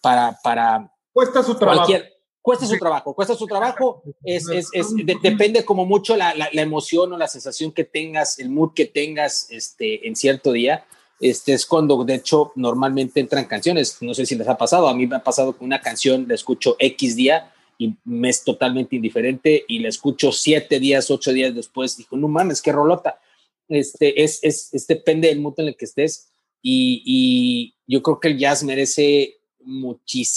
para, 0.00 0.38
para. 0.42 0.91
Cuesta 1.12 1.42
su 1.42 1.54
trabajo. 1.56 1.92
Cuesta 2.40 2.66
su 2.66 2.76
trabajo, 2.76 3.14
cuesta 3.14 3.34
su 3.36 3.46
trabajo, 3.46 4.02
es, 4.24 4.48
es, 4.48 4.68
es 4.72 4.88
depende 5.22 5.64
como 5.64 5.86
mucho 5.86 6.16
la, 6.16 6.34
la, 6.34 6.48
la, 6.52 6.62
emoción 6.62 7.12
o 7.12 7.16
la 7.16 7.28
sensación 7.28 7.70
que 7.70 7.84
tengas, 7.84 8.40
el 8.40 8.50
mood 8.50 8.72
que 8.74 8.84
tengas 8.84 9.48
este, 9.52 10.08
en 10.08 10.16
cierto 10.16 10.50
día 10.50 10.84
este 11.22 11.52
es 11.52 11.64
cuando 11.64 12.02
de 12.04 12.16
hecho 12.16 12.52
normalmente 12.56 13.20
entran 13.20 13.44
canciones, 13.44 13.96
no 14.00 14.12
sé 14.12 14.26
si 14.26 14.34
les 14.34 14.48
ha 14.48 14.58
pasado, 14.58 14.88
a 14.88 14.94
mí 14.94 15.06
me 15.06 15.16
ha 15.16 15.22
pasado 15.22 15.56
con 15.56 15.66
una 15.66 15.80
canción, 15.80 16.26
la 16.28 16.34
escucho 16.34 16.74
X 16.80 17.14
día 17.14 17.54
y 17.78 17.94
me 18.04 18.28
es 18.28 18.42
totalmente 18.42 18.96
indiferente 18.96 19.64
y 19.68 19.78
la 19.78 19.88
escucho 19.88 20.32
siete 20.32 20.80
días, 20.80 21.10
ocho 21.12 21.32
días 21.32 21.54
después, 21.54 21.96
digo, 21.96 22.16
no 22.16 22.26
mames, 22.26 22.60
qué 22.60 22.72
rolota. 22.72 23.20
Este, 23.68 24.22
es, 24.22 24.40
es, 24.42 24.74
es 24.74 24.86
depende 24.88 25.28
del 25.28 25.40
mundo 25.40 25.62
en 25.62 25.68
el 25.68 25.76
que 25.76 25.84
estés 25.84 26.32
y, 26.60 27.02
y 27.06 27.76
yo 27.86 28.02
creo 28.02 28.18
que 28.18 28.28
el 28.28 28.38
jazz 28.38 28.64
merece 28.64 29.38
muchísimo 29.64 30.30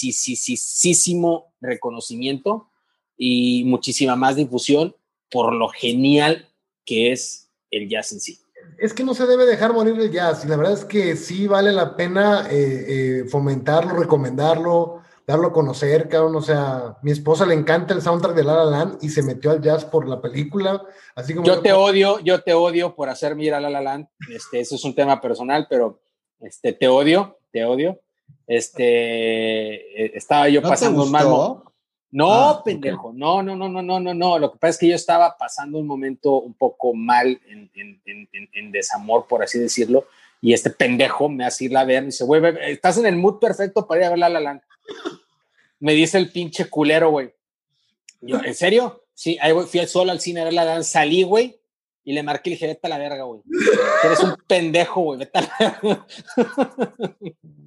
reconocimiento 1.61 2.69
y 3.17 3.63
muchísima 3.65 4.15
más 4.15 4.35
difusión 4.35 4.95
por 5.29 5.53
lo 5.53 5.69
genial 5.69 6.49
que 6.85 7.11
es 7.11 7.49
el 7.71 7.89
jazz 7.89 8.11
en 8.11 8.19
sí 8.19 8.39
es 8.77 8.93
que 8.93 9.03
no 9.03 9.13
se 9.13 9.25
debe 9.25 9.45
dejar 9.45 9.73
morir 9.73 9.99
el 9.99 10.11
jazz. 10.11 10.43
Y 10.43 10.47
la 10.47 10.57
verdad 10.57 10.73
es 10.73 10.85
que 10.85 11.15
sí 11.15 11.47
vale 11.47 11.71
la 11.71 11.95
pena 11.95 12.47
eh, 12.49 12.85
eh, 12.87 13.25
fomentarlo, 13.29 13.95
recomendarlo, 13.95 15.01
darlo 15.25 15.47
a 15.47 15.53
conocer, 15.53 16.09
cabrón. 16.09 16.35
O 16.35 16.41
sea, 16.41 16.97
mi 17.01 17.11
esposa 17.11 17.45
le 17.45 17.53
encanta 17.53 17.93
el 17.93 18.01
soundtrack 18.01 18.35
de 18.35 18.43
La 18.43 18.55
La 18.55 18.65
Land 18.65 18.97
y 19.01 19.09
se 19.09 19.23
metió 19.23 19.51
al 19.51 19.61
jazz 19.61 19.85
por 19.85 20.07
la 20.07 20.21
película. 20.21 20.83
Así 21.15 21.33
como 21.33 21.47
yo 21.47 21.61
te 21.61 21.73
odio, 21.73 22.19
yo 22.19 22.41
te 22.41 22.53
odio 22.53 22.95
por 22.95 23.09
hacer 23.09 23.35
mirar 23.35 23.61
La 23.61 23.69
La 23.69 23.81
Land. 23.81 24.07
Este, 24.29 24.59
eso 24.59 24.75
es 24.75 24.83
un 24.83 24.95
tema 24.95 25.21
personal, 25.21 25.67
pero 25.69 26.01
este, 26.39 26.73
te 26.73 26.87
odio, 26.87 27.39
te 27.51 27.63
odio. 27.65 28.01
Este, 28.47 30.05
eh, 30.05 30.11
estaba 30.15 30.49
yo 30.49 30.61
pasando 30.61 31.03
un 31.03 31.11
mal 31.11 31.27
no, 32.15 32.31
ah, 32.31 32.63
pendejo, 32.63 33.11
no, 33.13 33.43
no, 33.43 33.57
no, 33.57 33.67
no, 33.67 33.81
no, 33.81 33.99
no, 33.99 34.13
no. 34.13 34.39
Lo 34.39 34.53
que 34.53 34.57
pasa 34.57 34.69
es 34.69 34.77
que 34.77 34.87
yo 34.87 34.95
estaba 34.95 35.35
pasando 35.37 35.79
un 35.79 35.85
momento 35.85 36.39
un 36.39 36.53
poco 36.53 36.93
mal 36.93 37.41
en, 37.45 37.69
en, 37.75 37.99
en, 38.05 38.49
en 38.53 38.71
desamor, 38.71 39.27
por 39.27 39.43
así 39.43 39.59
decirlo, 39.59 40.07
y 40.39 40.53
este 40.53 40.69
pendejo 40.69 41.27
me 41.27 41.43
hace 41.43 41.65
irla 41.65 41.81
a 41.81 41.83
ver, 41.83 42.03
y 42.03 42.05
dice, 42.05 42.23
güey, 42.23 42.41
estás 42.67 42.97
en 42.99 43.05
el 43.07 43.17
mood 43.17 43.39
perfecto 43.39 43.85
para 43.85 43.99
ir 43.99 44.05
a 44.05 44.09
ver 44.11 44.19
La 44.19 44.29
La 44.29 44.39
Land. 44.39 44.61
Me 45.81 45.91
dice 45.91 46.17
el 46.17 46.31
pinche 46.31 46.69
culero, 46.69 47.09
güey. 47.09 47.33
Yo, 48.21 48.41
¿en 48.41 48.55
serio? 48.55 49.03
Sí, 49.13 49.37
ahí 49.41 49.51
fui 49.67 49.85
solo 49.85 50.13
al 50.13 50.21
cine 50.21 50.39
a 50.39 50.45
ver 50.45 50.53
La 50.53 50.63
La 50.63 50.75
Land, 50.75 50.85
salí, 50.85 51.23
güey, 51.23 51.59
y 52.05 52.13
le 52.13 52.23
marqué 52.23 52.49
y 52.49 52.51
le 52.51 52.55
dije, 52.55 52.67
vete 52.67 52.87
a 52.87 52.89
la 52.91 52.97
verga, 52.97 53.23
güey. 53.23 53.41
Eres 54.05 54.19
un 54.21 54.37
pendejo, 54.47 55.01
güey, 55.01 55.19
vete 55.19 55.37
a 55.37 55.41
la 55.41 55.79
verga. 55.81 56.07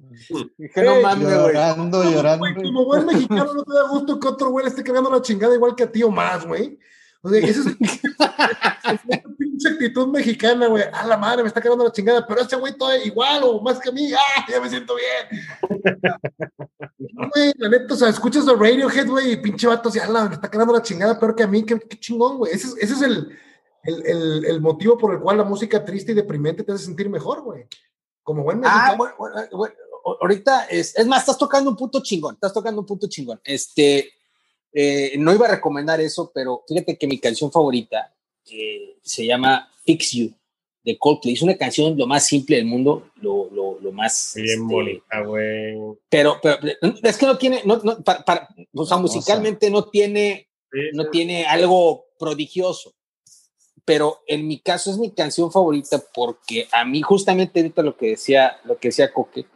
Dije, 0.57 0.83
no 0.83 1.01
mames, 1.01 1.25
güey. 1.27 1.37
Llorando, 1.37 2.03
llorando. 2.03 2.45
como 2.61 2.85
buen 2.85 3.05
mexicano, 3.05 3.53
no 3.53 3.63
te 3.63 3.73
da 3.73 3.87
gusto 3.89 4.19
que 4.19 4.27
otro 4.27 4.49
güey 4.49 4.65
le 4.65 4.69
esté 4.69 4.83
cagando 4.83 5.09
la 5.09 5.21
chingada 5.21 5.55
igual 5.55 5.75
que 5.75 5.83
a 5.83 5.91
ti 5.91 6.03
o 6.03 6.09
más, 6.11 6.45
güey. 6.45 6.77
O 7.21 7.29
sea, 7.29 7.39
esa 7.39 7.61
es, 7.61 7.65
es 7.67 8.99
una 9.05 9.35
pinche 9.37 9.67
actitud 9.69 10.07
mexicana, 10.07 10.67
güey. 10.67 10.83
A 10.93 11.05
la 11.05 11.17
madre, 11.17 11.41
me 11.43 11.47
está 11.49 11.59
quedando 11.61 11.83
la 11.83 11.91
chingada, 11.91 12.25
pero 12.25 12.39
ese 12.41 12.55
güey 12.55 12.77
todavía 12.77 13.03
igual 13.05 13.41
o 13.43 13.59
más 13.61 13.77
que 13.79 13.89
a 13.89 13.91
mí. 13.91 14.09
¡Ah! 14.13 14.45
Ya 14.49 14.61
me 14.61 14.69
siento 14.69 14.95
bien. 14.95 15.43
Güey, 16.97 17.53
la 17.57 17.69
neta, 17.69 17.93
o 17.93 17.97
sea, 17.97 18.09
escuchas 18.09 18.47
a 18.47 18.53
Radiohead, 18.53 19.07
güey, 19.07 19.33
y 19.33 19.37
pinche 19.37 19.67
vato, 19.67 19.89
así, 19.89 19.99
ala, 19.99 20.25
me 20.29 20.35
está 20.35 20.49
quedando 20.49 20.73
la 20.73 20.81
chingada 20.81 21.19
peor 21.19 21.35
que 21.35 21.43
a 21.43 21.47
mí. 21.47 21.63
Qué, 21.65 21.77
qué 21.79 21.99
chingón, 21.99 22.37
güey. 22.37 22.53
Ese, 22.53 22.67
es- 22.67 22.77
ese 22.79 22.93
es 22.93 23.01
el, 23.01 23.37
el, 23.83 24.05
el, 24.05 24.45
el 24.45 24.61
motivo 24.61 24.97
por 24.97 25.13
el 25.13 25.19
cual 25.19 25.37
la 25.37 25.43
música 25.43 25.83
triste 25.83 26.13
y 26.13 26.15
deprimente 26.15 26.63
te 26.63 26.71
hace 26.71 26.85
sentir 26.85 27.09
mejor, 27.09 27.41
güey. 27.41 27.65
Como 28.23 28.43
buen 28.43 28.59
Ah, 28.63 28.95
mexicano. 28.95 28.97
bueno, 28.97 29.15
bueno, 29.17 29.47
bueno, 29.57 29.75
ahorita 30.19 30.65
es, 30.65 30.95
es 30.97 31.05
más, 31.07 31.21
estás 31.21 31.37
tocando 31.37 31.69
un 31.69 31.75
punto 31.77 32.01
chingón, 32.01 32.35
estás 32.35 32.53
tocando 32.53 32.81
un 32.81 32.87
punto 32.87 33.07
chingón. 33.07 33.39
Este, 33.43 34.11
eh, 34.73 35.13
no 35.17 35.33
iba 35.33 35.47
a 35.47 35.51
recomendar 35.51 35.99
eso, 36.01 36.31
pero 36.33 36.63
fíjate 36.67 36.97
que 36.97 37.07
mi 37.07 37.19
canción 37.19 37.51
favorita 37.51 38.13
eh, 38.51 38.97
se 39.01 39.25
llama 39.25 39.69
Fix 39.85 40.11
You 40.11 40.33
de 40.83 40.97
Coldplay. 40.97 41.33
Es 41.33 41.41
una 41.41 41.57
canción 41.57 41.97
lo 41.97 42.07
más 42.07 42.25
simple 42.25 42.55
del 42.57 42.65
mundo, 42.65 43.09
lo, 43.15 43.49
lo, 43.51 43.79
lo 43.79 43.91
más. 43.91 44.33
Bien 44.35 44.47
este, 44.47 44.59
bonita, 44.61 45.21
güey. 45.21 45.75
Pero, 46.09 46.39
pero 46.41 46.57
es 47.03 47.17
que 47.17 47.25
no 47.25 47.37
tiene, 47.37 47.61
no, 47.65 47.77
no, 47.83 48.01
para, 48.01 48.23
para- 48.23 48.49
o 48.73 48.85
sea, 48.85 48.97
musicalmente 48.97 49.69
no 49.69 49.85
tiene 49.89 50.47
Sí, 50.71 50.77
no 50.93 51.03
sí. 51.05 51.09
tiene 51.11 51.45
algo 51.45 52.05
prodigioso. 52.19 52.93
Pero 53.85 54.19
en 54.27 54.47
mi 54.47 54.59
caso 54.59 54.91
es 54.91 54.99
mi 54.99 55.09
canción 55.09 55.51
favorita 55.51 55.99
porque 56.13 56.67
a 56.71 56.85
mí 56.85 57.01
justamente 57.01 57.59
ahorita 57.59 57.81
lo 57.81 57.97
que 57.97 58.09
decía, 58.09 58.59
lo 58.65 58.77
que 58.77 58.89
decía 58.89 59.11
Coque, 59.11 59.47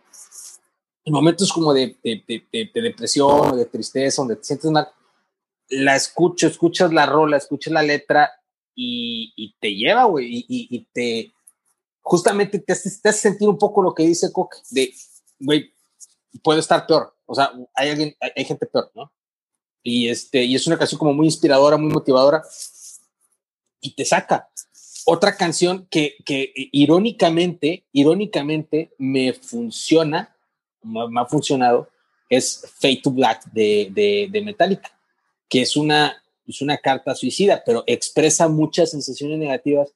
en 1.05 1.13
momentos 1.13 1.51
como 1.51 1.73
de, 1.73 1.97
de- 2.03 2.23
de- 2.27 2.47
de- 2.51 2.71
de 2.73 2.81
depresión 2.81 3.51
o 3.51 3.55
de 3.55 3.65
tristeza, 3.65 4.21
donde 4.21 4.37
te 4.37 4.43
sientes 4.43 4.69
mal, 4.71 4.87
la 5.69 5.95
escucho, 5.95 6.47
escuchas 6.47 6.91
la 6.93 7.05
rola, 7.05 7.37
escuchas 7.37 7.73
la 7.73 7.83
letra 7.83 8.31
y, 8.75 9.33
y 9.35 9.55
te 9.59 9.75
lleva, 9.75 10.05
güey, 10.05 10.27
y, 10.27 10.37
y- 10.47 10.67
y 10.77 10.87
te, 10.93 11.33
justamente 12.01 12.59
te 12.59 12.73
hace, 12.73 12.89
te 13.01 13.09
hace 13.09 13.19
sentir 13.19 13.47
un 13.49 13.57
poco 13.57 13.81
lo 13.81 13.93
que 13.93 14.03
dice 14.03 14.31
Coque, 14.31 14.57
de, 14.71 14.93
güey, 15.39 15.73
puede 16.41 16.59
estar 16.59 16.85
peor, 16.87 17.15
o 17.25 17.35
sea, 17.35 17.51
hay 17.75 17.89
alguien, 17.89 18.15
hay, 18.19 18.31
hay 18.35 18.45
gente 18.45 18.65
peor, 18.65 18.91
¿no? 18.95 19.11
Y, 19.83 20.07
este, 20.07 20.43
y 20.43 20.55
es 20.55 20.65
una 20.67 20.77
canción 20.77 20.97
como 20.99 21.13
muy 21.13 21.25
inspiradora, 21.25 21.75
muy 21.77 21.91
motivadora 21.91 22.41
y 23.81 23.93
te 23.95 24.05
saca. 24.05 24.49
Otra 25.05 25.35
canción 25.35 25.85
que, 25.91 26.15
que 26.25 26.53
irónicamente, 26.55 27.85
irónicamente 27.91 28.93
me 28.97 29.33
funciona, 29.33 30.32
me, 30.83 31.19
ha 31.19 31.25
funcionado, 31.25 31.89
es 32.29 32.65
Fade 32.79 33.01
to 33.03 33.11
Black 33.11 33.43
de, 33.51 33.89
de, 33.91 34.27
de 34.31 34.41
Metallica, 34.41 34.91
que 35.49 35.61
es 35.61 35.75
una, 35.75 36.21
es 36.47 36.61
una 36.61 36.77
carta 36.77 37.15
suicida, 37.15 37.63
pero 37.65 37.83
expresa 37.87 38.47
muchas 38.47 38.91
sensaciones 38.91 39.37
negativas 39.37 39.89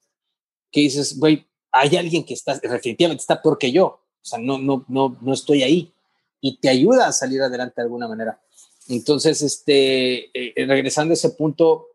que 0.71 0.81
dices, 0.81 1.17
güey, 1.17 1.45
hay 1.71 1.95
alguien 1.97 2.23
que 2.23 2.33
está, 2.33 2.57
definitivamente 2.57 3.21
está 3.21 3.41
peor 3.41 3.57
que 3.57 3.71
yo, 3.71 3.85
o 3.85 4.01
sea, 4.21 4.39
no, 4.39 4.57
no, 4.57 4.85
no, 4.87 5.17
no 5.21 5.33
estoy 5.33 5.63
ahí, 5.63 5.91
y 6.41 6.57
te 6.57 6.69
ayuda 6.69 7.07
a 7.07 7.13
salir 7.13 7.41
adelante 7.41 7.75
de 7.77 7.83
alguna 7.83 8.07
manera. 8.07 8.39
Entonces, 8.87 9.41
este, 9.41 10.29
eh, 10.33 10.65
regresando 10.65 11.11
a 11.11 11.15
ese 11.15 11.31
punto, 11.31 11.87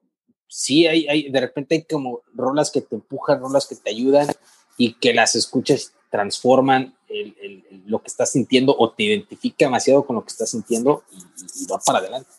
sí 0.49 0.86
hay, 0.86 1.07
hay, 1.09 1.30
de 1.30 1.40
repente 1.40 1.74
hay 1.76 1.82
como 1.84 2.20
rolas 2.34 2.70
que 2.70 2.82
te 2.82 2.95
empujan, 2.95 3.40
rolas 3.40 3.66
que 3.66 3.76
te 3.76 3.90
ayudan 3.90 4.28
y 4.76 4.95
que 4.95 5.14
las 5.14 5.34
escuchas 5.34 5.93
transforman 6.11 6.95
el, 7.13 7.37
el, 7.41 7.67
el, 7.71 7.83
lo 7.87 8.01
que 8.01 8.09
estás 8.09 8.33
sintiendo 8.33 8.75
o 8.77 8.93
te 8.93 9.05
identifica 9.05 9.67
demasiado 9.67 10.05
con 10.05 10.17
lo 10.17 10.25
que 10.25 10.31
estás 10.31 10.51
sintiendo 10.51 11.05
y, 11.13 11.63
y 11.63 11.67
va 11.67 11.79
para 11.79 11.99
adelante. 11.99 12.31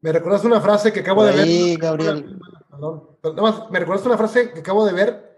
Me 0.00 0.12
recordaste 0.12 0.46
una 0.46 0.60
frase 0.60 0.92
que 0.92 1.00
acabo 1.00 1.24
de 1.24 1.32
ver. 1.32 1.44
Ahí, 1.44 1.76
Gabriel. 1.76 2.38
Perdón, 2.70 3.08
pero 3.22 3.34
nada 3.34 3.50
más, 3.50 3.70
me 3.70 3.78
recordaste 3.78 4.08
una 4.08 4.18
frase 4.18 4.52
que 4.52 4.60
acabo 4.60 4.84
de 4.84 4.92
ver 4.92 5.34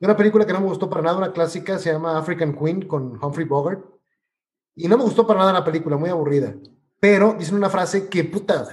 de 0.00 0.06
una 0.06 0.16
película 0.16 0.46
que 0.46 0.54
no 0.54 0.60
me 0.60 0.68
gustó 0.68 0.88
para 0.88 1.02
nada, 1.02 1.18
una 1.18 1.32
clásica, 1.32 1.78
se 1.78 1.92
llama 1.92 2.18
African 2.18 2.56
Queen 2.58 2.88
con 2.88 3.22
Humphrey 3.22 3.46
Bogart. 3.46 3.84
Y 4.74 4.88
no 4.88 4.96
me 4.96 5.04
gustó 5.04 5.26
para 5.26 5.40
nada 5.40 5.52
la 5.52 5.64
película, 5.64 5.98
muy 5.98 6.08
aburrida. 6.08 6.54
Pero 6.98 7.34
dicen 7.38 7.56
una 7.56 7.68
frase 7.68 8.08
que, 8.08 8.24
puta, 8.24 8.66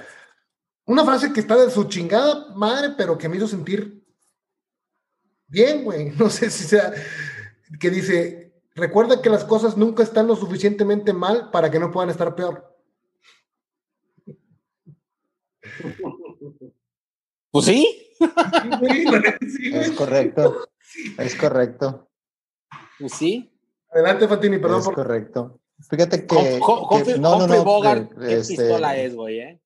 una 0.86 1.04
frase 1.04 1.34
que 1.34 1.42
está 1.42 1.58
de 1.58 1.70
su 1.70 1.84
chingada 1.84 2.54
madre, 2.56 2.94
pero 2.98 3.18
que 3.18 3.28
me 3.28 3.36
hizo 3.36 3.48
sentir 3.48 4.02
bien, 5.48 5.84
güey. 5.84 6.12
No 6.18 6.30
sé 6.30 6.50
si 6.50 6.64
sea, 6.64 6.94
que 7.78 7.90
dice, 7.90 8.47
recuerda 8.78 9.22
que 9.22 9.30
las 9.30 9.44
cosas 9.44 9.76
nunca 9.76 10.04
están 10.04 10.28
lo 10.28 10.36
suficientemente 10.36 11.12
mal 11.12 11.50
para 11.52 11.70
que 11.70 11.80
no 11.80 11.92
puedan 11.92 12.10
estar 12.10 12.36
peor. 12.36 12.76
Pues 17.52 17.66
sí. 17.66 18.16
Es 19.74 19.92
correcto. 19.92 20.68
Es 21.18 21.36
correcto. 21.36 22.10
Pues 23.00 23.14
sí. 23.14 23.52
Adelante, 23.90 24.28
Fatini, 24.28 24.58
perdón 24.60 24.80
Es 24.80 24.86
por 24.86 24.96
correcto. 24.96 25.60
Fíjate 25.90 26.26
que. 26.26 26.36
Hum- 26.36 26.62
Hum- 26.62 26.90
que- 26.90 26.96
Humphrey, 26.96 27.20
no, 27.20 27.40
no, 27.40 27.48
no. 27.48 27.64
Bogart, 27.64 28.10
que, 28.14 28.28
¿qué 28.28 28.34
este, 28.38 28.56
pistola 28.58 28.98
es, 28.98 29.16
güey? 29.16 29.40
Eh? 29.40 29.62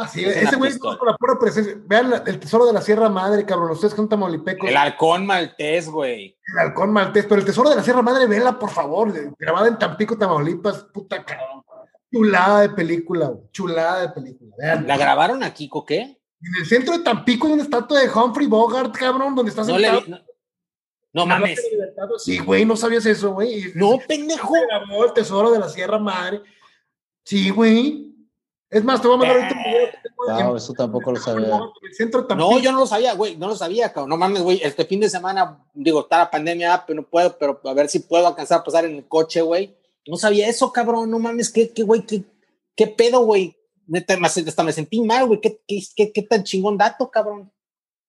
Ah, 0.00 0.06
sí, 0.08 0.24
Es 0.24 0.36
ese 0.36 0.56
güey 0.56 0.70
pistola. 0.70 0.96
con 0.96 1.08
la 1.08 1.16
pura 1.16 1.38
presencia. 1.40 1.74
Vean 1.84 2.10
la- 2.10 2.18
el 2.26 2.38
tesoro 2.38 2.66
de 2.66 2.72
la 2.72 2.80
Sierra 2.80 3.08
Madre, 3.08 3.44
cabrón. 3.44 3.72
Ustedes 3.72 3.94
son 3.94 4.08
tamaulipecos. 4.08 4.68
El 4.70 4.76
halcón 4.76 5.26
maltés, 5.26 5.88
güey. 5.88 6.38
El 6.52 6.58
halcón 6.60 6.92
maltés. 6.92 7.24
Pero 7.26 7.40
el 7.40 7.44
tesoro 7.46 7.70
de 7.70 7.76
la 7.76 7.82
Sierra 7.82 8.02
Madre, 8.02 8.26
vela, 8.26 8.58
por 8.58 8.70
favor. 8.70 9.12
Grabada 9.38 9.66
en 9.68 9.78
Tampico, 9.78 10.16
Tamaulipas. 10.16 10.84
Puta 10.84 11.24
cabrón. 11.24 11.64
Chulada 12.12 12.60
de 12.60 12.70
película, 12.70 13.26
güey. 13.26 13.50
Chulada 13.50 14.02
de 14.02 14.08
película. 14.10 14.54
Vean. 14.56 14.86
¿La 14.86 14.96
grabaron 14.96 15.42
aquí, 15.42 15.68
qué? 15.86 16.00
En 16.40 16.52
el 16.60 16.66
centro 16.66 16.96
de 16.96 17.02
Tampico 17.02 17.48
hay 17.48 17.54
una 17.54 17.62
estatua 17.64 17.98
de 18.00 18.08
Humphrey 18.08 18.46
Bogart, 18.46 18.94
cabrón, 18.96 19.34
donde 19.34 19.50
está 19.50 19.64
No 19.64 19.76
le 19.76 19.88
sentado. 19.90 20.08
no, 20.08 20.20
no 21.12 21.26
mames. 21.26 21.60
Sí, 22.18 22.38
güey, 22.38 22.64
no 22.64 22.76
sabías 22.76 23.04
eso, 23.06 23.32
güey. 23.32 23.72
No, 23.74 23.98
pendejo. 24.06 24.54
el 25.04 25.12
tesoro 25.12 25.50
de 25.50 25.58
la 25.58 25.68
Sierra 25.68 25.98
Madre. 25.98 26.40
Sí, 27.24 27.50
güey. 27.50 28.07
Es 28.70 28.84
más, 28.84 29.00
te 29.00 29.08
voy 29.08 29.16
a 29.16 29.18
mandar 29.20 29.36
ahorita 29.38 29.54
un 29.56 29.62
video 29.64 29.86
que 29.90 29.98
tengo 30.08 30.38
en- 30.40 30.46
Wow, 30.46 30.56
eso 30.56 30.72
tampoco 30.74 31.12
lo 31.12 31.18
sabía. 31.20 31.46
No, 32.36 32.58
yo 32.60 32.70
no 32.72 32.80
lo 32.80 32.86
sabía, 32.86 33.14
güey, 33.14 33.36
no 33.36 33.48
lo 33.48 33.56
sabía, 33.56 33.92
cabrón. 33.92 34.10
No 34.10 34.16
mames, 34.18 34.42
güey, 34.42 34.60
este 34.62 34.84
fin 34.84 35.00
de 35.00 35.08
semana, 35.08 35.64
digo, 35.72 36.00
está 36.00 36.18
la 36.18 36.30
pandemia, 36.30 36.74
ah, 36.74 36.84
pero 36.86 37.00
no 37.00 37.08
puedo, 37.08 37.36
pero 37.38 37.60
a 37.64 37.72
ver 37.72 37.88
si 37.88 38.00
puedo 38.00 38.26
alcanzar 38.26 38.60
a 38.60 38.64
pasar 38.64 38.84
en 38.84 38.96
el 38.96 39.08
coche, 39.08 39.40
güey. 39.40 39.74
No 40.06 40.16
sabía 40.16 40.48
eso, 40.48 40.70
cabrón, 40.72 41.10
no 41.10 41.18
mames, 41.18 41.50
qué, 41.50 41.70
qué, 41.70 41.82
güey, 41.82 42.02
qué, 42.04 42.24
qué 42.76 42.86
pedo, 42.88 43.20
güey. 43.20 43.56
Neta, 43.86 44.18
me- 44.18 44.26
hasta 44.26 44.62
me 44.62 44.72
sentí 44.72 45.00
mal, 45.00 45.26
güey, 45.26 45.40
qué, 45.40 45.60
qué, 45.66 45.80
qué, 45.96 46.12
qué 46.12 46.22
tan 46.22 46.44
chingón 46.44 46.76
dato, 46.76 47.10
cabrón. 47.10 47.50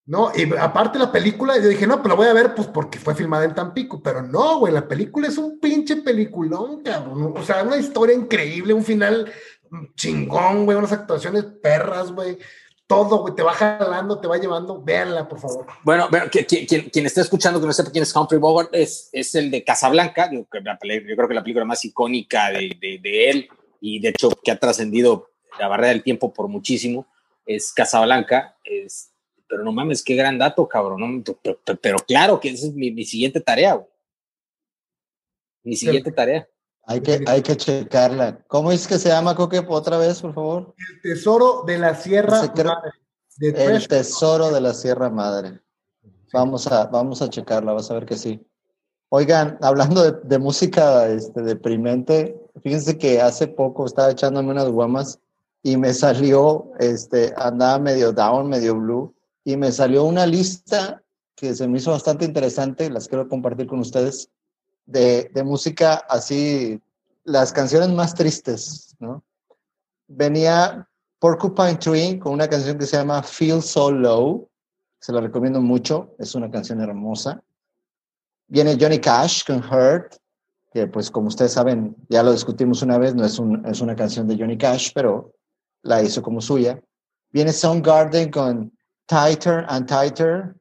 No, 0.05 0.31
y 0.35 0.51
aparte 0.57 0.97
la 0.97 1.11
película, 1.11 1.55
yo 1.57 1.67
dije, 1.69 1.85
no, 1.85 1.97
pues 1.97 2.09
la 2.09 2.15
voy 2.15 2.27
a 2.27 2.33
ver, 2.33 2.55
pues 2.55 2.67
porque 2.67 2.97
fue 2.97 3.13
filmada 3.13 3.45
en 3.45 3.53
Tampico, 3.53 4.01
pero 4.01 4.23
no, 4.23 4.57
güey, 4.57 4.73
la 4.73 4.87
película 4.87 5.27
es 5.27 5.37
un 5.37 5.59
pinche 5.59 5.97
peliculón, 5.97 6.81
cabrón. 6.81 7.35
O 7.37 7.43
sea, 7.43 7.61
una 7.63 7.77
historia 7.77 8.15
increíble, 8.15 8.73
un 8.73 8.83
final 8.83 9.31
chingón, 9.95 10.65
güey, 10.65 10.77
unas 10.77 10.91
actuaciones 10.91 11.43
perras, 11.61 12.11
güey. 12.11 12.37
Todo, 12.87 13.19
güey, 13.21 13.35
te 13.35 13.43
va 13.43 13.53
jalando, 13.53 14.19
te 14.19 14.27
va 14.27 14.37
llevando. 14.37 14.81
Véanla, 14.81 15.27
por 15.27 15.39
favor. 15.39 15.67
Bueno, 15.83 16.07
bueno, 16.09 16.25
que- 16.31 16.45
quien, 16.45 16.65
quien 16.89 17.05
esté 17.05 17.21
escuchando 17.21 17.59
que 17.61 17.67
no 17.67 17.73
sepa 17.73 17.91
quién 17.91 18.01
es 18.01 18.15
Humphrey 18.15 18.39
Bogart 18.39 18.69
es, 18.73 19.09
es 19.13 19.35
el 19.35 19.51
de 19.51 19.63
Casablanca, 19.63 20.31
yo 20.31 20.45
creo 20.45 20.63
que 21.27 21.33
la 21.35 21.43
película 21.43 21.65
más 21.65 21.85
icónica 21.85 22.49
de, 22.49 22.75
de, 22.81 22.97
de 23.01 23.29
él 23.29 23.49
y 23.79 23.99
de 23.99 24.09
hecho 24.09 24.29
que 24.43 24.49
ha 24.51 24.57
trascendido 24.59 25.29
la 25.59 25.67
barrera 25.67 25.89
del 25.89 26.01
tiempo 26.03 26.33
por 26.33 26.47
muchísimo, 26.47 27.05
es 27.45 27.71
Casablanca, 27.73 28.57
es, 28.63 29.11
pero 29.47 29.63
no 29.63 29.71
mames, 29.71 30.03
qué 30.03 30.15
gran 30.15 30.39
dato, 30.39 30.67
cabrón, 30.67 30.99
¿no? 31.23 31.23
pero, 31.43 31.59
pero- 31.63 31.79
pero 31.79 31.97
claro 31.99 32.39
que 32.39 32.49
esa 32.49 32.65
es 32.67 32.73
mi, 32.73 32.89
mi 32.91 33.05
siguiente 33.05 33.39
tarea, 33.39 33.75
güey. 33.75 33.87
Mi 35.63 35.75
siguiente 35.75 36.11
tarea. 36.11 36.47
Hay 36.89 37.01
que, 37.01 37.23
hay 37.27 37.43
que 37.43 37.55
checarla. 37.55 38.43
¿Cómo 38.47 38.71
es 38.71 38.87
que 38.87 38.97
se 38.97 39.09
llama, 39.09 39.35
Coque? 39.35 39.63
Otra 39.67 39.99
vez, 39.99 40.21
por 40.23 40.33
favor. 40.33 40.73
El 40.89 41.01
tesoro 41.03 41.63
de 41.67 41.77
la 41.77 41.93
Sierra 41.93 42.41
Madre. 42.41 42.91
de 43.37 43.49
El 43.49 43.87
tesoro 43.87 44.49
de 44.51 44.59
la 44.59 44.73
Sierra 44.73 45.11
Madre. 45.11 45.61
Vamos 46.33 46.65
a, 46.65 46.87
vamos 46.87 47.21
a 47.21 47.29
checarla, 47.29 47.73
vas 47.73 47.91
a 47.91 47.93
ver 47.93 48.07
que 48.07 48.17
sí. 48.17 48.43
Oigan, 49.09 49.59
hablando 49.61 50.01
de, 50.01 50.19
de 50.23 50.39
música 50.39 51.07
este, 51.07 51.43
deprimente, 51.43 52.35
fíjense 52.63 52.97
que 52.97 53.21
hace 53.21 53.47
poco 53.47 53.85
estaba 53.85 54.09
echándome 54.09 54.49
unas 54.49 54.69
guamas 54.69 55.19
y 55.61 55.77
me 55.77 55.93
salió, 55.93 56.71
este, 56.79 57.35
andaba 57.37 57.77
medio 57.77 58.13
down, 58.13 58.49
medio 58.49 58.75
blue, 58.75 59.13
y 59.43 59.57
me 59.57 59.71
salió 59.71 60.05
una 60.05 60.25
lista 60.25 61.03
que 61.35 61.53
se 61.53 61.67
me 61.67 61.77
hizo 61.77 61.91
bastante 61.91 62.25
interesante, 62.25 62.89
las 62.89 63.07
quiero 63.07 63.29
compartir 63.29 63.67
con 63.67 63.79
ustedes, 63.79 64.31
de, 64.89 65.43
música 65.43 65.95
así, 66.09 66.81
las 67.23 67.53
canciones 67.53 67.89
más 67.89 68.13
tristes, 68.13 68.95
¿no? 68.99 69.23
Venía 70.07 70.87
Porcupine 71.19 71.75
Tree 71.75 72.19
con 72.19 72.33
una 72.33 72.47
canción 72.47 72.77
que 72.77 72.85
se 72.85 72.97
llama 72.97 73.21
Feel 73.21 73.61
So 73.61 73.91
Low, 73.91 74.49
se 74.99 75.13
la 75.13 75.21
recomiendo 75.21 75.61
mucho, 75.61 76.15
es 76.17 76.33
una 76.35 76.49
canción 76.49 76.81
hermosa. 76.81 77.41
Viene 78.47 78.77
Johnny 78.79 78.99
Cash 78.99 79.45
con 79.45 79.57
Hurt, 79.57 80.15
que 80.73 80.87
pues 80.87 81.11
como 81.11 81.27
ustedes 81.27 81.53
saben, 81.53 81.95
ya 82.09 82.23
lo 82.23 82.31
discutimos 82.31 82.81
una 82.81 82.97
vez, 82.97 83.13
no 83.13 83.23
es, 83.23 83.37
un, 83.37 83.65
es 83.65 83.81
una 83.81 83.95
canción 83.95 84.27
de 84.27 84.37
Johnny 84.37 84.57
Cash, 84.57 84.91
pero 84.93 85.33
la 85.83 86.01
hizo 86.01 86.21
como 86.21 86.41
suya. 86.41 86.81
Viene 87.31 87.53
Soundgarden 87.53 88.31
con 88.31 88.71
Tighter 89.05 89.65
and 89.67 89.87
Tighter. 89.87 90.55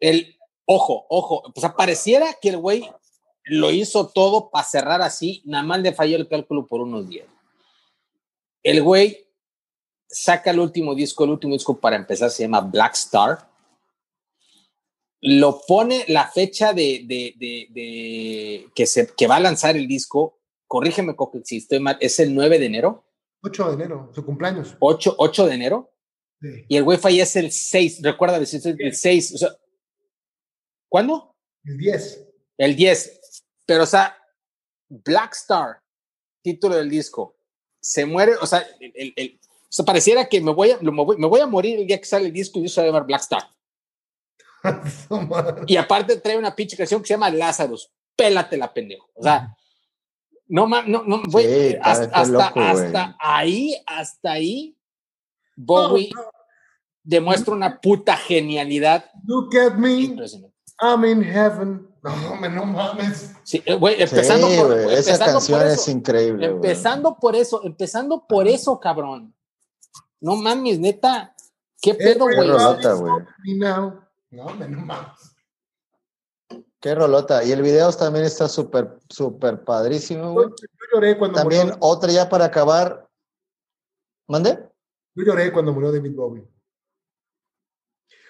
El, 0.00 0.38
ojo, 0.64 1.04
ojo, 1.10 1.42
pues 1.54 1.70
pareciera 1.76 2.32
que 2.40 2.48
el 2.48 2.56
güey 2.56 2.90
lo 3.48 3.70
hizo 3.70 4.08
todo 4.08 4.50
para 4.50 4.64
cerrar 4.64 5.02
así, 5.02 5.42
nada 5.44 5.64
más 5.64 5.80
le 5.80 5.92
falló 5.92 6.16
el 6.16 6.28
cálculo 6.28 6.66
por 6.66 6.80
unos 6.80 7.08
días. 7.08 7.26
El 8.62 8.82
güey 8.82 9.26
saca 10.08 10.50
el 10.50 10.58
último 10.58 10.94
disco, 10.94 11.24
el 11.24 11.30
último 11.30 11.54
disco 11.54 11.78
para 11.78 11.96
empezar 11.96 12.30
se 12.30 12.44
llama 12.44 12.60
Black 12.60 12.94
Star. 12.94 13.48
Lo 15.20 15.60
pone 15.66 16.04
la 16.08 16.28
fecha 16.28 16.72
de, 16.72 17.02
de, 17.04 17.34
de, 17.38 18.68
que, 18.74 18.86
se, 18.86 19.08
que 19.14 19.26
va 19.26 19.36
a 19.36 19.40
lanzar 19.40 19.76
el 19.76 19.88
disco 19.88 20.38
corrígeme 20.68 21.16
si 21.44 21.56
estoy 21.56 21.80
mal, 21.80 21.96
es 22.00 22.20
el 22.20 22.34
9 22.34 22.58
de 22.58 22.66
enero. 22.66 23.04
8 23.42 23.68
de 23.68 23.74
enero, 23.74 24.12
su 24.14 24.24
cumpleaños. 24.24 24.76
8, 24.78 25.16
8 25.18 25.46
de 25.46 25.54
enero. 25.54 25.92
Sí. 26.40 26.48
Y 26.68 26.76
el 26.76 26.84
güey 26.84 26.98
fallece 26.98 27.40
el 27.40 27.50
6, 27.50 28.02
recuerda 28.02 28.38
decir 28.38 28.60
el 28.78 28.94
6. 28.94 29.34
O 29.34 29.38
sea, 29.38 29.48
¿Cuándo? 30.88 31.34
El 31.64 31.76
10. 31.78 32.28
El 32.58 32.76
10. 32.76 33.17
Pero, 33.68 33.82
o 33.82 33.86
sea, 33.86 34.16
Black 34.88 35.34
Star, 35.34 35.82
título 36.42 36.74
del 36.74 36.88
disco, 36.88 37.36
se 37.78 38.06
muere, 38.06 38.32
o 38.40 38.46
sea, 38.46 38.66
el, 38.80 39.12
el, 39.14 39.38
o 39.42 39.66
sea 39.68 39.84
pareciera 39.84 40.26
que 40.26 40.40
me 40.40 40.54
voy, 40.54 40.70
a, 40.70 40.78
me, 40.80 40.90
voy, 40.90 41.18
me 41.18 41.26
voy 41.26 41.40
a 41.40 41.46
morir 41.46 41.78
el 41.78 41.86
día 41.86 41.98
que 41.98 42.06
sale 42.06 42.28
el 42.28 42.32
disco 42.32 42.58
y 42.58 42.62
yo 42.62 42.68
se 42.70 42.80
va 42.80 42.86
a 42.86 42.88
llamar 42.88 43.04
Black 43.04 43.20
Star. 43.20 43.42
y 45.66 45.76
aparte 45.76 46.16
trae 46.16 46.38
una 46.38 46.56
pinche 46.56 46.78
canción 46.78 47.02
que 47.02 47.08
se 47.08 47.12
llama 47.12 47.28
Lazarus. 47.28 47.92
Pélatela, 48.16 48.72
pendejo. 48.72 49.10
O 49.12 49.22
sea, 49.22 49.54
no, 50.46 50.66
no, 50.66 51.02
no, 51.04 51.22
güey, 51.28 51.76
hasta, 51.82 52.06
hasta, 52.06 53.16
ahí, 53.20 53.76
hasta 53.86 54.32
ahí, 54.32 54.78
Bowie 55.54 56.10
demuestra 57.02 57.52
una 57.52 57.78
puta 57.78 58.16
genialidad. 58.16 59.10
Look 59.26 59.54
at 59.58 59.74
me, 59.74 60.16
I'm 60.80 61.04
in 61.04 61.22
heaven. 61.22 61.88
No, 62.00 62.48
no 62.48 62.64
mames. 62.64 63.34
Sí, 63.42 63.60
eh, 63.66 63.74
güey, 63.74 64.00
empezando 64.00 64.46
por 64.46 64.72
esa 64.72 65.18
canción 65.18 65.66
es 65.66 65.88
increíble. 65.88 66.46
Empezando 66.46 67.18
por 67.18 67.34
eso, 67.34 67.60
empezando 67.64 68.24
por 68.26 68.46
eso, 68.46 68.78
cabrón. 68.78 69.34
No 70.20 70.36
mames, 70.36 70.78
neta. 70.78 71.34
¿Qué 71.82 71.94
pedo, 71.94 72.24
güey? 72.24 72.48
No, 73.58 74.08
no 74.30 74.86
mames. 74.86 75.36
Qué 76.80 76.94
rolota. 76.94 77.42
Y 77.42 77.52
el 77.52 77.62
video 77.62 77.92
también 77.92 78.24
está 78.24 78.48
súper, 78.48 78.98
súper 79.08 79.64
padrísimo, 79.64 80.32
güey. 80.32 80.48
Yo, 80.48 80.94
lloré 80.94 81.18
cuando 81.18 81.40
También 81.40 81.72
otra 81.80 82.12
ya 82.12 82.28
para 82.28 82.44
acabar. 82.44 83.08
¿Mande? 84.28 84.58
Yo 85.14 85.24
lloré 85.24 85.52
cuando 85.52 85.72
murió 85.72 85.90
David 85.90 86.14
Bowie. 86.14 86.48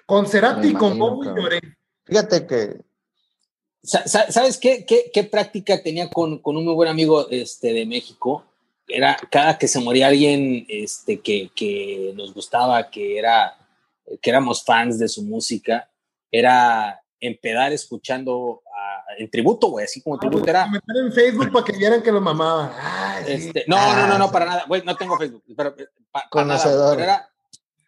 Con 0.07 0.27
Cerati 0.27 0.69
y 0.69 0.73
con 0.75 0.99
Bowie 0.99 1.31
lloré. 1.37 1.78
Fíjate 2.09 2.47
que. 2.47 2.81
¿Sabes 3.83 4.59
qué, 4.59 4.85
qué, 4.85 5.11
qué 5.15 5.25
práctica 5.25 5.83
tenía 5.83 6.11
con, 6.11 6.41
con, 6.41 6.57
un 6.57 6.65
muy 6.65 6.75
buen 6.75 6.89
amigo 6.89 7.29
este, 7.31 7.73
de 7.73 7.87
México? 7.87 8.45
Era 8.89 9.17
cada 9.31 9.57
que 9.57 9.69
se 9.69 9.79
moría 9.79 10.09
alguien 10.09 10.67
este, 10.69 11.21
que, 11.21 11.51
que 11.55 12.13
nos 12.17 12.35
gustaba, 12.35 12.91
que, 12.91 13.19
era, 13.19 13.57
que 14.21 14.31
éramos 14.31 14.65
fans 14.65 14.99
de 14.99 15.09
su 15.09 15.23
música, 15.23 15.89
era 16.31 17.01
empedar 17.21 17.73
escuchando 17.73 18.63
en 19.17 19.31
tributo, 19.31 19.69
güey, 19.69 19.85
así 19.85 20.01
como 20.01 20.17
ah, 20.17 20.21
tributo 20.21 20.49
era. 20.49 20.67
en 20.67 21.13
Facebook 21.13 21.51
para 21.53 21.65
que 21.65 21.73
vieran 21.73 22.03
que 22.03 22.13
lo 22.13 22.21
mamaba. 22.21 23.21
este, 23.27 23.65
no, 23.67 23.77
no, 23.95 24.07
no, 24.07 24.19
no, 24.19 24.25
ah, 24.27 24.33
para 24.33 24.45
nada, 24.45 24.65
güey, 24.67 24.83
no 24.85 24.97
tengo 24.97 25.17
Facebook, 25.17 25.43
pero, 25.57 25.75
eh, 25.79 25.89
nada, 26.35 26.63
pero 26.63 27.01
era, 27.01 27.31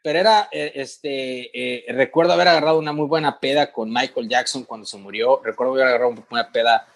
pero 0.03 0.18
era, 0.18 0.48
eh, 0.51 0.72
este, 0.74 1.51
eh, 1.53 1.92
recuerdo 1.92 2.32
haber 2.32 2.48
agarrado 2.48 2.78
una 2.78 2.92
muy 2.92 3.07
buena 3.07 3.38
peda 3.38 3.72
con 3.72 3.90
Michael 3.90 4.28
Jackson 4.28 4.64
cuando 4.64 4.86
se 4.86 4.98
murió, 4.98 5.40
recuerdo 5.44 5.74
haber 5.74 5.86
agarrado 5.86 6.11
una 6.11 6.26
buena 6.28 6.51
peda, 6.51 6.86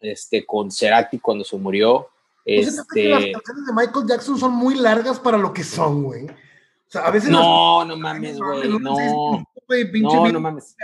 este, 0.00 0.44
con 0.44 0.70
Cerati 0.70 1.18
cuando 1.18 1.44
se 1.44 1.56
murió. 1.56 2.08
Pues 2.44 2.68
este... 2.68 3.08
las 3.08 3.24
canciones 3.24 3.66
de 3.66 3.72
Michael 3.72 4.06
Jackson 4.08 4.38
son 4.38 4.52
muy 4.52 4.76
largas 4.76 5.18
para 5.18 5.36
lo 5.36 5.52
que 5.52 5.64
son, 5.64 6.04
güey. 6.04 6.26
O 6.26 6.88
sea, 6.88 7.02
a 7.02 7.10
veces 7.10 7.28
no, 7.28 7.84
no 7.84 7.96
mames, 7.96 8.38
güey, 8.38 8.68
no 8.68 8.78
no, 8.78 10.28
no 10.32 10.40
mames. 10.40 10.76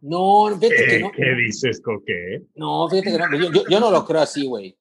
No, 0.00 0.48
fíjate 0.58 0.86
que 0.86 0.98
no. 1.00 1.12
¿Qué 1.12 1.34
dices, 1.34 1.80
Coque? 1.80 2.42
No, 2.54 2.88
fíjate 2.88 3.12
que 3.12 3.18
no. 3.18 3.50
Yo, 3.50 3.62
yo, 3.68 3.80
no 3.80 3.90
lo 3.90 4.04
creo 4.04 4.22
así, 4.22 4.46
güey. 4.46 4.76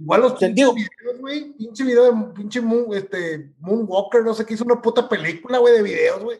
Igual 0.00 0.22
los 0.22 0.32
pinches 0.32 0.74
videos, 0.74 1.20
güey. 1.20 1.52
Pinche 1.52 1.84
video 1.84 2.10
de 2.10 2.32
pinche 2.32 2.60
Moon, 2.60 2.86
este, 2.94 3.52
Moonwalker, 3.58 4.24
no 4.24 4.32
sé 4.32 4.46
qué 4.46 4.54
hizo 4.54 4.64
una 4.64 4.80
puta 4.80 5.06
película, 5.08 5.58
güey, 5.58 5.74
de 5.74 5.82
videos, 5.82 6.22
güey. 6.22 6.38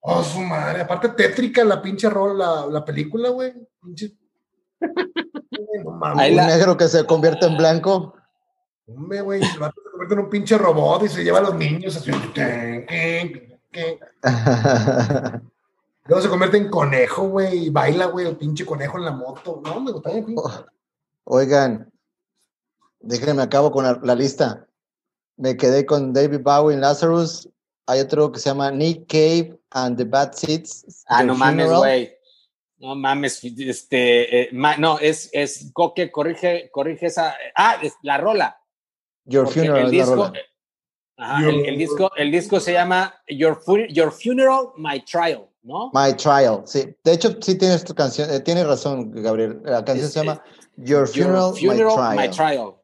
Oh, 0.00 0.22
su 0.22 0.40
madre. 0.40 0.82
Aparte, 0.82 1.08
tétrica 1.10 1.64
la 1.64 1.80
pinche 1.80 2.10
rol, 2.10 2.38
la, 2.38 2.66
la 2.66 2.84
película, 2.84 3.30
güey. 3.30 3.54
Pinche. 3.82 4.14
No 5.84 5.92
mames. 5.92 6.30
Un 6.30 6.36
negro 6.36 6.76
que 6.76 6.86
se 6.86 7.06
convierte 7.06 7.46
en 7.46 7.56
blanco. 7.56 8.14
Hombre, 8.86 9.22
güey, 9.22 9.40
el 9.40 9.48
se 9.48 9.58
convierte 9.58 10.14
en 10.14 10.20
un 10.20 10.30
pinche 10.30 10.58
robot 10.58 11.04
y 11.04 11.08
se 11.08 11.24
lleva 11.24 11.38
a 11.38 11.42
los 11.42 11.56
niños 11.56 11.96
así. 11.96 12.12
Luego 16.08 16.22
se 16.22 16.28
convierte 16.28 16.58
en 16.58 16.68
conejo, 16.68 17.28
güey, 17.28 17.66
y 17.66 17.70
baila, 17.70 18.06
güey, 18.06 18.28
el 18.28 18.36
pinche 18.36 18.64
conejo 18.64 18.96
en 18.98 19.06
la 19.06 19.10
moto. 19.10 19.60
No, 19.64 19.80
me 19.80 19.90
gusta 19.90 20.12
bien. 20.12 20.36
Oigan, 21.28 21.90
déjenme 23.00 23.42
acabo 23.42 23.72
con 23.72 23.84
la, 23.84 24.14
lista. 24.14 24.68
Me 25.36 25.56
quedé 25.56 25.84
con 25.84 26.12
David 26.12 26.40
Bowie 26.40 26.74
en 26.74 26.80
Lazarus. 26.80 27.48
Hay 27.86 28.00
otro 28.00 28.30
que 28.30 28.38
se 28.38 28.48
llama 28.48 28.70
Nick 28.70 29.08
Cave 29.08 29.58
and 29.70 29.96
the 29.96 30.04
Bad 30.04 30.34
Seeds. 30.34 31.04
Ah, 31.08 31.24
no 31.24 31.34
mames, 31.34 31.68
güey. 31.68 32.12
No 32.78 32.94
mames, 32.94 33.42
este, 33.42 34.42
eh, 34.42 34.48
no, 34.52 34.98
es, 35.00 35.28
es 35.32 35.70
Coque, 35.72 36.12
corrige, 36.12 36.70
corrige 36.70 37.06
esa. 37.06 37.34
Ah, 37.56 37.78
es 37.82 37.94
la 38.02 38.18
rola. 38.18 38.60
Your 39.24 39.48
Funeral. 39.48 39.86
El 39.86 39.90
disco, 39.90 40.32
el, 41.16 41.78
disco, 41.78 42.12
el 42.16 42.30
disco 42.30 42.60
se 42.60 42.72
llama 42.72 43.14
Your, 43.26 43.60
Your 43.88 44.12
Funeral, 44.12 44.68
My 44.76 45.00
Trial, 45.00 45.48
¿no? 45.62 45.90
My 45.92 46.14
Trial, 46.14 46.62
sí. 46.66 46.94
De 47.02 47.14
hecho, 47.14 47.36
sí 47.40 47.56
tienes 47.56 47.82
tu 47.82 47.94
canción, 47.94 48.30
eh, 48.30 48.40
tienes 48.40 48.66
razón, 48.66 49.10
Gabriel. 49.10 49.60
La 49.64 49.84
canción 49.84 50.08
se 50.08 50.20
llama 50.20 50.40
Your 50.76 51.08
Funeral, 51.08 51.52
My, 52.16 52.28
trial. 52.30 52.74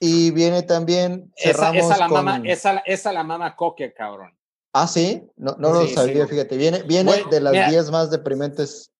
Y 0.00 0.30
viene 0.30 0.62
también. 0.62 1.32
Esa, 1.36 1.74
esa, 1.74 1.96
la 1.96 2.08
mama, 2.08 2.42
esa, 2.44 2.78
esa 2.86 3.12
la 3.12 3.22
mama 3.22 3.54
Coque, 3.54 3.92
cabrón. 3.92 4.36
Ah, 4.72 4.88
sí, 4.88 5.22
no, 5.36 5.54
no 5.58 5.72
lo 5.72 5.86
sabía, 5.86 6.26
fíjate. 6.26 6.56
Viene, 6.56 6.82
viene 6.82 7.12
de 7.30 7.40
las 7.40 7.70
10 7.70 7.90
más 7.90 8.10
deprimentes. 8.10 8.90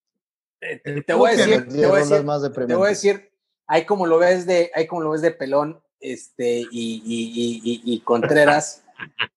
Te, 0.59 1.13
voy 1.13 1.31
a 1.31 1.35
decir, 1.35 1.67
te 1.67 1.87
voy 1.87 2.01
a 2.01 2.05
decir, 2.05 2.67
te 2.67 2.75
voy 2.75 2.85
a 2.85 2.89
decir, 2.89 3.31
hay 3.67 3.85
como 3.85 4.05
lo 4.05 4.17
ves 4.17 4.45
de, 4.45 4.71
hay 4.73 4.87
como 4.87 5.01
lo 5.01 5.11
ves 5.11 5.21
de 5.21 5.31
pelón, 5.31 5.81
este, 5.99 6.59
y, 6.71 7.01
y, 7.05 7.81
y, 7.83 7.99
Contreras, 8.01 8.83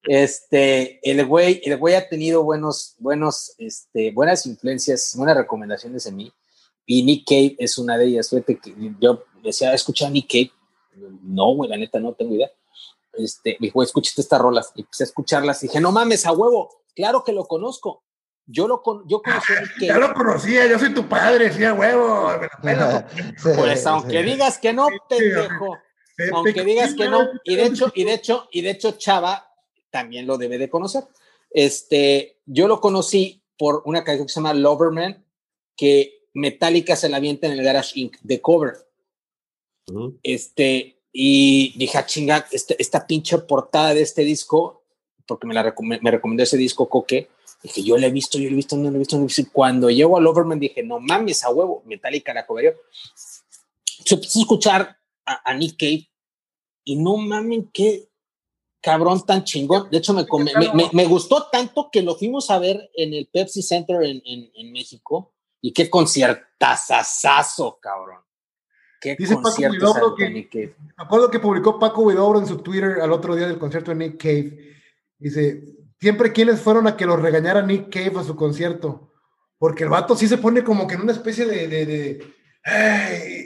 este, 0.04 1.00
el 1.08 1.24
güey, 1.26 1.60
el 1.64 1.76
güey 1.78 1.94
ha 1.94 2.08
tenido 2.08 2.44
buenos, 2.44 2.94
buenos, 2.98 3.54
este, 3.58 4.12
buenas 4.12 4.46
influencias, 4.46 5.14
buenas 5.16 5.36
recomendaciones 5.36 6.06
en 6.06 6.16
mí, 6.16 6.32
y 6.86 7.02
Nick 7.02 7.26
Cave 7.26 7.56
es 7.58 7.76
una 7.78 7.98
de 7.98 8.06
ellas. 8.06 8.30
Fíjate 8.30 8.58
que 8.58 8.74
yo 9.00 9.24
decía, 9.42 9.74
¿escuchado 9.74 10.08
a 10.08 10.12
Nick 10.12 10.30
Cave? 10.30 10.52
No, 11.22 11.54
güey, 11.54 11.68
la 11.68 11.76
neta, 11.76 11.98
no 11.98 12.14
tengo 12.14 12.34
idea. 12.34 12.50
Este, 13.12 13.56
me 13.60 13.66
dijo, 13.66 13.82
escúchate 13.82 14.20
estas 14.20 14.40
rolas, 14.40 14.72
y 14.74 14.82
empecé 14.82 15.02
a 15.02 15.06
escucharlas, 15.06 15.62
y 15.62 15.66
dije, 15.66 15.80
no 15.80 15.90
mames, 15.90 16.26
a 16.26 16.32
huevo, 16.32 16.82
claro 16.94 17.24
que 17.24 17.32
lo 17.32 17.46
conozco. 17.46 18.04
yo 18.46 18.68
lo 18.68 18.82
con, 18.82 19.08
yo 19.08 19.20
conocí 19.20 19.52
a 19.52 19.60
Nick 19.60 19.72
Cave. 19.74 19.86
Ya 19.88 19.98
lo 19.98 20.14
conocía, 20.14 20.66
yo 20.66 20.78
soy 20.78 20.94
tu 20.94 21.08
padre, 21.08 21.46
decía 21.46 21.74
huevo. 21.74 22.30
pues 23.42 23.86
aunque 23.86 24.22
digas 24.22 24.58
que 24.58 24.72
no, 24.72 24.88
pendejo. 25.08 25.78
Aunque 26.32 26.64
digas 26.64 26.94
que 26.94 27.08
no, 27.08 27.28
y 27.44 27.56
de 27.56 27.66
hecho, 27.66 27.92
y 27.94 28.04
de 28.04 28.14
hecho, 28.14 28.48
y 28.50 28.62
de 28.62 28.70
hecho, 28.70 28.92
Chava 28.92 29.50
también 29.90 30.26
lo 30.26 30.38
debe 30.38 30.56
de 30.56 30.70
conocer. 30.70 31.04
Este, 31.50 32.40
yo 32.46 32.68
lo 32.68 32.80
conocí 32.80 33.42
por 33.58 33.82
una 33.84 34.04
canción 34.04 34.26
que 34.26 34.32
se 34.32 34.40
llama 34.40 34.54
Loverman, 34.54 35.24
que 35.76 36.15
Metallica 36.36 36.96
se 36.96 37.08
la 37.08 37.16
avienta 37.16 37.46
en 37.46 37.54
el 37.54 37.64
Garage 37.64 37.98
Inc. 37.98 38.18
de 38.20 38.42
cover. 38.42 38.74
Este, 40.22 40.98
y 41.10 41.76
dije, 41.78 41.96
ah, 41.96 42.04
chinga, 42.04 42.46
este, 42.52 42.76
esta 42.78 43.06
pinche 43.06 43.38
portada 43.38 43.94
de 43.94 44.02
este 44.02 44.22
disco, 44.22 44.82
porque 45.26 45.46
me, 45.46 45.54
la 45.54 45.74
me 46.02 46.10
recomendó 46.10 46.42
ese 46.42 46.58
disco 46.58 46.90
Coque, 46.90 47.30
dije, 47.62 47.82
yo 47.82 47.96
lo 47.96 48.06
he 48.06 48.10
visto, 48.10 48.36
yo 48.36 48.50
lo 48.50 48.52
he 48.52 48.56
visto, 48.56 48.76
no 48.76 48.90
lo 48.90 48.96
he 48.96 48.98
visto, 48.98 49.16
no 49.16 49.20
lo 49.20 49.24
he 49.24 49.28
visto. 49.28 49.50
Cuando 49.50 49.88
llego 49.88 50.18
a 50.18 50.20
Loverman 50.20 50.60
dije, 50.60 50.82
no 50.82 51.00
mames, 51.00 51.42
a 51.42 51.50
huevo, 51.50 51.82
Metallica 51.86 52.34
la 52.34 52.46
coverió. 52.46 52.74
Se 53.14 54.14
empezó 54.14 54.38
a 54.38 54.42
escuchar 54.42 54.98
a, 55.24 55.54
Nick 55.54 55.78
Cave 55.78 56.06
y 56.84 56.96
no 56.96 57.16
mames, 57.16 57.64
qué 57.72 58.10
cabrón 58.82 59.24
tan 59.24 59.42
chingón. 59.42 59.88
De 59.88 59.98
hecho, 59.98 60.12
me, 60.12 60.26
me, 60.74 60.90
me, 60.92 61.06
gustó 61.06 61.48
tanto 61.50 61.88
que 61.90 62.02
lo 62.02 62.14
fuimos 62.14 62.50
a 62.50 62.58
ver 62.58 62.90
en 62.94 63.14
el 63.14 63.26
Pepsi 63.26 63.62
Center 63.62 64.02
en, 64.02 64.22
en, 64.26 64.50
en 64.54 64.70
México 64.70 65.32
y 65.66 65.72
qué 65.72 65.90
conciertazazazo, 65.90 67.80
cabrón. 67.82 68.20
Qué 69.00 69.16
Dice 69.18 69.34
Paco 69.34 69.50
Huidobro 69.58 70.14
que, 70.14 70.28
me 70.28 70.94
acuerdo 70.96 71.28
que 71.28 71.40
publicó 71.40 71.80
Paco 71.80 72.02
Huidobro 72.02 72.38
en 72.38 72.46
su 72.46 72.58
Twitter 72.58 73.00
al 73.02 73.10
otro 73.10 73.34
día 73.34 73.48
del 73.48 73.58
concierto 73.58 73.90
de 73.90 73.96
Nick 73.96 74.22
Cave. 74.22 74.76
Dice, 75.18 75.64
siempre 75.98 76.30
quienes 76.30 76.60
fueron 76.60 76.86
a 76.86 76.96
que 76.96 77.04
lo 77.04 77.16
regañara 77.16 77.62
Nick 77.62 77.92
Cave 77.92 78.20
a 78.20 78.22
su 78.22 78.36
concierto. 78.36 79.12
Porque 79.58 79.82
el 79.82 79.90
vato 79.90 80.14
sí 80.14 80.28
se 80.28 80.38
pone 80.38 80.62
como 80.62 80.86
que 80.86 80.94
en 80.94 81.00
una 81.00 81.10
especie 81.10 81.44
de, 81.46 81.66
de, 81.66 82.34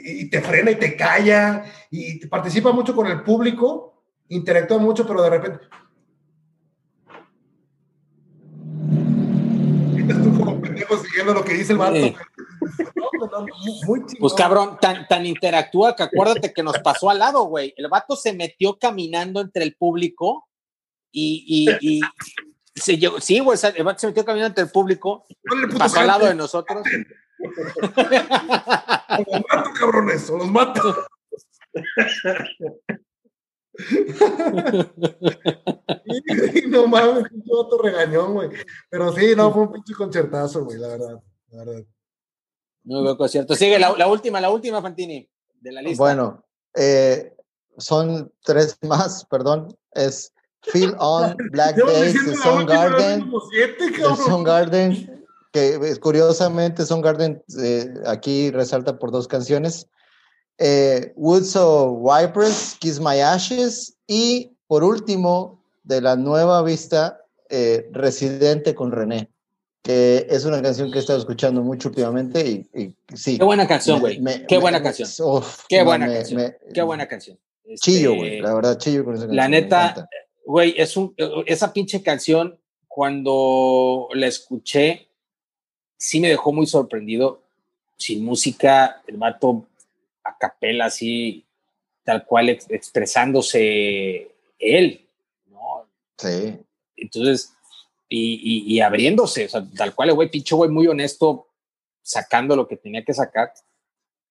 y 0.05 0.29
te 0.29 0.41
frena 0.41 0.69
y 0.69 0.75
te 0.75 0.95
calla 0.95 1.65
y 1.89 2.23
participa 2.27 2.71
mucho 2.71 2.95
con 2.95 3.07
el 3.07 3.23
público, 3.23 4.03
interactúa 4.27 4.77
mucho, 4.77 5.07
pero 5.07 5.23
de 5.23 5.29
repente 5.31 5.59
siguiendo 10.97 11.33
lo 11.33 11.43
que 11.43 11.53
dice 11.53 11.73
el 11.73 11.79
vato. 11.79 11.97
pues 14.19 14.33
cabrón, 14.33 14.77
tan, 14.79 15.07
tan 15.07 15.25
interactúa 15.25 15.95
que 15.95 16.03
acuérdate 16.03 16.53
que 16.53 16.63
nos 16.63 16.77
pasó 16.79 17.09
al 17.09 17.19
lado, 17.19 17.43
güey. 17.43 17.73
El 17.77 17.87
vato 17.87 18.15
se 18.15 18.33
metió 18.33 18.77
caminando 18.77 19.41
entre 19.41 19.63
el 19.63 19.75
público 19.75 20.47
y, 21.11 21.67
y, 21.81 22.01
se 22.73 22.97
llegó, 22.97 23.19
sí, 23.19 23.39
güey, 23.39 23.59
el 23.75 23.83
vato 23.83 23.99
se 23.99 24.07
metió 24.07 24.25
caminando 24.25 24.51
entre 24.51 24.63
el 24.63 24.71
público, 24.71 25.25
pasó 25.77 25.99
al 25.99 26.07
lado 26.07 26.25
de 26.25 26.35
nosotros. 26.35 26.87
los 27.39 27.51
mato, 29.49 29.69
cabrones, 29.77 30.29
los 30.29 30.47
mato. 30.47 31.05
no 36.67 36.87
mames, 36.87 37.29
pinche 37.29 37.51
vato 37.55 37.77
regañón, 37.81 38.33
güey. 38.33 38.49
Pero 38.89 39.13
sí, 39.13 39.33
no, 39.35 39.51
fue 39.53 39.63
un 39.63 39.71
pinche 39.71 39.93
concertazo, 39.93 40.65
güey, 40.65 40.77
la 40.77 40.87
verdad. 40.89 41.21
La 41.49 41.63
verdad. 41.63 41.83
Muy 42.83 43.01
buen 43.03 43.15
concierto. 43.15 43.55
Sigue 43.55 43.79
la, 43.79 43.91
la, 43.97 44.07
última, 44.07 44.41
la 44.41 44.49
última, 44.49 44.81
Fantini, 44.81 45.29
de 45.59 45.71
la 45.71 45.81
lista. 45.81 46.03
Bueno, 46.03 46.43
eh, 46.75 47.33
son 47.77 48.33
tres 48.43 48.77
más, 48.81 49.25
perdón. 49.25 49.77
Es 49.93 50.33
Feel 50.63 50.95
On, 50.99 51.35
Black 51.51 51.75
Days, 51.75 52.25
The 52.25 52.35
Song 52.35 52.65
Garden. 52.65 53.31
Song 54.17 54.43
Garden, 54.43 55.25
que 55.51 55.97
curiosamente 55.99 56.85
Song 56.85 57.01
Garden 57.01 57.43
eh, 57.61 57.93
aquí 58.05 58.51
resalta 58.51 58.97
por 58.97 59.11
dos 59.11 59.27
canciones 59.27 59.87
eh, 60.63 61.11
Woods 61.15 61.55
of 61.55 61.99
Vipers, 62.03 62.77
Kiss 62.79 62.99
My 62.99 63.19
Ashes 63.19 63.97
y 64.05 64.51
por 64.67 64.83
último, 64.83 65.61
de 65.83 66.01
la 66.01 66.15
nueva 66.15 66.61
vista, 66.61 67.25
eh, 67.49 67.89
Residente 67.91 68.75
con 68.75 68.91
René, 68.91 69.29
que 69.81 70.27
es 70.29 70.45
una 70.45 70.61
canción 70.61 70.91
que 70.91 70.99
he 70.99 71.01
estado 71.01 71.17
escuchando 71.17 71.63
mucho 71.63 71.89
últimamente 71.89 72.47
y, 72.73 72.95
sí. 73.15 73.39
Qué 73.39 73.43
buena 73.43 73.67
canción, 73.67 73.99
güey. 73.99 74.21
Qué 74.47 74.59
buena 74.59 74.83
canción. 74.83 75.09
Qué 75.67 75.83
buena 75.83 76.07
canción. 76.07 76.55
Qué 76.73 76.81
buena 76.83 77.07
canción. 77.07 77.39
chillo, 77.75 78.15
güey. 78.15 78.39
La 78.39 78.53
verdad, 78.53 78.77
chillo 78.77 79.03
con 79.03 79.15
esa 79.15 79.23
canción. 79.23 79.35
La 79.35 79.49
neta, 79.49 80.07
güey, 80.45 80.75
es 80.77 80.95
un, 80.95 81.15
esa 81.47 81.73
pinche 81.73 82.03
canción, 82.03 82.57
cuando 82.87 84.09
la 84.13 84.27
escuché, 84.27 85.07
sí 85.97 86.19
me 86.19 86.29
dejó 86.29 86.53
muy 86.53 86.67
sorprendido. 86.67 87.41
Sin 87.97 88.23
música, 88.23 89.01
el 89.05 89.17
vato 89.17 89.65
a 90.31 90.37
capela, 90.37 90.85
así, 90.85 91.45
tal 92.03 92.25
cual 92.25 92.49
expresándose 92.49 94.31
él, 94.59 95.07
¿no? 95.47 95.87
Sí. 96.17 96.57
Entonces, 96.95 97.53
y, 98.13 98.75
y, 98.75 98.81
abriéndose, 98.81 99.45
o 99.45 99.49
sea, 99.49 99.65
tal 99.77 99.95
cual, 99.95 100.13
güey, 100.13 100.29
pinche 100.29 100.53
güey, 100.53 100.69
muy 100.69 100.87
honesto, 100.87 101.47
sacando 102.01 102.55
lo 102.55 102.67
que 102.67 102.75
tenía 102.75 103.05
que 103.05 103.13
sacar. 103.13 103.53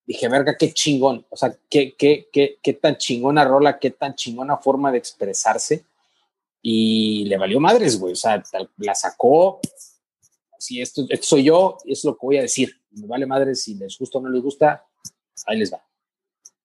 Dije, 0.06 0.28
verga, 0.28 0.56
qué 0.58 0.72
chingón, 0.72 1.24
o 1.30 1.36
sea, 1.36 1.56
qué, 1.68 1.94
qué, 1.96 2.28
qué, 2.30 2.58
qué 2.62 2.72
tan 2.74 2.96
chingona 2.96 3.44
rola, 3.44 3.78
qué 3.78 3.90
tan 3.90 4.14
chingona 4.14 4.58
forma 4.58 4.92
de 4.92 4.98
expresarse. 4.98 5.84
Y 6.62 7.24
le 7.24 7.38
valió 7.38 7.58
madres, 7.58 7.98
güey, 7.98 8.12
o 8.12 8.16
sea, 8.16 8.42
la 8.76 8.94
sacó. 8.94 9.60
Si 10.58 10.80
esto, 10.80 11.06
esto 11.08 11.26
soy 11.26 11.44
yo, 11.44 11.78
es 11.86 12.04
lo 12.04 12.14
que 12.14 12.26
voy 12.26 12.36
a 12.36 12.42
decir. 12.42 12.78
Me 12.90 13.06
vale 13.06 13.24
madres 13.24 13.62
si 13.62 13.76
les 13.76 13.96
gusta 13.96 14.18
o 14.18 14.20
no 14.20 14.28
les 14.28 14.42
gusta, 14.42 14.84
ahí 15.46 15.58
les 15.58 15.72
va. 15.72 15.82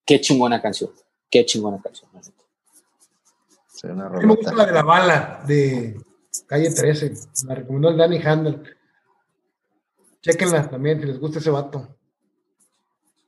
Qué 0.05 0.21
chingona 0.21 0.61
canción. 0.61 0.91
Qué 1.29 1.45
chingona 1.45 1.81
canción. 1.81 2.09
Sí, 3.67 3.87
me 3.87 4.27
gusta 4.27 4.53
la 4.53 4.65
de 4.65 4.71
la 4.71 4.83
bala 4.83 5.43
de 5.45 5.99
calle 6.47 6.71
13. 6.71 7.13
La 7.47 7.55
recomendó 7.55 7.89
el 7.89 7.97
Danny 7.97 8.21
Handel. 8.23 8.63
Chequenla 10.21 10.69
también 10.69 10.99
si 10.99 11.07
les 11.07 11.19
gusta 11.19 11.39
ese 11.39 11.49
vato. 11.49 11.95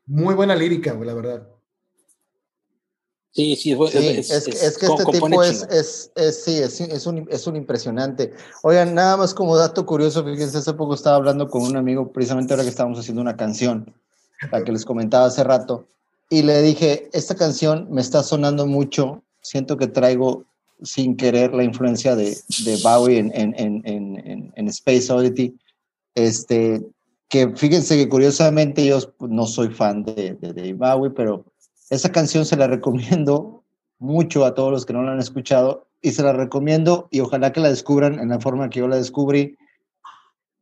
Muy 0.05 0.35
buena 0.35 0.55
lírica, 0.55 0.93
la 0.93 1.13
verdad. 1.13 1.47
Sí, 3.37 3.55
sí, 3.55 3.77
es, 3.93 4.31
es, 4.31 4.47
es, 4.47 4.77
que 4.79 4.87
este 4.87 5.05
tipo 5.11 5.43
es, 5.43 5.67
es, 6.15 6.43
sí, 6.43 6.57
es, 6.57 7.05
un, 7.05 7.27
es 7.29 7.45
un 7.45 7.55
impresionante. 7.55 8.33
Oigan, 8.63 8.95
nada 8.95 9.15
más 9.15 9.35
como 9.35 9.55
dato 9.55 9.85
curioso, 9.85 10.23
fíjense, 10.23 10.57
hace 10.57 10.73
poco 10.73 10.95
estaba 10.95 11.17
hablando 11.17 11.47
con 11.47 11.61
un 11.61 11.77
amigo, 11.77 12.11
precisamente 12.11 12.53
ahora 12.53 12.63
que 12.63 12.71
estábamos 12.71 12.97
haciendo 12.97 13.21
una 13.21 13.37
canción, 13.37 13.93
la 14.51 14.63
que 14.63 14.71
les 14.71 14.85
comentaba 14.85 15.25
hace 15.27 15.43
rato, 15.43 15.87
y 16.29 16.41
le 16.43 16.61
dije, 16.61 17.09
esta 17.13 17.35
canción 17.35 17.87
me 17.89 18.01
está 18.01 18.23
sonando 18.23 18.67
mucho, 18.67 19.23
siento 19.41 19.77
que 19.77 19.87
traigo 19.87 20.45
sin 20.83 21.15
querer 21.15 21.53
la 21.53 21.63
influencia 21.63 22.15
de, 22.15 22.37
de 22.65 22.77
Bowie 22.83 23.17
en, 23.17 23.31
en, 23.33 23.53
en, 23.57 24.53
en, 24.55 24.67
Space 24.67 25.11
Oddity, 25.11 25.57
este, 26.13 26.83
que 27.29 27.55
fíjense 27.55 27.97
que 27.97 28.09
curiosamente 28.09 28.85
yo 28.85 28.99
no 29.19 29.47
soy 29.47 29.69
fan 29.69 30.03
de, 30.03 30.37
de, 30.39 30.53
de 30.53 30.73
Bowie, 30.73 31.11
pero 31.11 31.45
esa 31.89 32.11
canción 32.11 32.45
se 32.45 32.57
la 32.57 32.67
recomiendo 32.67 33.63
mucho 33.99 34.45
a 34.45 34.53
todos 34.53 34.71
los 34.71 34.85
que 34.85 34.93
no 34.93 35.03
la 35.03 35.13
han 35.13 35.19
escuchado 35.19 35.87
y 36.01 36.11
se 36.11 36.23
la 36.23 36.33
recomiendo 36.33 37.07
y 37.09 37.21
ojalá 37.21 37.51
que 37.51 37.59
la 37.59 37.69
descubran 37.69 38.19
en 38.19 38.29
la 38.29 38.39
forma 38.39 38.69
que 38.69 38.79
yo 38.79 38.87
la 38.87 38.97
descubrí. 38.97 39.57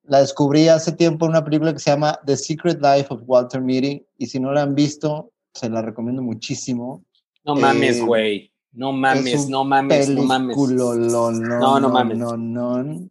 La 0.03 0.19
descubrí 0.19 0.67
hace 0.67 0.91
tiempo 0.91 1.25
en 1.25 1.31
una 1.31 1.43
película 1.43 1.73
que 1.73 1.79
se 1.79 1.89
llama 1.89 2.19
The 2.25 2.37
Secret 2.37 2.79
Life 2.81 3.07
of 3.09 3.23
Walter 3.25 3.59
Mitty 3.59 4.05
y 4.17 4.27
si 4.27 4.39
no 4.39 4.53
la 4.53 4.61
han 4.61 4.75
visto, 4.75 5.31
se 5.55 5.69
la 5.69 5.81
recomiendo 5.81 6.21
muchísimo. 6.21 7.05
No 7.43 7.55
mames, 7.55 7.97
eh, 7.97 8.01
güey. 8.01 8.51
no 8.73 8.91
mames, 8.91 9.49
no 9.49 9.63
mames, 9.63 10.09
no 10.09 10.23
mames. 10.23 10.57
No, 10.57 11.31
no, 11.31 11.79
no 11.79 11.89
mames. 11.89 12.17
No, 12.17 12.37
no. 12.37 13.09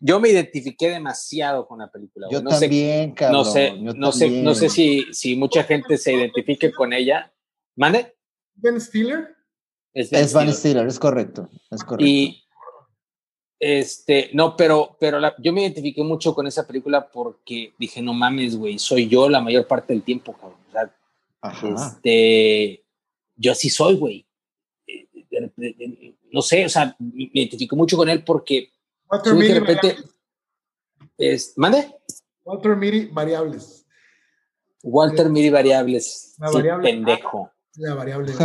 Yo 0.00 0.20
me 0.20 0.28
identifiqué 0.28 0.90
demasiado 0.90 1.66
con 1.66 1.80
la 1.80 1.90
película. 1.90 2.28
Yo 2.30 2.40
no 2.40 2.50
también, 2.50 3.10
sé, 3.10 3.14
cabrón. 3.14 3.38
No 3.38 3.44
sé, 3.44 3.72
no 3.72 4.12
sé, 4.12 4.30
no 4.42 4.54
sé 4.54 4.68
si, 4.68 5.06
si 5.12 5.34
mucha 5.34 5.64
gente 5.64 5.96
se 5.96 6.12
identifique 6.12 6.70
con 6.70 6.92
ella. 6.92 7.32
¿Mande? 7.74 8.14
¿Ben 8.54 8.80
Stiller? 8.80 9.34
Es 9.92 10.10
Ben, 10.10 10.28
Stiller. 10.28 10.54
Stiller, 10.54 10.86
es 10.86 10.98
correcto. 10.98 11.48
Es 11.70 11.82
correcto. 11.82 12.04
Y, 12.04 12.44
este, 13.58 14.30
no, 14.34 14.56
pero, 14.56 14.96
pero 15.00 15.18
yo 15.38 15.52
me 15.52 15.62
identifiqué 15.62 16.04
mucho 16.04 16.32
con 16.32 16.46
esa 16.46 16.64
película 16.64 17.08
porque 17.10 17.72
dije, 17.78 18.00
no 18.00 18.12
mames, 18.12 18.56
güey, 18.56 18.78
soy 18.78 19.08
yo 19.08 19.28
la 19.28 19.40
mayor 19.40 19.66
parte 19.66 19.94
del 19.94 20.02
tiempo, 20.02 20.32
cabrón. 20.34 20.58
Este, 21.42 22.84
yo 23.36 23.52
así 23.52 23.70
soy, 23.70 23.96
güey. 23.96 24.26
Eh, 24.86 26.14
no 26.30 26.42
sé, 26.42 26.64
o 26.66 26.68
sea, 26.68 26.96
me 26.98 27.30
identifico 27.32 27.76
mucho 27.76 27.96
con 27.96 28.08
él 28.08 28.24
porque 28.24 28.70
Walter 29.10 29.34
de 29.34 29.60
repente, 29.60 29.96
es, 31.16 31.54
¿mande? 31.56 31.94
Walter 32.44 32.76
Miri 32.76 33.06
variables. 33.06 33.86
Walter 34.82 35.28
Miri 35.28 35.50
variables. 35.50 36.34
La 36.38 36.50
variable, 36.50 36.90
pendejo. 36.90 37.50
La 37.76 37.94
variable. 37.94 38.32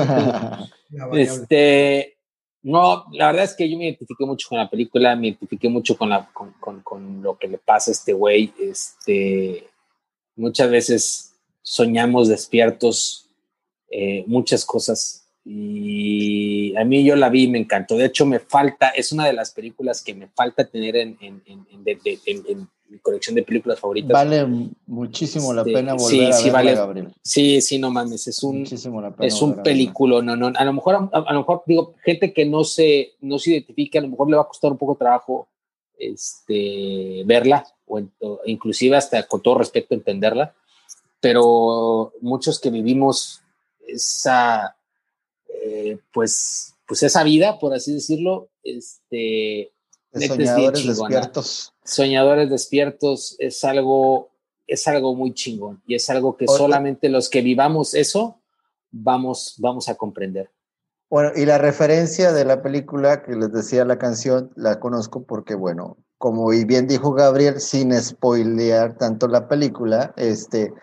La 0.89 1.07
variable. 1.07 1.21
Este, 1.21 2.17
No, 2.61 3.05
la 3.11 3.27
verdad 3.27 3.43
es 3.45 3.55
que 3.55 3.69
yo 3.69 3.77
me 3.77 3.85
identifiqué 3.85 4.25
mucho 4.25 4.47
con 4.47 4.57
la 4.57 4.69
película, 4.69 5.15
me 5.15 5.27
identifiqué 5.27 5.67
mucho 5.67 5.97
con, 5.97 6.09
la, 6.09 6.29
con, 6.31 6.53
con, 6.59 6.81
con 6.81 7.21
lo 7.21 7.37
que 7.37 7.47
le 7.47 7.57
pasa 7.57 7.91
a 7.91 7.93
este 7.93 8.13
güey. 8.13 8.53
Este, 8.59 9.69
muchas 10.35 10.69
veces 10.69 11.32
soñamos 11.64 12.28
despiertos 12.28 13.32
eh, 13.89 14.24
muchas 14.28 14.66
cosas 14.66 15.28
y 15.45 16.76
a 16.78 16.86
mí 16.86 17.03
yo 17.03 17.16
la 17.16 17.30
vi 17.30 17.43
y 17.43 17.47
me 17.47 17.57
encantó. 17.57 17.97
De 17.97 18.05
hecho, 18.05 18.26
me 18.26 18.39
falta, 18.39 18.89
es 18.89 19.11
una 19.11 19.26
de 19.26 19.34
las 19.34 19.51
películas 19.51 20.01
que 20.01 20.14
me 20.14 20.28
falta 20.28 20.66
tener 20.66 20.95
en, 20.95 21.18
en, 21.20 21.41
en, 21.47 21.66
en 21.66 22.70
mi 22.88 22.99
colección 22.99 23.36
de 23.36 23.43
películas 23.43 23.80
favoritas. 23.80 24.11
Vale 24.11 24.45
muchísimo 24.86 25.53
la 25.53 25.64
pena 25.64 25.95
volver 25.95 26.32
a 26.32 26.38
verla, 26.38 26.51
vale, 26.51 26.76
Gabriel. 26.76 27.14
Sí, 27.24 27.59
sí, 27.59 27.78
no 27.78 27.91
mames, 27.91 28.28
es 28.28 28.41
un, 28.43 28.64
es 28.64 29.41
un 29.41 29.64
película, 29.64 30.22
no, 30.22 30.36
no, 30.36 30.51
a 30.55 30.64
lo 30.64 30.74
mejor, 30.74 31.09
a, 31.11 31.18
a, 31.18 31.34
lo 31.34 31.39
mejor, 31.39 31.64
digo, 31.66 31.95
gente 32.05 32.32
que 32.32 32.45
no 32.45 32.64
se, 32.64 33.14
no 33.20 33.39
se 33.39 33.51
identifique, 33.51 33.97
a 33.97 34.01
lo 34.01 34.09
mejor 34.09 34.30
le 34.30 34.38
va 34.38 34.43
a 34.43 34.47
costar 34.47 34.72
un 34.72 34.78
poco 34.78 34.93
de 34.93 34.99
trabajo 34.99 35.47
este, 35.97 37.24
verla, 37.26 37.66
o, 37.86 38.01
o 38.22 38.39
inclusive 38.45 38.95
hasta 38.95 39.24
con 39.28 39.41
todo 39.41 39.57
respeto 39.57 39.93
entenderla, 39.93 40.53
pero 41.24 42.11
muchos 42.19 42.59
que 42.59 42.69
vivimos 42.69 43.41
esa, 43.88 44.76
eh, 45.47 45.97
pues, 46.11 46.76
pues 46.86 47.01
esa 47.01 47.24
vida, 47.24 47.59
por 47.59 47.74
así 47.74 47.93
decirlo, 47.93 48.49
este, 48.61 49.71
de 50.11 50.28
soñadores 50.28 50.86
despiertos. 50.86 51.74
Soñadores 51.86 52.49
despiertos 52.49 53.38
es 53.39 53.63
algo, 53.63 54.32
es 54.67 54.86
algo 54.89 55.15
muy 55.15 55.34
chingón 55.34 55.82
y 55.88 55.95
es 55.95 56.09
algo 56.09 56.36
que 56.36 56.45
solamente 56.45 57.07
los 57.07 57.30
que 57.30 57.41
vivamos 57.41 57.93
eso 57.93 58.41
vamos, 58.91 59.55
vamos 59.59 59.88
a 59.88 59.95
comprender. 59.95 60.51
Bueno, 61.09 61.32
y 61.38 61.45
la 61.45 61.57
referencia 61.57 62.34
de 62.34 62.43
la 62.43 62.61
película 62.61 63.24
que 63.24 63.38
les 63.38 63.53
decía 63.53 63.86
la 63.86 63.97
canción, 63.97 64.51
la 64.57 64.82
conozco 64.82 65.24
porque, 65.24 65.55
bueno, 65.55 65.95
como 66.17 66.49
bien 66.49 66.86
dijo 66.86 67.13
Gabriel, 67.13 67.61
sin 67.61 67.97
spoilear 67.97 68.97
tanto 68.97 69.30
la 69.30 69.47
película, 69.47 70.13
este, 70.17 70.74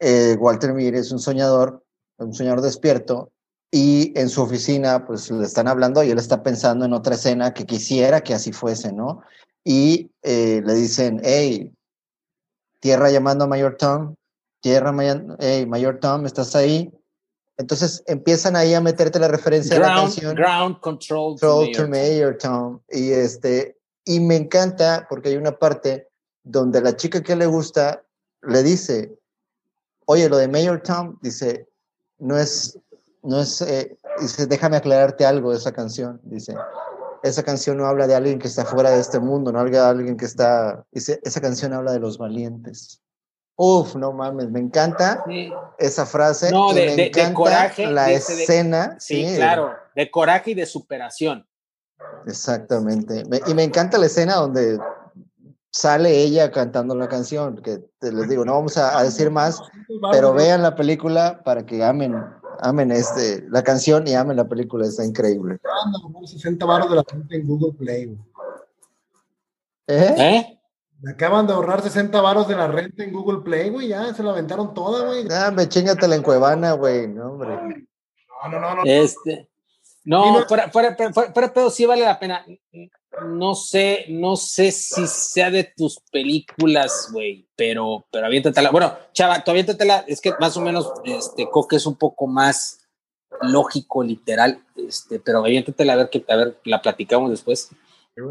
eh, 0.00 0.36
Walter 0.38 0.72
Mir 0.72 0.94
es 0.94 1.12
un 1.12 1.18
soñador, 1.18 1.84
un 2.18 2.34
soñador 2.34 2.60
despierto, 2.60 3.32
y 3.70 4.12
en 4.18 4.28
su 4.28 4.40
oficina 4.42 5.04
pues 5.04 5.30
le 5.30 5.44
están 5.44 5.66
hablando 5.66 6.04
y 6.04 6.10
él 6.10 6.18
está 6.18 6.42
pensando 6.44 6.84
en 6.84 6.92
otra 6.92 7.16
escena 7.16 7.52
que 7.52 7.66
quisiera 7.66 8.20
que 8.20 8.32
así 8.32 8.52
fuese, 8.52 8.92
¿no? 8.92 9.22
Y 9.64 10.12
eh, 10.22 10.62
le 10.64 10.74
dicen, 10.74 11.20
hey, 11.24 11.72
tierra 12.78 13.10
llamando 13.10 13.44
a 13.44 13.48
Mayor 13.48 13.76
Tom, 13.76 14.14
tierra, 14.60 14.94
hey, 15.40 15.66
Mayor 15.66 15.98
Tom, 15.98 16.24
¿estás 16.24 16.54
ahí? 16.54 16.92
Entonces 17.56 18.02
empiezan 18.06 18.56
ahí 18.56 18.74
a 18.74 18.80
meterte 18.80 19.18
la 19.18 19.28
referencia 19.28 19.76
ground, 19.76 19.90
a 19.90 19.96
la 19.96 20.02
canción. 20.02 20.34
Ground 20.36 20.80
Control, 20.80 21.38
control 21.40 21.72
to, 21.72 21.88
Mayor, 21.88 22.38
Tom. 22.38 22.80
Y, 22.90 23.10
este, 23.10 23.76
y 24.04 24.20
me 24.20 24.36
encanta 24.36 25.06
porque 25.08 25.30
hay 25.30 25.36
una 25.36 25.58
parte 25.58 26.08
donde 26.42 26.80
la 26.80 26.96
chica 26.96 27.22
que 27.22 27.36
le 27.36 27.46
gusta 27.46 28.04
le 28.42 28.62
dice, 28.62 29.18
oye, 30.06 30.28
lo 30.28 30.36
de 30.36 30.48
Mayor 30.48 30.80
Tom, 30.82 31.18
dice, 31.22 31.68
no 32.18 32.38
es 32.38 32.78
no 33.24 33.40
es, 33.40 33.60
eh, 33.62 33.98
dice, 34.20 34.46
déjame 34.46 34.76
aclararte 34.76 35.24
algo 35.26 35.50
de 35.50 35.56
esa 35.56 35.72
canción, 35.72 36.20
dice, 36.24 36.54
esa 37.22 37.42
canción 37.42 37.78
no 37.78 37.86
habla 37.86 38.06
de 38.06 38.14
alguien 38.14 38.38
que 38.38 38.48
está 38.48 38.64
fuera 38.66 38.90
de 38.90 39.00
este 39.00 39.18
mundo, 39.18 39.50
no 39.50 39.58
habla 39.58 39.72
de 39.72 39.88
alguien 39.88 40.16
que 40.16 40.26
está, 40.26 40.84
dice, 40.92 41.20
esa 41.24 41.40
canción 41.40 41.72
habla 41.72 41.92
de 41.92 42.00
los 42.00 42.18
valientes. 42.18 43.00
Uf, 43.56 43.94
no 43.94 44.12
mames, 44.12 44.50
me 44.50 44.60
encanta 44.60 45.24
sí. 45.26 45.50
esa 45.78 46.04
frase. 46.04 46.50
No, 46.50 46.74
de, 46.74 46.86
me 46.86 46.96
de, 46.96 47.06
encanta 47.06 47.28
de 47.28 47.34
coraje. 47.34 47.86
la 47.86 48.06
de, 48.06 48.14
escena. 48.14 48.96
sí, 48.98 49.26
sí, 49.26 49.36
claro, 49.36 49.72
de 49.94 50.10
coraje 50.10 50.50
y 50.50 50.54
de 50.54 50.66
superación. 50.66 51.46
Exactamente. 52.26 53.24
Me, 53.26 53.40
y 53.46 53.54
me 53.54 53.62
encanta 53.62 53.96
la 53.96 54.06
escena 54.06 54.34
donde 54.34 54.78
sale 55.74 56.22
ella 56.22 56.52
cantando 56.52 56.94
la 56.94 57.08
canción, 57.08 57.60
que 57.60 57.78
te 57.98 58.12
les 58.12 58.28
digo, 58.28 58.44
no 58.44 58.52
vamos 58.52 58.76
a, 58.76 58.96
a 58.96 59.02
decir 59.02 59.28
más, 59.28 59.60
pero 60.12 60.32
vean 60.32 60.62
la 60.62 60.76
película 60.76 61.42
para 61.44 61.66
que 61.66 61.82
amen 61.82 62.14
amen 62.60 62.92
este, 62.92 63.44
la 63.48 63.64
canción 63.64 64.06
y 64.06 64.14
amen 64.14 64.36
la 64.36 64.46
película, 64.46 64.86
está 64.86 65.04
increíble. 65.04 65.58
60 66.24 66.64
baros 66.64 66.88
de 66.88 66.96
la 66.96 67.04
gente 67.10 67.34
en 67.34 67.46
Google 67.46 67.76
Play. 67.76 68.16
¿Eh? 69.88 70.14
¿Eh? 70.16 70.60
Me 71.00 71.10
acaban 71.10 71.46
de 71.48 71.52
ahorrar 71.52 71.82
60 71.82 72.20
varos 72.20 72.46
de 72.46 72.54
la 72.54 72.68
renta 72.68 73.02
en 73.02 73.12
Google 73.12 73.42
Play, 73.42 73.70
güey, 73.70 73.88
ya 73.88 74.14
se 74.14 74.22
la 74.22 74.30
aventaron 74.30 74.74
toda, 74.74 75.04
güey. 75.06 75.26
Ah, 75.28 75.50
me 75.50 75.68
chingatela 75.68 76.14
en 76.14 76.22
Cuevana, 76.22 76.72
güey, 76.74 77.08
no, 77.08 77.32
hombre. 77.32 77.88
No, 78.44 78.48
no, 78.48 78.60
no, 78.60 78.74
no. 78.76 78.82
Este, 78.84 79.50
no, 80.04 80.38
no 80.38 80.46
fuera, 80.46 80.70
fuera, 80.70 80.94
fuera, 80.94 81.12
fuera, 81.12 81.52
pero 81.52 81.68
sí 81.68 81.84
vale 81.84 82.02
la 82.02 82.18
pena. 82.18 82.46
No 83.22 83.54
sé, 83.54 84.06
no 84.08 84.36
sé 84.36 84.72
si 84.72 85.06
sea 85.06 85.50
de 85.50 85.64
tus 85.64 86.00
películas, 86.10 87.08
güey, 87.12 87.46
pero, 87.56 88.06
pero 88.10 88.26
aviéntatela. 88.26 88.70
Bueno, 88.70 88.96
chava, 89.12 89.42
tú 89.44 89.50
aviéntatela, 89.50 90.04
es 90.06 90.20
que 90.20 90.32
más 90.40 90.56
o 90.56 90.60
menos, 90.60 90.92
este, 91.04 91.48
Coque 91.48 91.76
es 91.76 91.86
un 91.86 91.96
poco 91.96 92.26
más 92.26 92.80
lógico, 93.42 94.02
literal, 94.02 94.62
este, 94.76 95.20
pero 95.20 95.38
aviéntatela 95.38 95.92
a 95.92 95.96
ver 95.96 96.10
que, 96.10 96.24
a 96.28 96.36
ver, 96.36 96.58
la 96.64 96.82
platicamos 96.82 97.30
después. 97.30 97.70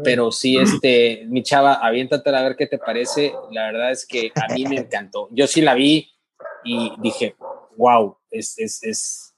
Pero 0.02 0.32
sí, 0.32 0.56
este, 0.56 1.26
mi 1.28 1.42
chava, 1.42 1.74
aviéntatela 1.74 2.38
a 2.38 2.42
ver 2.42 2.56
qué 2.56 2.66
te 2.66 2.78
parece. 2.78 3.34
La 3.50 3.66
verdad 3.66 3.90
es 3.90 4.06
que 4.06 4.32
a 4.34 4.52
mí 4.54 4.64
me 4.64 4.76
encantó. 4.76 5.28
Yo 5.30 5.46
sí 5.46 5.60
la 5.60 5.74
vi 5.74 6.10
y 6.64 6.92
dije, 7.00 7.36
wow, 7.76 8.16
es, 8.30 8.58
es, 8.58 8.82
es, 8.82 9.34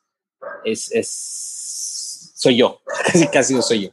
es, 0.64 0.92
es 0.92 2.32
soy 2.36 2.56
yo, 2.56 2.80
casi 3.06 3.26
casi 3.28 3.62
soy 3.62 3.86
yo. 3.86 3.90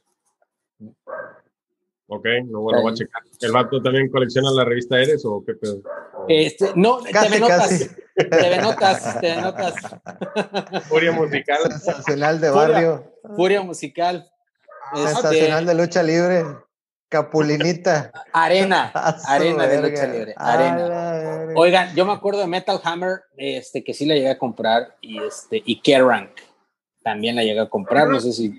Ok, 2.15 2.25
no, 2.45 2.61
bueno, 2.61 2.81
voy 2.83 2.91
a 2.91 2.95
checar. 2.95 3.23
¿El 3.41 3.51
vato 3.51 3.81
también 3.81 4.07
colecciona 4.09 4.51
la 4.51 4.63
revista 4.63 4.99
Eres 4.99 5.25
o 5.25 5.43
qué 5.43 5.55
pedo? 5.55 5.81
Este, 6.27 6.71
no, 6.75 6.99
Casi, 7.11 7.27
TV 7.27 7.39
Notas. 7.39 7.57
casi. 7.57 7.89
TV 8.29 8.57
Notas, 8.61 9.19
TV 9.19 9.41
Notas. 9.41 9.75
Furia 10.87 11.11
musical. 11.11 11.57
Sensacional 11.71 12.39
de 12.39 12.49
Furia. 12.51 12.67
barrio, 12.67 13.13
Furia 13.35 13.61
musical. 13.63 14.29
Este, 14.93 15.07
sensacional 15.07 15.65
de 15.65 15.73
lucha 15.73 16.03
libre, 16.03 16.43
Capulinita. 17.09 18.11
arena, 18.31 18.91
arena 19.27 19.65
de 19.65 19.81
lucha 19.81 20.05
libre, 20.05 20.35
arena. 20.37 21.47
Oigan, 21.55 21.95
yo 21.95 22.05
me 22.05 22.11
acuerdo 22.11 22.41
de 22.41 22.47
Metal 22.47 22.79
Hammer, 22.83 23.21
este, 23.37 23.83
que 23.83 23.95
sí 23.95 24.05
la 24.05 24.13
llegué 24.13 24.29
a 24.29 24.37
comprar, 24.37 24.97
y 25.01 25.19
este, 25.23 25.63
y 25.65 25.81
Kerrang 25.81 26.29
también 27.03 27.35
la 27.35 27.43
llegué 27.43 27.59
a 27.59 27.69
comprar, 27.69 28.07
no 28.07 28.19
sé 28.19 28.31
si, 28.33 28.49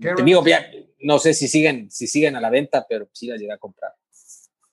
te 0.00 0.22
digo, 0.22 0.44
ya, 0.44 0.64
no 1.00 1.18
sé 1.18 1.34
si 1.34 1.48
siguen, 1.48 1.90
si 1.90 2.06
siguen 2.06 2.36
a 2.36 2.40
la 2.40 2.50
venta, 2.50 2.86
pero 2.88 3.08
sí 3.12 3.26
la 3.26 3.36
llegué 3.36 3.52
a 3.52 3.58
comprar. 3.58 3.92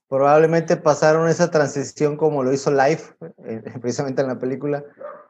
Probablemente 0.07 0.77
pasaron 0.77 1.27
esa 1.29 1.49
transición 1.49 2.15
como 2.15 2.43
lo 2.43 2.53
hizo 2.53 2.71
Life, 2.71 3.13
eh, 3.45 3.61
precisamente 3.81 4.21
en 4.21 4.27
la 4.27 4.39
película, 4.39 4.83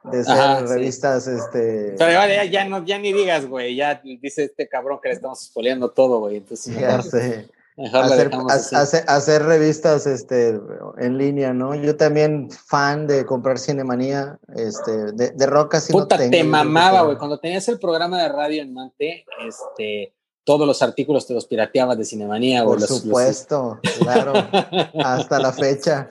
de 0.04 0.24
ser 0.24 0.34
Ajá, 0.34 0.60
sí. 0.60 0.74
revistas, 0.74 1.28
este... 1.28 1.96
Pero 1.98 2.18
vale, 2.18 2.36
ya, 2.36 2.44
ya 2.46 2.66
no, 2.66 2.84
ya 2.86 3.00
ni 3.00 3.14
digas, 3.14 3.46
güey, 3.46 3.76
ya 3.76 4.02
dice 4.04 4.44
este 4.44 4.68
cabrón 4.68 5.00
que 5.02 5.10
le 5.10 5.16
estamos 5.16 5.46
spoileando 5.46 5.92
todo, 5.92 6.20
güey, 6.20 6.38
entonces 6.38 6.76
Ya 6.80 6.98
mejor, 6.98 7.04
sé. 7.04 7.50
Hacer, 7.78 8.32
hacer, 8.74 9.04
hacer 9.08 9.44
revistas 9.44 10.08
este, 10.08 10.60
en 10.98 11.18
línea, 11.18 11.54
¿no? 11.54 11.76
Yo 11.76 11.96
también 11.98 12.50
fan 12.50 13.06
de 13.08 13.26
comprar 13.26 13.60
Cinemanía, 13.60 14.40
este, 14.56 15.12
de, 15.14 15.32
de 15.32 15.46
rock 15.46 15.76
así 15.76 15.92
Puta, 15.92 16.16
no 16.16 16.20
tengo, 16.20 16.32
te 16.32 16.44
mamaba, 16.44 17.02
güey. 17.04 17.18
Cuando 17.18 17.40
tenías 17.40 17.68
el 17.68 17.80
programa 17.80 18.22
de 18.22 18.30
radio 18.30 18.62
en 18.62 18.74
Mante, 18.74 19.26
este, 19.46 20.14
todos 20.46 20.66
los 20.66 20.82
artículos 20.82 21.28
te 21.28 21.34
los 21.34 21.48
pirateabas 21.48 21.98
de 21.98 22.06
Cinemanía, 22.06 22.64
güey. 22.64 22.76
Por 22.76 22.82
los- 22.82 22.90
los- 22.90 23.02
supuesto, 23.02 23.80
claro, 24.00 24.34
hasta 25.04 25.40
la 25.40 25.52
fecha. 25.52 26.10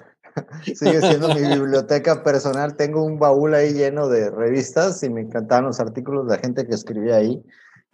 Sigue 0.65 1.01
siendo 1.01 1.29
mi 1.29 1.43
biblioteca 1.43 2.25
personal. 2.25 2.75
Tengo 2.77 3.05
un 3.05 3.21
baúl 3.21 3.55
ahí 3.55 3.73
lleno 3.73 4.09
de 4.09 4.31
revistas 4.31 5.01
y 5.05 5.09
me 5.09 5.21
encantaban 5.21 5.67
los 5.67 5.79
artículos 5.79 6.27
de 6.27 6.35
la 6.35 6.43
gente 6.43 6.67
que 6.67 6.75
escribía 6.75 7.15
ahí. 7.15 7.41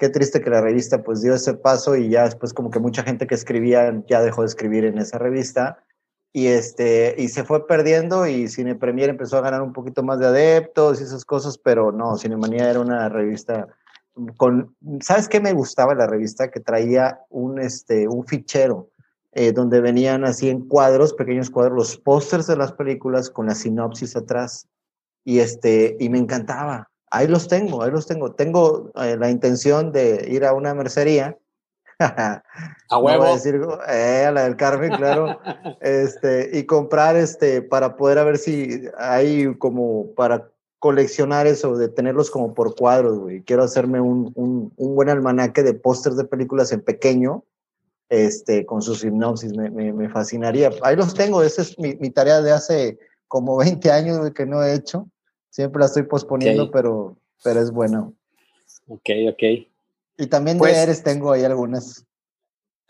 Qué 0.00 0.08
triste 0.08 0.40
que 0.40 0.48
la 0.48 0.62
revista 0.62 1.02
pues 1.02 1.20
dio 1.20 1.34
ese 1.34 1.52
paso 1.52 1.94
y 1.94 2.08
ya 2.08 2.24
después 2.24 2.54
como 2.54 2.70
que 2.70 2.78
mucha 2.78 3.02
gente 3.02 3.26
que 3.26 3.34
escribía 3.34 4.02
ya 4.08 4.22
dejó 4.22 4.40
de 4.40 4.48
escribir 4.48 4.86
en 4.86 4.96
esa 4.96 5.18
revista 5.18 5.84
y 6.32 6.46
este 6.46 7.14
y 7.18 7.28
se 7.28 7.44
fue 7.44 7.66
perdiendo 7.66 8.26
y 8.26 8.48
Cine 8.48 8.76
Premier 8.76 9.10
empezó 9.10 9.36
a 9.36 9.42
ganar 9.42 9.60
un 9.60 9.74
poquito 9.74 10.02
más 10.02 10.18
de 10.18 10.26
adeptos 10.26 11.00
y 11.00 11.04
esas 11.04 11.26
cosas, 11.26 11.58
pero 11.58 11.92
no, 11.92 12.16
Cinemanía 12.16 12.70
era 12.70 12.80
una 12.80 13.10
revista 13.10 13.68
con 14.38 14.74
¿sabes 15.02 15.28
qué 15.28 15.38
me 15.38 15.52
gustaba 15.52 15.94
la 15.94 16.06
revista? 16.06 16.50
Que 16.50 16.60
traía 16.60 17.20
un 17.28 17.60
este 17.60 18.08
un 18.08 18.26
fichero 18.26 18.88
eh, 19.32 19.52
donde 19.52 19.82
venían 19.82 20.24
así 20.24 20.48
en 20.48 20.66
cuadros, 20.66 21.12
pequeños 21.12 21.50
cuadros, 21.50 21.76
los 21.76 21.96
pósters 21.98 22.46
de 22.46 22.56
las 22.56 22.72
películas 22.72 23.30
con 23.30 23.46
la 23.46 23.54
sinopsis 23.54 24.16
atrás. 24.16 24.66
Y, 25.24 25.38
este, 25.38 25.96
y 26.00 26.08
me 26.08 26.18
encantaba. 26.18 26.89
Ahí 27.10 27.26
los 27.26 27.48
tengo, 27.48 27.82
ahí 27.82 27.90
los 27.90 28.06
tengo. 28.06 28.32
Tengo 28.32 28.92
eh, 28.94 29.16
la 29.18 29.30
intención 29.30 29.92
de 29.92 30.26
ir 30.30 30.44
a 30.44 30.52
una 30.52 30.74
mercería. 30.74 31.36
A 31.98 32.42
huevo. 32.98 33.24
a 33.24 33.32
decir, 33.32 33.60
eh, 33.88 34.24
a 34.26 34.32
la 34.32 34.44
del 34.44 34.56
Carmen, 34.56 34.92
claro. 34.96 35.40
este, 35.80 36.50
y 36.56 36.64
comprar 36.64 37.16
este, 37.16 37.62
para 37.62 37.96
poder 37.96 38.18
a 38.18 38.24
ver 38.24 38.38
si 38.38 38.84
hay 38.96 39.54
como 39.56 40.14
para 40.14 40.48
coleccionar 40.80 41.46
eso, 41.46 41.76
de 41.76 41.88
tenerlos 41.88 42.30
como 42.30 42.54
por 42.54 42.74
cuadros, 42.74 43.18
güey. 43.18 43.42
Quiero 43.42 43.62
hacerme 43.62 44.00
un, 44.00 44.32
un, 44.34 44.72
un 44.76 44.94
buen 44.94 45.10
almanaque 45.10 45.62
de 45.62 45.74
pósters 45.74 46.16
de 46.16 46.24
películas 46.24 46.72
en 46.72 46.80
pequeño, 46.80 47.44
este, 48.08 48.64
con 48.64 48.80
sus 48.80 49.04
hipnosis, 49.04 49.54
me, 49.56 49.70
me, 49.70 49.92
me 49.92 50.08
fascinaría. 50.08 50.70
Ahí 50.82 50.96
los 50.96 51.14
tengo, 51.14 51.42
esa 51.42 51.62
es 51.62 51.78
mi, 51.78 51.94
mi, 51.96 52.10
tarea 52.10 52.40
de 52.40 52.50
hace 52.50 52.98
como 53.28 53.58
20 53.58 53.90
años 53.90 54.18
güey, 54.18 54.32
que 54.32 54.46
no 54.46 54.62
he 54.62 54.74
hecho. 54.74 55.06
Siempre 55.50 55.80
la 55.80 55.86
estoy 55.86 56.04
posponiendo, 56.04 56.64
okay. 56.64 56.72
pero, 56.72 57.16
pero 57.42 57.60
es 57.60 57.70
bueno. 57.70 58.14
Ok, 58.88 59.10
ok. 59.30 59.42
Y 60.18 60.26
también 60.28 60.58
pues, 60.58 60.74
de 60.74 60.82
Eres 60.82 61.02
tengo 61.02 61.32
ahí 61.32 61.44
algunas. 61.44 62.06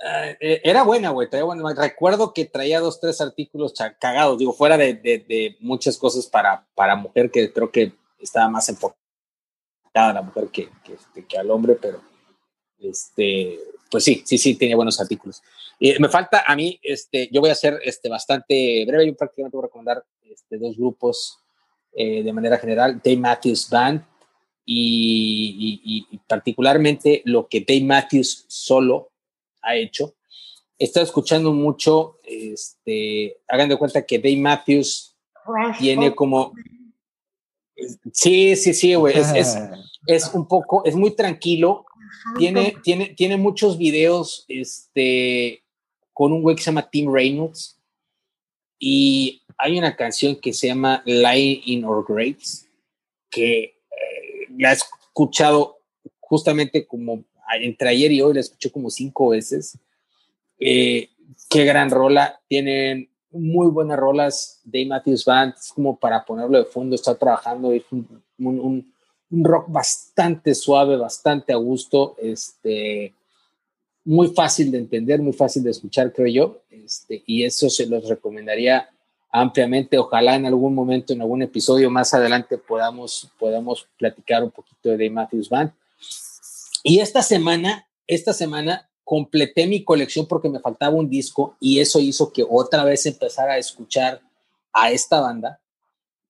Uh, 0.01 0.35
era 0.41 0.83
buena, 0.83 1.11
güey. 1.11 1.29
Bueno. 1.31 1.69
Recuerdo 1.75 2.33
que 2.33 2.47
traía 2.47 2.81
dos, 2.81 3.01
tres 3.01 3.21
artículos 3.21 3.75
cagados, 3.99 4.39
digo, 4.39 4.53
fuera 4.53 4.77
de, 4.77 4.95
de, 4.95 5.19
de, 5.19 5.57
muchas 5.61 5.99
cosas 5.99 6.27
para, 6.27 6.67
para 6.75 6.97
mujer, 6.97 7.31
que 7.31 7.53
creo 7.53 7.71
que 7.71 7.93
estaba 8.19 8.49
más 8.49 8.69
enfocada 8.69 8.97
a 9.93 10.13
la 10.13 10.23
mujer 10.23 10.49
que, 10.49 10.69
que, 10.85 10.95
este, 10.95 11.27
que, 11.27 11.39
al 11.39 11.51
hombre, 11.51 11.77
pero 11.81 12.01
este, 12.79 13.59
pues 13.91 14.05
sí, 14.05 14.23
sí, 14.25 14.39
sí, 14.39 14.55
tenía 14.55 14.77
buenos 14.77 15.01
artículos. 15.01 15.43
Y 15.79 15.99
me 15.99 16.09
falta 16.09 16.45
a 16.47 16.57
mí, 16.57 16.79
este, 16.83 17.29
yo 17.33 17.41
voy 17.41 17.51
a 17.51 17.55
ser 17.55 17.79
este, 17.85 18.09
bastante 18.09 18.85
breve, 18.87 19.07
yo 19.07 19.17
prácticamente 19.17 19.57
voy 19.57 19.65
a 19.65 19.67
recomendar 19.67 20.05
este, 20.25 20.59
dos 20.59 20.77
grupos 20.77 21.39
eh, 21.93 22.23
de 22.23 22.33
manera 22.33 22.59
general, 22.59 23.01
Dave 23.03 23.17
Matthews 23.17 23.69
Band. 23.69 24.05
Y, 24.65 25.81
y, 25.85 26.07
y, 26.11 26.19
particularmente 26.29 27.23
lo 27.25 27.49
que 27.49 27.65
Dave 27.67 27.83
Matthews 27.83 28.45
solo 28.47 29.11
ha 29.63 29.75
hecho. 29.75 30.15
He 30.79 30.85
estado 30.85 31.05
escuchando 31.05 31.53
mucho, 31.53 32.19
este, 32.23 33.39
hagan 33.49 33.69
de 33.69 33.77
cuenta 33.77 34.03
que 34.03 34.19
Dave 34.19 34.37
Matthews 34.37 35.17
tiene 35.79 36.15
como... 36.15 36.53
Sí, 38.13 38.55
sí, 38.57 38.75
sí, 38.75 38.95
güey, 38.95 39.19
es, 39.19 39.33
es, 39.35 39.59
es, 40.07 40.35
un 40.35 40.47
poco, 40.47 40.85
es 40.85 40.95
muy 40.95 41.17
tranquilo, 41.17 41.87
tiene, 42.39 42.77
tiene, 42.83 43.07
tiene 43.07 43.37
muchos 43.37 43.79
videos 43.79 44.45
este, 44.49 45.65
con 46.13 46.33
un 46.33 46.43
güey 46.43 46.57
que 46.57 46.63
se 46.63 46.71
llama 46.71 46.89
Tim 46.89 47.13
Reynolds. 47.13 47.79
Y 48.79 49.43
hay 49.63 49.79
una 49.79 49.95
canción 49.95 50.37
que 50.37 50.53
se 50.53 50.69
llama 50.69 51.03
Lying 51.05 51.63
in 51.67 51.85
Our 51.85 52.05
Graves 52.09 52.67
que 53.29 53.63
eh, 53.63 53.75
la 54.57 54.71
he 54.71 54.75
escuchado 54.75 55.79
justamente 56.19 56.87
como 56.87 57.25
entre 57.61 57.91
ayer 57.91 58.13
y 58.13 58.23
hoy 58.23 58.35
la 58.35 58.41
escuché 58.41 58.71
como 58.71 58.91
cinco 58.91 59.31
veces. 59.31 59.79
Eh, 60.59 61.11
qué 61.49 61.65
gran 61.65 61.91
rola, 61.91 62.41
tienen 62.49 63.11
muy 63.31 63.69
buenas 63.69 63.99
rolas. 63.99 64.61
Dave 64.65 64.87
Matthews 64.87 65.25
Band 65.25 65.55
es 65.59 65.73
como 65.73 65.99
para 65.99 66.25
ponerlo 66.25 66.59
de 66.59 66.65
fondo, 66.65 66.95
está 66.95 67.17
trabajando, 67.17 67.73
es 67.73 67.85
un, 67.91 68.23
un, 68.39 68.95
un, 69.31 69.45
rock 69.45 69.67
bastante 69.71 70.55
suave, 70.55 70.97
bastante 70.97 71.53
a 71.53 71.57
gusto, 71.57 72.17
este, 72.19 73.15
muy 74.05 74.29
fácil 74.29 74.71
de 74.71 74.79
entender, 74.79 75.21
muy 75.21 75.33
fácil 75.33 75.63
de 75.63 75.71
escuchar, 75.71 76.13
creo 76.13 76.27
yo, 76.27 76.63
este, 76.71 77.23
y 77.27 77.45
eso 77.45 77.71
se 77.71 77.87
los 77.87 78.09
recomendaría 78.09 78.89
ampliamente. 79.31 79.99
Ojalá 79.99 80.37
en 80.37 80.47
algún 80.47 80.75
momento, 80.75 81.13
en 81.13 81.23
algún 81.23 81.43
episodio 81.43 81.91
más 81.91 82.13
adelante 82.15 82.59
podamos, 82.59 83.31
podamos 83.39 83.87
platicar 83.99 84.43
un 84.43 84.51
poquito 84.51 84.89
de 84.89 84.93
Dave 84.93 85.11
Matthews 85.11 85.49
Band. 85.49 85.73
Y 86.83 87.01
esta 87.01 87.23
semana, 87.23 87.87
esta 88.07 88.33
semana 88.33 88.89
completé 89.05 89.67
mi 89.67 89.83
colección 89.85 90.27
porque 90.27 90.49
me 90.49 90.61
faltaba 90.61 90.95
un 90.95 91.11
disco 91.11 91.57
y 91.61 91.81
eso 91.81 91.99
hizo 91.99 92.33
que 92.33 92.45
otra 92.49 92.85
vez 92.85 93.07
empezara 93.07 93.55
a 93.55 93.59
escuchar 93.59 94.21
a 94.73 94.91
esta 94.91 95.21
banda 95.21 95.61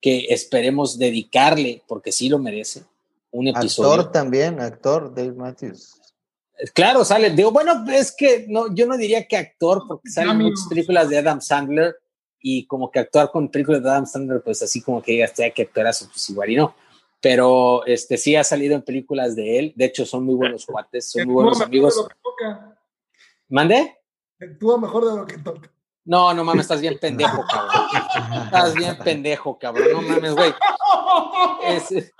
que 0.01 0.26
esperemos 0.30 0.98
dedicarle, 0.98 1.82
porque 1.86 2.11
sí 2.11 2.30
lo 2.30 2.38
merece, 2.38 2.84
un 3.30 3.48
episodio. 3.48 3.92
Actor 3.92 4.12
también, 4.12 4.61
actor, 4.61 5.14
Dave 5.14 5.32
Matthews. 5.32 6.01
Claro, 6.74 7.05
sale, 7.05 7.30
digo, 7.30 7.51
bueno, 7.51 7.84
es 7.90 8.12
que 8.12 8.46
no, 8.48 8.74
yo 8.74 8.86
no 8.86 8.96
diría 8.96 9.26
que 9.26 9.36
actor, 9.36 9.84
porque 9.86 10.09
salen 10.09 10.38
muchas 10.38 10.66
películas 10.68 11.09
de 11.09 11.18
Adam 11.18 11.40
Sandler 11.40 11.94
y 12.41 12.66
como 12.66 12.91
que 12.91 12.99
actuar 12.99 13.30
con 13.30 13.49
películas 13.49 13.82
de 13.82 13.91
Adam 13.91 14.07
Sandler, 14.07 14.43
pues 14.43 14.62
así 14.62 14.80
como 14.80 15.03
que 15.03 15.12
digas, 15.12 15.32
que 15.32 15.62
actuaras, 15.62 16.09
pues 16.12 16.30
igual 16.30 16.51
y 16.51 16.57
no 16.57 16.74
pero 17.20 17.84
este 17.86 18.16
sí 18.16 18.34
ha 18.34 18.45
salido 18.45 18.74
en 18.74 18.82
películas 18.82 19.36
de 19.36 19.59
él. 19.59 19.72
De 19.76 19.84
hecho, 19.84 20.07
son 20.07 20.24
muy 20.24 20.34
buenos 20.34 20.64
cuates, 20.64 21.11
son 21.11 21.26
muy 21.26 21.34
buenos 21.34 21.61
amigos. 21.61 22.07
¿Mande? 23.49 23.99
Actúa 24.41 24.78
mejor 24.78 25.05
de 25.07 25.16
lo 25.16 25.26
que 25.26 25.38
toca. 25.38 25.70
No, 26.03 26.32
no 26.32 26.45
mames, 26.45 26.62
estás 26.62 26.80
bien 26.80 26.99
pendejo, 26.99 27.45
cabrón. 27.47 27.86
Estás 28.45 28.74
bien 28.74 28.99
pendejo, 29.05 29.59
cabrón. 29.59 29.88
No 29.93 30.03
mames, 30.03 30.34
güey. 30.34 30.55
Es, 31.66 32.11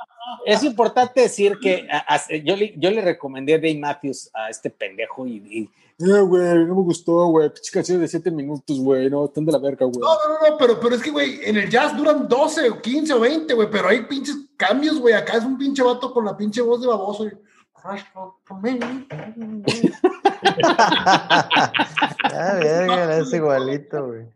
es, 0.45 0.63
importante 0.63 1.23
decir 1.23 1.59
que 1.61 1.89
a, 1.91 2.15
a, 2.15 2.21
yo, 2.45 2.57
le, 2.57 2.75
yo 2.77 2.91
le 2.91 3.01
recomendé 3.01 3.55
a 3.55 3.57
Dave 3.57 3.79
Matthews 3.79 4.31
a 4.35 4.51
este 4.51 4.69
pendejo 4.69 5.27
y, 5.27 5.37
y 5.37 5.71
no, 6.01 6.27
güey, 6.27 6.43
no 6.65 6.75
me 6.75 6.83
gustó, 6.83 7.27
güey. 7.27 7.51
Pinche 7.51 7.71
canción 7.71 8.01
de 8.01 8.09
7 8.09 8.31
minutos, 8.31 8.81
güey. 8.81 9.11
No, 9.11 9.27
están 9.27 9.45
de 9.45 9.53
la 9.53 9.59
verga, 9.59 9.85
güey. 9.85 9.99
No, 9.99 10.07
no, 10.07 10.49
no, 10.49 10.57
pero, 10.57 10.81
pero 10.81 10.95
es 10.95 11.03
que, 11.03 11.11
güey, 11.11 11.41
en 11.45 11.59
el 11.59 11.69
jazz 11.69 11.95
duran 11.95 12.27
12 12.27 12.71
o 12.71 12.81
15 12.81 13.13
o 13.13 13.21
20, 13.21 13.53
güey. 13.53 13.71
Pero 13.71 13.89
hay 13.89 14.07
pinches 14.07 14.35
cambios, 14.57 14.99
güey. 14.99 15.13
Acá 15.13 15.37
es 15.37 15.45
un 15.45 15.59
pinche 15.59 15.83
vato 15.83 16.11
con 16.15 16.25
la 16.25 16.35
pinche 16.35 16.63
voz 16.63 16.81
de 16.81 16.87
baboso. 16.87 17.27
Y... 17.27 17.33
ah, 17.85 17.99
verga, 22.59 23.19
es 23.19 23.33
igualito, 23.35 24.07
güey. 24.07 24.27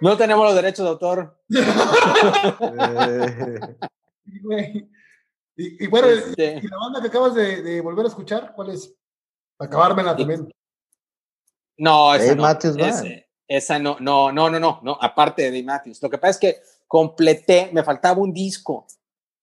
No 0.00 0.16
tenemos 0.16 0.46
los 0.46 0.54
derechos 0.54 0.84
de 0.84 0.90
autor. 0.90 1.36
y, 5.56 5.84
y, 5.84 5.88
bueno, 5.88 6.06
este... 6.06 6.60
¿y 6.62 6.68
la 6.68 6.76
banda 6.76 7.00
que 7.00 7.08
acabas 7.08 7.34
de, 7.34 7.62
de, 7.62 7.80
volver 7.80 8.04
a 8.04 8.08
escuchar, 8.10 8.52
¿cuál 8.54 8.70
es? 8.70 8.94
Acabármela 9.58 10.16
también. 10.16 10.48
No, 11.76 12.14
esa, 12.14 12.34
no, 12.34 12.48
esa, 12.48 13.04
esa 13.48 13.78
no, 13.78 13.96
no, 14.00 14.30
no, 14.32 14.48
no, 14.48 14.60
no, 14.60 14.80
no, 14.82 14.98
aparte 15.00 15.42
de 15.42 15.50
Dave 15.50 15.64
Matthews. 15.64 16.02
Lo 16.02 16.10
que 16.10 16.18
pasa 16.18 16.30
es 16.30 16.38
que 16.38 16.62
completé, 16.86 17.70
me 17.72 17.82
faltaba 17.82 18.20
un 18.20 18.32
disco, 18.32 18.86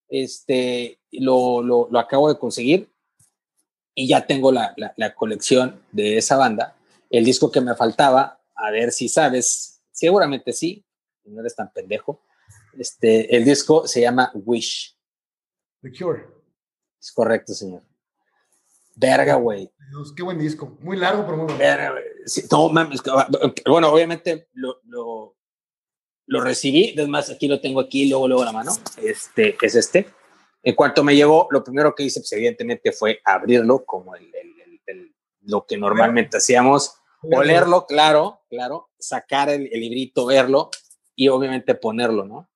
este, 0.07 0.99
lo, 1.11 1.61
lo, 1.61 1.87
lo 1.91 1.99
acabo 1.99 2.29
de 2.29 2.39
conseguir 2.39 2.91
y 3.93 4.07
ya 4.07 4.25
tengo 4.25 4.51
la, 4.51 4.73
la, 4.77 4.93
la, 4.95 5.13
colección 5.13 5.83
de 5.91 6.17
esa 6.17 6.37
banda. 6.37 6.77
El 7.09 7.25
disco 7.25 7.51
que 7.51 7.61
me 7.61 7.75
faltaba, 7.75 8.41
a 8.55 8.71
ver 8.71 8.91
si 8.91 9.09
sabes, 9.09 9.81
seguramente 9.91 10.53
sí, 10.53 10.85
no 11.25 11.41
eres 11.41 11.55
tan 11.55 11.71
pendejo. 11.71 12.21
Este, 12.77 13.35
el 13.35 13.43
disco 13.43 13.87
se 13.87 14.01
llama 14.01 14.31
Wish. 14.33 14.97
The 15.81 15.91
Cure. 15.91 16.25
Es 16.99 17.11
correcto, 17.11 17.53
señor. 17.53 17.83
Verga, 18.95 19.35
güey. 19.35 19.71
Qué 20.15 20.23
buen 20.23 20.37
disco. 20.37 20.77
Muy 20.81 20.97
largo, 20.97 21.23
pero 21.25 21.37
muy 21.37 21.45
bueno. 21.45 21.59
Verga, 21.59 21.93
sí, 22.25 22.43
no 22.51 22.69
mames. 22.69 23.01
Bueno, 23.65 23.89
obviamente 23.89 24.47
lo, 24.53 24.79
lo, 24.85 25.35
lo 26.27 26.41
recibí. 26.41 26.93
Además, 26.97 27.29
aquí 27.29 27.47
lo 27.47 27.59
tengo 27.59 27.79
aquí, 27.79 28.09
luego, 28.09 28.27
luego 28.27 28.45
la 28.45 28.51
mano. 28.51 28.71
Este 29.01 29.55
es 29.61 29.75
este. 29.75 30.07
En 30.63 30.75
cuanto 30.75 31.03
me 31.03 31.15
llegó, 31.15 31.47
lo 31.51 31.63
primero 31.63 31.95
que 31.95 32.03
hice, 32.03 32.19
pues, 32.19 32.31
evidentemente, 32.33 32.91
fue 32.91 33.19
abrirlo, 33.25 33.83
como 33.83 34.15
el, 34.15 34.25
el, 34.35 34.81
el, 34.85 35.15
lo 35.41 35.65
que 35.65 35.77
normalmente 35.77 36.37
hacíamos. 36.37 36.93
Olerlo, 37.23 37.85
claro, 37.85 38.41
claro. 38.49 38.89
Sacar 38.99 39.49
el, 39.49 39.69
librito, 39.71 40.25
verlo 40.25 40.69
y 41.15 41.27
obviamente 41.27 41.75
ponerlo, 41.75 42.25
¿no? 42.25 42.49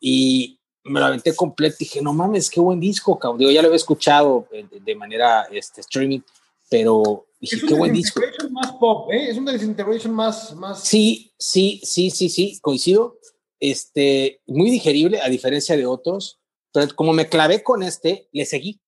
Y 0.00 0.60
me 0.84 1.00
lo 1.00 1.06
aventé 1.06 1.34
completo 1.34 1.76
y 1.80 1.84
dije, 1.84 2.02
no 2.02 2.12
mames, 2.12 2.50
qué 2.50 2.60
buen 2.60 2.80
disco, 2.80 3.18
cabrón. 3.18 3.38
Digo, 3.38 3.50
ya 3.50 3.62
lo 3.62 3.68
había 3.68 3.76
escuchado 3.76 4.46
de, 4.50 4.66
de 4.80 4.94
manera 4.94 5.46
este, 5.50 5.80
streaming, 5.80 6.20
pero 6.68 7.26
dije, 7.50 7.66
qué 7.66 7.74
buen 7.74 7.92
disco. 7.92 8.20
más 8.50 8.72
pop, 8.72 9.10
¿eh? 9.12 9.30
Es 9.30 9.36
una 9.36 9.52
desintegration 9.52 10.12
más, 10.12 10.54
más... 10.54 10.84
Sí, 10.84 11.32
sí, 11.38 11.80
sí, 11.84 12.10
sí, 12.10 12.28
sí, 12.28 12.58
coincido. 12.60 13.18
Este, 13.60 14.40
muy 14.46 14.70
digerible, 14.70 15.20
a 15.20 15.28
diferencia 15.28 15.76
de 15.76 15.86
otros, 15.86 16.40
pero 16.72 16.94
como 16.94 17.12
me 17.12 17.28
clavé 17.28 17.62
con 17.62 17.82
este, 17.82 18.28
le 18.32 18.44
seguí. 18.44 18.80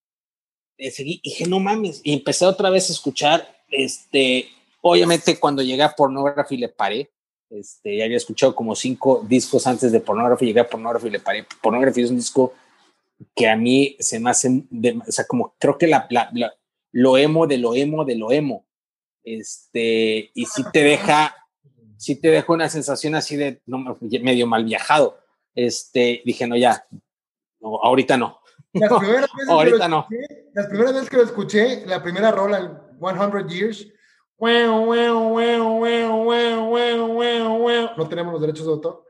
Le 0.76 0.90
seguí 0.90 1.20
y 1.22 1.30
dije, 1.30 1.46
no 1.46 1.60
mames, 1.60 2.00
y 2.04 2.12
empecé 2.12 2.44
otra 2.44 2.68
vez 2.68 2.90
a 2.90 2.92
escuchar, 2.92 3.48
este, 3.68 4.48
obviamente 4.82 5.38
cuando 5.38 5.62
llegué 5.62 5.82
a 5.82 5.94
Pornography 5.94 6.56
le 6.56 6.68
paré, 6.68 7.10
este, 7.48 7.96
ya 7.96 8.04
había 8.04 8.16
escuchado 8.16 8.54
como 8.54 8.74
cinco 8.74 9.24
discos 9.26 9.66
antes 9.66 9.92
de 9.92 10.00
Pornography, 10.00 10.46
llegué 10.46 10.60
a 10.60 10.68
Pornography 10.68 11.06
y 11.06 11.10
le 11.10 11.20
paré. 11.20 11.46
Pornography 11.62 12.02
es 12.02 12.10
un 12.10 12.16
disco 12.16 12.52
que 13.34 13.48
a 13.48 13.56
mí 13.56 13.96
se 14.00 14.20
me 14.20 14.30
hace, 14.30 14.64
de, 14.68 14.98
o 15.06 15.12
sea, 15.12 15.26
como 15.26 15.54
creo 15.58 15.78
que 15.78 15.86
la, 15.86 16.06
la, 16.10 16.28
la, 16.34 16.52
lo 16.96 17.18
emo 17.18 17.46
de 17.46 17.58
lo 17.58 17.74
emo 17.74 18.06
de 18.06 18.16
lo 18.16 18.32
emo. 18.32 18.66
Este, 19.22 20.30
y 20.32 20.46
si 20.46 20.64
te 20.70 20.82
deja, 20.82 21.36
si 21.98 22.16
te 22.16 22.28
deja 22.28 22.50
una 22.50 22.70
sensación 22.70 23.14
así 23.14 23.36
de 23.36 23.60
no, 23.66 23.98
medio 24.22 24.46
mal 24.46 24.64
viajado. 24.64 25.18
Este, 25.54 26.22
dije, 26.24 26.46
no, 26.46 26.56
ya, 26.56 26.86
no, 27.60 27.78
ahorita 27.82 28.16
no. 28.16 28.40
Las 28.72 28.90
primeras 28.98 29.28
veces 29.36 29.48
ahorita 29.50 29.78
que 29.78 29.88
no. 29.88 30.06
Escuché, 30.08 30.50
las 30.54 30.66
primeras 30.68 30.94
veces 30.94 31.10
que 31.10 31.16
lo 31.18 31.22
escuché, 31.24 31.84
la 31.86 32.02
primera 32.02 32.30
rola, 32.30 32.82
100 32.98 33.48
Years, 33.48 33.88
no 37.96 38.08
tenemos 38.08 38.32
los 38.32 38.40
derechos 38.40 38.64
de 38.64 38.72
autor. 38.72 39.04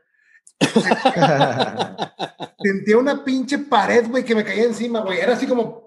sentía 2.59 2.99
una 2.99 3.23
pinche 3.23 3.59
pared, 3.59 4.09
güey, 4.09 4.25
que 4.25 4.35
me 4.35 4.43
caía 4.43 4.65
encima, 4.65 5.03
güey. 5.03 5.21
Era 5.21 5.35
así 5.35 5.47
como, 5.47 5.87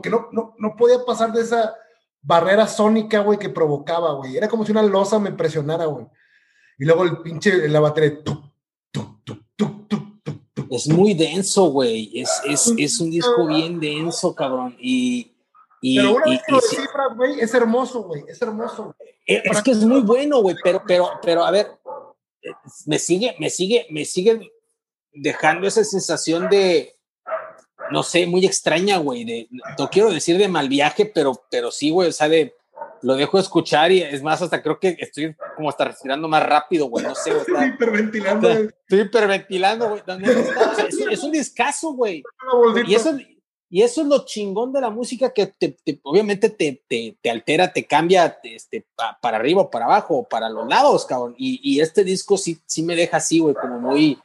como 0.00 0.02
que 0.02 0.10
no, 0.10 0.28
no, 0.32 0.54
no 0.58 0.76
podía 0.76 1.04
pasar 1.04 1.32
de 1.32 1.42
esa 1.42 1.74
barrera 2.22 2.66
sónica, 2.66 3.20
güey, 3.20 3.38
que 3.38 3.48
provocaba, 3.48 4.12
güey. 4.14 4.36
Era 4.36 4.48
como 4.48 4.64
si 4.64 4.72
una 4.72 4.82
losa 4.82 5.18
me 5.18 5.32
presionara, 5.32 5.86
güey. 5.86 6.06
Y 6.78 6.84
luego 6.84 7.04
el 7.04 7.18
pinche, 7.22 7.68
la 7.68 7.80
batería, 7.80 8.18
es 10.70 10.88
muy 10.88 11.14
denso, 11.14 11.70
güey. 11.70 12.10
Es, 12.20 12.30
es, 12.44 12.72
es, 12.76 13.00
un 13.00 13.10
disco 13.10 13.46
bien 13.46 13.80
denso, 13.80 14.34
cabrón. 14.34 14.76
Y, 14.78 15.34
y 15.80 15.96
pero 15.96 16.16
una 16.16 16.26
vez 16.26 16.42
que 16.46 16.52
lo 16.52 16.60
descifras, 16.60 17.16
güey, 17.16 17.40
es 17.40 17.54
hermoso, 17.54 18.02
güey. 18.02 18.24
Es 18.28 18.40
hermoso. 18.40 18.94
Es, 19.26 19.42
es 19.44 19.62
que 19.62 19.70
es 19.72 19.84
muy 19.84 20.02
bueno, 20.02 20.40
güey. 20.40 20.56
Pero, 20.62 20.82
pero, 20.86 21.10
pero, 21.22 21.44
a 21.44 21.50
ver, 21.50 21.80
me 22.86 22.98
sigue, 22.98 23.34
me 23.38 23.50
sigue, 23.50 23.86
me 23.90 24.04
sigue 24.04 24.52
dejando 25.12 25.66
esa 25.66 25.82
sensación 25.82 26.48
de, 26.48 26.97
no 27.90 28.02
sé, 28.02 28.26
muy 28.26 28.44
extraña, 28.46 28.98
güey. 28.98 29.24
De, 29.24 29.48
no 29.78 29.88
quiero 29.88 30.10
decir 30.10 30.38
de 30.38 30.48
mal 30.48 30.68
viaje, 30.68 31.06
pero, 31.06 31.44
pero 31.50 31.70
sí, 31.70 31.90
güey, 31.90 32.08
o 32.08 32.12
sea, 32.12 32.28
de, 32.28 32.54
lo 33.02 33.14
dejo 33.14 33.38
escuchar 33.38 33.92
y 33.92 34.02
es 34.02 34.22
más, 34.22 34.42
hasta 34.42 34.62
creo 34.62 34.78
que 34.78 34.96
estoy 34.98 35.34
como 35.56 35.68
hasta 35.68 35.84
respirando 35.84 36.28
más 36.28 36.44
rápido, 36.44 36.86
güey. 36.86 37.04
No 37.04 37.14
sé, 37.14 37.30
güey. 37.30 37.42
Estoy 37.42 37.66
hiperventilando. 37.68 38.48
Está, 38.48 38.74
estoy 38.80 39.00
hiperventilando, 39.00 39.88
güey. 39.88 40.02
Es, 40.88 40.98
es, 41.10 41.22
un 41.22 41.32
discazo, 41.32 41.92
güey. 41.92 42.22
Y 42.86 42.94
eso, 42.94 43.16
y 43.70 43.82
eso 43.82 44.02
es 44.02 44.06
lo 44.06 44.24
chingón 44.24 44.72
de 44.72 44.80
la 44.80 44.90
música 44.90 45.32
que 45.32 45.46
te, 45.46 45.76
te, 45.84 46.00
obviamente 46.02 46.48
te, 46.50 46.82
te, 46.88 47.30
altera, 47.30 47.72
te 47.72 47.86
cambia 47.86 48.38
este, 48.42 48.86
pa, 48.96 49.18
para 49.20 49.36
arriba 49.36 49.62
o 49.62 49.70
para 49.70 49.84
abajo 49.84 50.26
para 50.28 50.48
los 50.48 50.66
lados, 50.66 51.04
cabrón. 51.04 51.34
Y, 51.36 51.60
y 51.62 51.80
este 51.80 52.02
disco 52.04 52.38
sí, 52.38 52.58
sí 52.66 52.82
me 52.82 52.96
deja 52.96 53.18
así, 53.18 53.38
güey, 53.38 53.54
como 53.54 53.78
muy, 53.78 54.18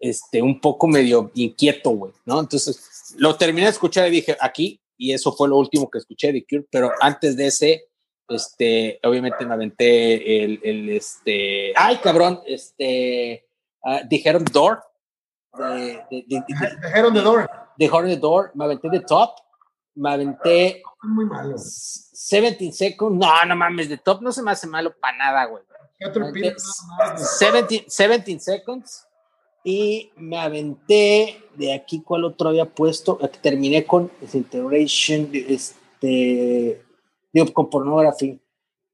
este, 0.00 0.40
un 0.40 0.60
poco 0.60 0.88
medio 0.88 1.30
inquieto, 1.34 1.90
güey, 1.90 2.12
¿no? 2.24 2.40
Entonces, 2.40 3.14
lo 3.18 3.36
terminé 3.36 3.66
de 3.66 3.72
escuchar 3.72 4.08
y 4.08 4.12
dije, 4.12 4.36
aquí, 4.40 4.80
y 4.96 5.12
eso 5.12 5.32
fue 5.32 5.48
lo 5.48 5.58
último 5.58 5.90
que 5.90 5.98
escuché 5.98 6.32
de 6.32 6.44
Cure, 6.44 6.66
pero 6.70 6.90
antes 7.00 7.36
de 7.36 7.46
ese, 7.46 7.88
este, 8.28 8.98
obviamente 9.02 9.44
me 9.44 9.54
aventé 9.54 10.42
el, 10.44 10.60
el 10.62 10.90
este, 10.90 11.72
ay, 11.76 11.98
cabrón, 11.98 12.40
este, 12.46 13.46
uh, 13.84 14.06
dijeron 14.08 14.44
Door. 14.44 14.82
De, 15.52 16.04
de, 16.10 16.24
de, 16.28 16.44
dijeron 16.82 17.12
The 17.12 17.20
Door. 17.20 17.50
Dijeron 17.76 18.06
The 18.06 18.16
Door, 18.16 18.52
me 18.54 18.64
aventé 18.64 18.88
The 18.90 19.00
Top, 19.00 19.36
me 19.96 20.10
aventé. 20.12 20.82
Muy 21.02 21.26
malo. 21.26 21.56
17 21.56 22.72
Seconds, 22.72 23.18
no, 23.18 23.44
no 23.44 23.56
mames, 23.56 23.88
The 23.88 23.98
Top 23.98 24.22
no 24.22 24.32
se 24.32 24.42
me 24.42 24.52
hace 24.52 24.66
malo 24.66 24.94
para 24.98 25.16
nada, 25.16 25.44
güey. 25.46 25.62
17, 25.98 27.66
17 27.88 28.40
Seconds 28.40 29.06
y 29.64 30.10
me 30.16 30.38
aventé 30.38 31.36
de 31.56 31.74
aquí, 31.74 32.02
¿cuál 32.02 32.24
otro 32.24 32.48
había 32.48 32.66
puesto? 32.66 33.18
Terminé 33.42 33.84
con 33.84 34.10
Disintegration, 34.20 35.30
este 35.32 36.82
digo, 37.32 37.52
con 37.52 37.70
pornography, 37.70 38.40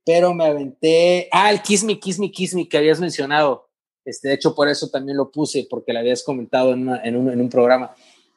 pero 0.04 0.34
me 0.34 0.46
aventé, 0.46 1.28
ah, 1.32 1.50
el 1.50 1.62
Kiss 1.62 1.84
Me, 1.84 1.98
Kiss 1.98 2.18
Me, 2.18 2.30
Kiss 2.30 2.54
Me 2.54 2.68
que 2.68 2.76
habías 2.76 3.00
mencionado, 3.00 3.68
este, 4.04 4.28
de 4.28 4.34
hecho 4.34 4.54
por 4.54 4.68
eso 4.68 4.88
también 4.88 5.16
lo 5.16 5.30
puse, 5.30 5.66
porque 5.68 5.92
lo 5.92 6.00
habías 6.00 6.22
comentado 6.22 6.72
en, 6.72 6.82
una, 6.82 7.02
en, 7.02 7.16
un, 7.16 7.30
en 7.30 7.40
un, 7.40 7.48
programa, 7.48 7.94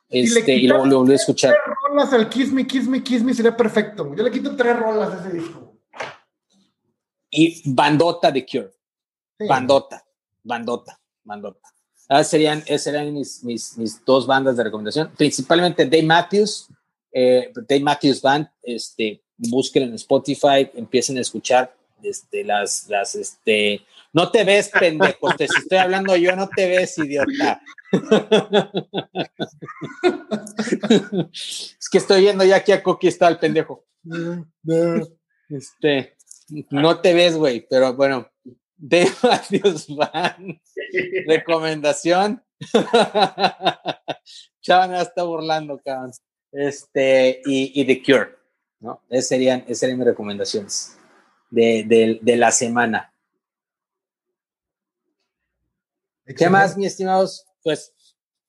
este, 0.09 0.55
y, 0.55 0.67
lo 0.67 0.80
volví 0.80 1.13
a 1.13 1.15
escuchar. 1.15 1.53
Tres 1.53 1.75
rolas 1.88 2.13
al 2.13 2.30
Kiss 2.30 2.51
Me, 2.51 2.65
Kiss 2.65 2.88
Me, 2.88 3.03
Kiss 3.03 3.23
Me 3.23 3.34
sería 3.34 3.55
perfecto, 3.55 4.15
yo 4.15 4.23
le 4.23 4.32
quito 4.32 4.55
tres 4.55 4.77
rolas 4.77 5.13
a 5.13 5.27
ese 5.27 5.38
disco. 5.38 5.65
Y 7.32 7.61
bandota 7.71 8.32
de 8.32 8.45
Cure, 8.45 8.71
sí. 9.38 9.45
bandota, 9.47 10.03
bandota, 10.43 10.99
bandota. 11.23 11.69
Ah, 12.12 12.24
serían, 12.24 12.64
esas 12.66 12.82
serían 12.82 13.14
mis, 13.14 13.43
mis, 13.43 13.78
mis, 13.78 14.03
dos 14.03 14.26
bandas 14.26 14.57
de 14.57 14.64
recomendación, 14.64 15.12
principalmente 15.16 15.86
Dave 15.86 16.01
Matthews, 16.01 16.68
eh, 17.12 17.53
Matthews 17.84 18.20
Band, 18.20 18.47
este, 18.64 19.22
busquen 19.38 19.84
en 19.84 19.93
Spotify, 19.93 20.72
empiecen 20.74 21.20
a 21.20 21.22
escuchar 21.22 21.72
este, 22.01 22.43
las, 22.43 22.89
las, 22.89 23.14
este, 23.14 23.86
no 24.12 24.32
te 24.32 24.43
ves, 24.43 24.70
pendejo, 24.70 25.36
te 25.36 25.43
estoy 25.45 25.78
hablando 25.78 26.16
yo, 26.16 26.36
no 26.36 26.49
te 26.49 26.68
ves, 26.68 26.97
idiota. 26.97 27.62
es 31.43 31.89
que 31.91 31.99
estoy 31.99 32.22
viendo 32.22 32.43
ya 32.43 32.55
aquí 32.55 32.72
a 32.72 32.82
Coqui 32.82 33.07
está 33.07 33.28
el 33.28 33.38
pendejo. 33.38 33.86
Este, 35.47 36.16
no 36.72 36.99
te 36.99 37.14
ves, 37.14 37.36
güey, 37.36 37.68
pero 37.70 37.93
bueno, 37.93 38.28
de 38.78 39.07
Matthews 39.24 39.95
Van, 39.95 40.60
recomendación. 41.27 42.43
Chaval 44.61 44.89
me 44.89 45.01
está 45.01 45.23
burlando, 45.23 45.79
cabrón. 45.83 46.11
Este, 46.51 47.41
y, 47.45 47.79
y 47.79 47.85
The 47.85 48.03
Cure. 48.03 48.39
¿no? 48.79 49.01
Esas 49.09 49.27
serían, 49.27 49.59
esas 49.61 49.79
serían 49.79 49.99
mis 49.99 50.07
recomendaciones 50.07 50.97
de, 51.49 51.83
de, 51.87 52.19
de 52.21 52.37
la 52.37 52.51
semana. 52.51 53.13
Excelente. 56.25 56.43
¿Qué 56.43 56.49
más, 56.49 56.77
mis 56.77 56.87
estimados? 56.87 57.45
Pues 57.63 57.93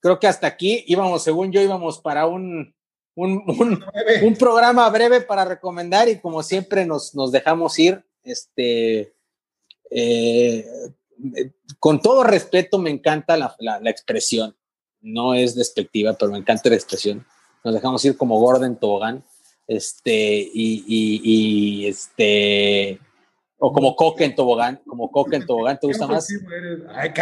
creo 0.00 0.18
que 0.18 0.26
hasta 0.26 0.46
aquí 0.46 0.84
íbamos, 0.86 1.22
según 1.22 1.52
yo, 1.52 1.60
íbamos 1.60 1.98
para 1.98 2.26
un, 2.26 2.74
un, 3.14 3.42
un, 3.46 3.84
un 4.22 4.36
programa 4.36 4.88
breve 4.90 5.20
para 5.20 5.44
recomendar 5.44 6.08
y 6.08 6.18
como 6.18 6.42
siempre 6.42 6.84
nos, 6.84 7.14
nos 7.14 7.32
dejamos 7.32 7.78
ir. 7.78 8.04
Este, 8.22 9.14
eh, 9.90 10.66
con 11.78 12.00
todo 12.00 12.24
respeto, 12.24 12.78
me 12.78 12.90
encanta 12.90 13.36
la, 13.36 13.54
la, 13.58 13.80
la, 13.80 13.90
expresión. 13.90 14.56
No 15.00 15.34
es 15.34 15.54
despectiva, 15.54 16.14
pero 16.14 16.32
me 16.32 16.38
encanta 16.38 16.68
la 16.68 16.76
expresión. 16.76 17.24
Nos 17.64 17.74
dejamos 17.74 18.04
ir 18.04 18.16
como 18.16 18.38
Gordon 18.38 18.76
Tobogán 18.76 19.24
este, 19.70 20.50
y, 20.52 20.84
y, 20.86 21.20
y, 21.22 21.86
este, 21.86 22.98
o 23.56 23.72
como 23.72 23.94
coque 23.94 24.24
en 24.24 24.34
tobogán, 24.34 24.80
como 24.84 25.12
coque 25.12 25.36
en 25.36 25.46
tobogán, 25.46 25.78
¿te 25.78 25.86
gusta 25.86 26.08
más? 26.08 26.26
Ay, 26.92 27.12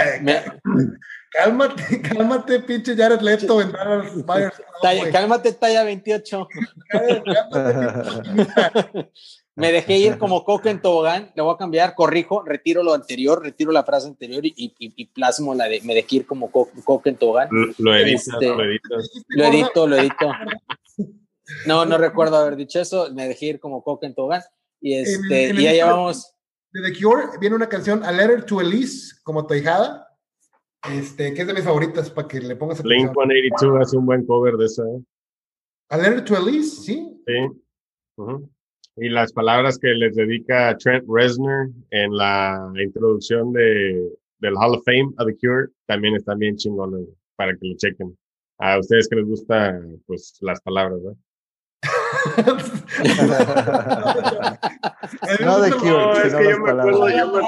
cálmate, 1.31 2.03
cálmate, 2.09 2.61
pinche 2.61 2.97
Jared 2.97 3.21
Leto 3.21 3.61
en 3.61 3.71
Cálmate, 5.13 5.53
talla 5.53 5.85
28. 5.85 6.49
Me 9.59 9.73
dejé 9.73 9.99
ir 9.99 10.19
como 10.19 10.45
coque 10.45 10.71
en 10.71 10.81
tobogán, 10.81 11.33
le 11.35 11.43
voy 11.43 11.53
a 11.53 11.59
cambiar, 11.59 11.97
corrijo, 11.97 12.43
retiro 12.45 12.85
lo 12.85 12.95
anterior, 12.95 13.43
retiro 13.43 13.73
la 13.73 13.83
frase 13.83 14.07
anterior 14.07 14.47
y, 14.47 14.55
y, 14.57 14.73
y 14.79 15.07
plasmo 15.07 15.53
la 15.53 15.65
de 15.65 15.81
me 15.83 15.95
dejé 15.95 16.17
ir 16.17 16.27
como 16.27 16.51
co 16.53 16.69
coque 16.85 17.11
en 17.11 17.17
tobogán. 17.17 17.49
Lo, 17.51 17.67
lo 17.79 17.97
editas, 17.97 18.29
este, 18.29 18.47
lo 18.47 18.65
editas. 18.65 19.25
Lo 19.29 19.45
edito, 19.45 19.87
lo 19.89 19.97
edito. 19.97 20.31
No, 21.67 21.85
no 21.85 21.99
recuerdo 21.99 22.37
haber 22.37 22.57
dicho 22.57 22.81
eso. 22.81 23.13
Me 23.13 23.27
dejé 23.27 23.47
ir 23.47 23.61
como 23.61 23.83
coca 23.83 24.07
en 24.07 24.15
tobogán. 24.15 24.43
Y, 24.81 24.95
este, 24.95 25.47
en, 25.47 25.57
en 25.57 25.61
y 25.61 25.65
ya 25.65 25.73
llevamos. 25.73 26.35
De 26.71 26.93
The 26.93 27.03
Cure 27.03 27.39
viene 27.41 27.57
una 27.57 27.69
canción, 27.69 28.05
A 28.05 28.13
Letter 28.13 28.45
to 28.45 28.61
Elise, 28.61 29.17
como 29.25 29.47
tu 29.47 29.55
hijada. 29.55 30.07
Este, 30.89 31.35
que 31.35 31.41
es 31.41 31.47
de 31.47 31.55
mis 31.55 31.65
favoritas 31.65 32.11
para 32.11 32.29
que 32.29 32.41
le 32.41 32.55
pongas. 32.55 32.83
Blink 32.83 33.13
182 33.13 33.81
hace 33.81 33.97
un 33.97 34.07
buen 34.07 34.25
cover 34.25 34.57
de 34.57 34.67
esa. 34.67 34.83
¿eh? 34.85 35.03
A 35.89 35.97
Letter 35.97 36.25
to 36.25 36.37
Elise, 36.37 36.83
sí. 36.83 37.23
Sí. 37.27 37.63
Uh 38.17 38.25
-huh. 38.25 38.49
Y 39.01 39.09
las 39.09 39.33
palabras 39.33 39.79
que 39.79 39.89
les 39.89 40.15
dedica 40.17 40.77
Trent 40.77 41.05
Reznor 41.09 41.71
en 41.91 42.17
la 42.17 42.73
introducción 42.83 43.53
de, 43.53 44.11
del 44.41 44.57
Hall 44.57 44.75
of 44.77 44.83
Fame 44.85 45.13
a 45.19 45.25
The 45.25 45.37
Cure 45.37 45.69
también 45.87 46.17
están 46.17 46.39
bien 46.39 46.57
chingones 46.57 47.07
para 47.37 47.57
que 47.57 47.69
lo 47.69 47.77
chequen. 47.77 48.19
A 48.59 48.79
ustedes 48.79 49.09
que 49.09 49.17
les 49.17 49.27
gusta, 49.27 49.81
pues, 50.07 50.39
las 50.41 50.61
palabras, 50.63 51.01
¿no? 51.01 51.17
no 55.45 55.61
de 55.61 55.71
Cure, 55.71 55.93
no, 55.93 56.13
es 56.15 56.35
que 56.35 56.51
yo 56.51 56.59
me, 56.59 56.71
acuerdo, 56.71 57.09
yo, 57.09 57.33
me, 57.33 57.41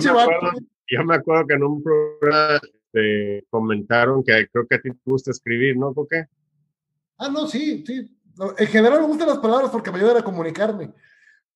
yo, 0.00 0.14
me 0.14 0.20
acuerdo, 0.20 0.50
yo 0.90 1.04
me 1.04 1.14
acuerdo 1.14 1.46
que 1.46 1.54
en 1.54 1.62
un 1.62 1.80
programa 1.82 2.58
te 2.90 3.46
comentaron 3.50 4.24
que 4.24 4.48
creo 4.48 4.66
que 4.66 4.74
a 4.74 4.80
ti 4.80 4.90
te 4.90 4.98
gusta 5.04 5.30
escribir, 5.30 5.76
¿no, 5.76 5.94
Coque? 5.94 6.26
Ah, 7.18 7.28
no, 7.28 7.46
sí, 7.46 7.84
sí. 7.86 8.10
En 8.58 8.66
general 8.66 9.00
me 9.00 9.06
gustan 9.06 9.28
las 9.28 9.38
palabras 9.38 9.70
porque 9.70 9.90
me 9.90 9.98
ayudan 9.98 10.18
a 10.18 10.24
comunicarme. 10.24 10.92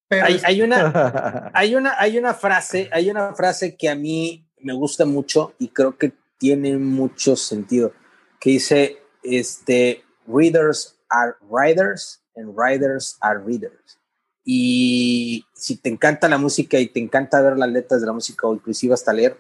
Pero 0.09 0.27
hay, 0.27 0.41
hay, 0.45 0.63
una, 0.63 1.51
hay, 1.55 1.75
una, 1.77 1.95
hay 1.99 2.19
una 2.19 2.35
frase, 2.35 2.89
hay 2.93 3.11
una 3.11 3.35
frase 3.35 3.77
que 3.77 3.89
a 3.89 3.95
mí 3.95 4.47
me 4.59 4.73
gusta 4.73 5.05
mucho 5.05 5.55
y 5.59 5.69
creo 5.69 5.97
que 5.97 6.13
tiene 6.39 6.77
mucho 6.79 7.37
sentido, 7.37 7.93
que 8.41 8.51
dice, 8.51 8.99
este, 9.23 10.03
readers 10.27 10.99
are 11.11 11.35
writers 11.49 12.23
and 12.35 12.57
writers 12.57 13.17
are 13.21 13.39
readers. 13.39 13.99
Y 14.45 15.45
si 15.55 15.77
te 15.77 15.91
encanta 15.91 16.29
la 16.29 16.39
música 16.39 16.79
y 16.79 16.89
te 16.89 16.99
encanta 16.99 17.43
ver 17.43 17.59
las 17.59 17.69
letras 17.69 18.01
de 18.01 18.07
la 18.07 18.13
música 18.13 18.47
o 18.47 18.55
inclusive 18.55 18.95
hasta 18.95 19.13
leer, 19.13 19.37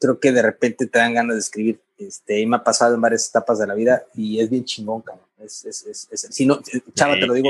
creo 0.00 0.18
que 0.18 0.32
de 0.32 0.42
repente 0.42 0.86
te 0.86 0.98
dan 0.98 1.14
ganas 1.14 1.36
de 1.36 1.40
escribir. 1.40 1.82
Este, 1.98 2.40
y 2.40 2.46
me 2.46 2.56
ha 2.56 2.64
pasado 2.64 2.94
en 2.94 3.00
varias 3.00 3.28
etapas 3.28 3.58
de 3.58 3.66
la 3.66 3.74
vida 3.74 4.02
y 4.14 4.40
es 4.40 4.48
bien 4.48 4.64
chingón, 4.64 5.02
cabrón. 5.02 5.29
Es, 5.42 5.64
es, 5.64 5.86
es, 5.86 6.08
es 6.10 6.20
si 6.30 6.44
no, 6.46 6.60
chava, 6.94 7.14
te 7.14 7.26
lo 7.26 7.34
digo, 7.34 7.48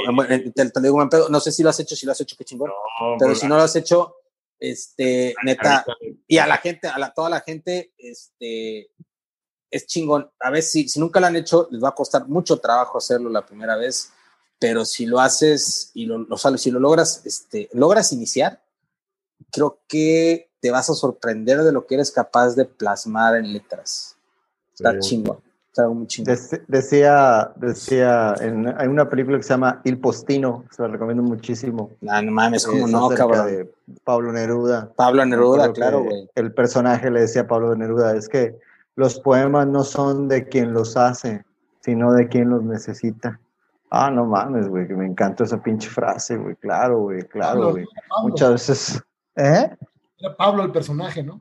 te, 0.54 0.70
te 0.70 0.80
lo 0.80 0.80
digo, 0.80 1.08
no 1.28 1.40
sé 1.40 1.50
si 1.50 1.62
lo 1.62 1.70
has 1.70 1.80
hecho, 1.80 1.96
si 1.96 2.06
lo 2.06 2.12
has 2.12 2.20
hecho, 2.20 2.36
qué 2.36 2.44
chingón. 2.44 2.70
No, 2.70 3.16
pero 3.18 3.34
si 3.34 3.46
no 3.46 3.56
lo 3.56 3.62
has 3.62 3.74
hecho, 3.74 4.16
este, 4.58 5.34
neta, 5.44 5.84
y 6.28 6.38
a 6.38 6.46
la 6.46 6.58
gente, 6.58 6.88
a 6.88 6.98
la, 6.98 7.12
toda 7.12 7.28
la 7.30 7.40
gente, 7.40 7.92
este, 7.98 8.90
es 9.70 9.86
chingón. 9.86 10.30
A 10.38 10.50
veces, 10.50 10.72
si, 10.72 10.88
si, 10.88 11.00
nunca 11.00 11.18
lo 11.18 11.26
han 11.26 11.36
hecho, 11.36 11.68
les 11.70 11.82
va 11.82 11.88
a 11.88 11.94
costar 11.94 12.28
mucho 12.28 12.58
trabajo 12.58 12.98
hacerlo 12.98 13.28
la 13.30 13.44
primera 13.44 13.76
vez, 13.76 14.12
pero 14.58 14.84
si 14.84 15.06
lo 15.06 15.18
haces 15.18 15.90
y 15.94 16.06
lo, 16.06 16.18
lo 16.18 16.36
si 16.36 16.70
lo 16.70 16.78
logras, 16.78 17.22
este, 17.24 17.68
logras 17.72 18.12
iniciar, 18.12 18.62
creo 19.50 19.80
que 19.88 20.50
te 20.60 20.70
vas 20.70 20.90
a 20.90 20.94
sorprender 20.94 21.62
de 21.62 21.72
lo 21.72 21.86
que 21.86 21.94
eres 21.94 22.10
capaz 22.10 22.54
de 22.54 22.66
plasmar 22.66 23.36
en 23.36 23.52
letras. 23.52 24.16
Está 24.74 24.98
chingón. 24.98 25.42
Está 25.70 25.88
muy 25.88 26.06
chingón. 26.08 26.36
decía, 26.66 27.52
decía, 27.54 28.34
en, 28.40 28.66
hay 28.76 28.88
una 28.88 29.08
película 29.08 29.36
que 29.36 29.44
se 29.44 29.50
llama 29.50 29.80
Il 29.84 30.00
Postino, 30.00 30.64
se 30.72 30.82
la 30.82 30.88
recomiendo 30.88 31.22
muchísimo. 31.22 31.92
No, 32.00 32.20
no 32.22 32.32
mames, 32.32 32.66
como 32.66 32.88
no, 32.88 33.08
cabrón. 33.10 33.46
De 33.46 33.72
Pablo 34.02 34.32
Neruda. 34.32 34.92
Pablo 34.96 35.24
Neruda, 35.24 35.72
claro, 35.72 36.02
güey. 36.02 36.28
El 36.34 36.52
personaje 36.52 37.08
le 37.08 37.20
decía 37.20 37.42
a 37.42 37.46
Pablo 37.46 37.76
Neruda, 37.76 38.16
es 38.16 38.28
que 38.28 38.58
los 38.96 39.20
poemas 39.20 39.68
no 39.68 39.84
son 39.84 40.26
de 40.26 40.48
quien 40.48 40.72
los 40.72 40.96
hace, 40.96 41.44
sino 41.82 42.12
de 42.14 42.26
quien 42.26 42.50
los 42.50 42.64
necesita. 42.64 43.38
Ah, 43.90 44.10
no 44.10 44.24
mames, 44.24 44.68
güey, 44.68 44.88
que 44.88 44.94
me 44.94 45.06
encanta 45.06 45.44
esa 45.44 45.62
pinche 45.62 45.88
frase, 45.88 46.36
güey, 46.36 46.56
claro, 46.56 46.98
güey, 47.02 47.22
claro, 47.22 47.70
güey. 47.70 47.86
Muchas 48.22 48.50
veces... 48.50 49.02
¿Eh? 49.36 49.70
Era 50.18 50.36
Pablo 50.36 50.64
el 50.64 50.72
personaje, 50.72 51.22
¿no? 51.22 51.40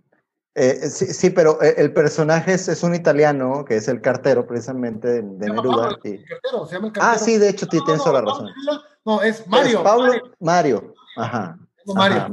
Eh, 0.55 0.89
sí, 0.89 1.05
sí, 1.07 1.29
pero 1.29 1.61
eh, 1.61 1.75
el 1.77 1.93
personaje 1.93 2.53
es, 2.53 2.67
es, 2.67 2.83
un 2.83 2.95
italiano, 2.95 3.63
que 3.65 3.77
es 3.77 3.87
el 3.87 4.01
cartero 4.01 4.47
precisamente 4.47 5.07
de, 5.07 5.21
de 5.21 5.49
Neruda. 5.49 5.97
y... 6.03 6.09
el 6.09 6.25
cartero, 6.25 6.65
se 6.65 6.75
llama 6.75 6.87
el 6.87 6.93
cartero. 6.93 7.13
Ah, 7.13 7.17
sí, 7.17 7.37
de 7.37 7.49
hecho, 7.49 7.65
no, 7.71 7.83
tienes 7.83 8.03
toda 8.03 8.21
la 8.21 8.29
razón. 8.29 8.49
No, 9.05 9.21
es 9.21 9.47
Mario. 9.47 9.77
Es 9.77 9.83
Pablo 9.83 10.13
Mario. 10.39 10.93
Ajá. 11.17 11.57
Mario. 11.85 12.17
Ajá, 12.17 12.29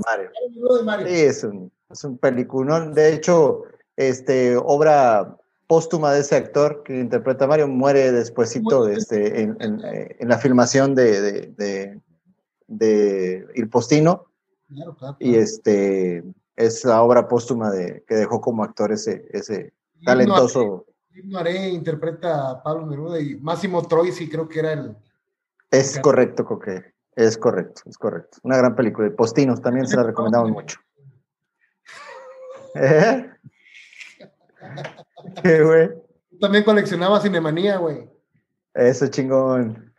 Mario. 0.85 1.07
Sí, 1.07 1.21
es 1.21 1.45
un, 1.45 1.71
es 1.91 2.05
un 2.05 2.19
peliculón. 2.19 2.95
De 2.95 3.13
hecho, 3.13 3.63
este, 3.97 4.57
obra 4.57 5.37
póstuma 5.67 6.13
de 6.13 6.21
ese 6.21 6.37
actor 6.37 6.83
que 6.85 6.99
interpreta 6.99 7.45
a 7.45 7.49
Mario 7.49 7.69
muere 7.69 8.13
despuesito 8.13 8.89
este, 8.89 9.43
en, 9.43 9.57
en, 9.61 9.85
eh, 9.85 10.17
en, 10.21 10.29
la 10.29 10.39
filmación 10.39 10.95
de, 10.95 11.21
de, 11.21 11.55
de, 11.57 12.01
de 12.69 13.47
Il 13.55 13.69
Postino. 13.69 14.27
Claro, 14.69 14.97
claro, 14.97 15.17
claro. 15.19 15.33
Y 15.33 15.37
este 15.37 16.25
es 16.57 16.85
la 16.85 17.03
obra 17.03 17.29
póstuma 17.29 17.71
de, 17.71 18.05
que 18.09 18.15
dejó 18.15 18.41
como 18.41 18.65
actor 18.65 18.91
ese, 18.93 19.29
ese 19.31 19.75
talentoso. 20.05 20.87
Maré 21.25 21.69
interpreta 21.69 22.51
a 22.51 22.63
Pablo 22.63 22.87
Neruda 22.87 23.21
y 23.21 23.37
Máximo 23.37 23.83
Troisi 23.87 24.29
creo 24.29 24.49
que 24.49 24.59
era 24.59 24.73
el... 24.73 24.97
Es 25.71 25.99
correcto, 26.01 26.45
Coque. 26.45 26.93
Es 27.15 27.39
correcto, 27.39 27.83
es 27.87 27.97
correcto. 27.97 28.39
Una 28.43 28.59
gran 28.59 28.77
película. 28.77 29.11
Postinos 29.11 29.63
también 29.63 29.87
se 29.87 29.97
la 29.97 30.03
recomendamos 30.05 30.51
mucho. 30.51 30.79
¿Eh? 32.75 33.31
¿Qué, 35.43 35.63
güey? 35.63 35.91
También 36.41 36.65
coleccionaba 36.65 37.21
Cinemanía, 37.21 37.79
güey. 37.79 38.11
Eso 38.75 39.07
chingón. 39.09 39.95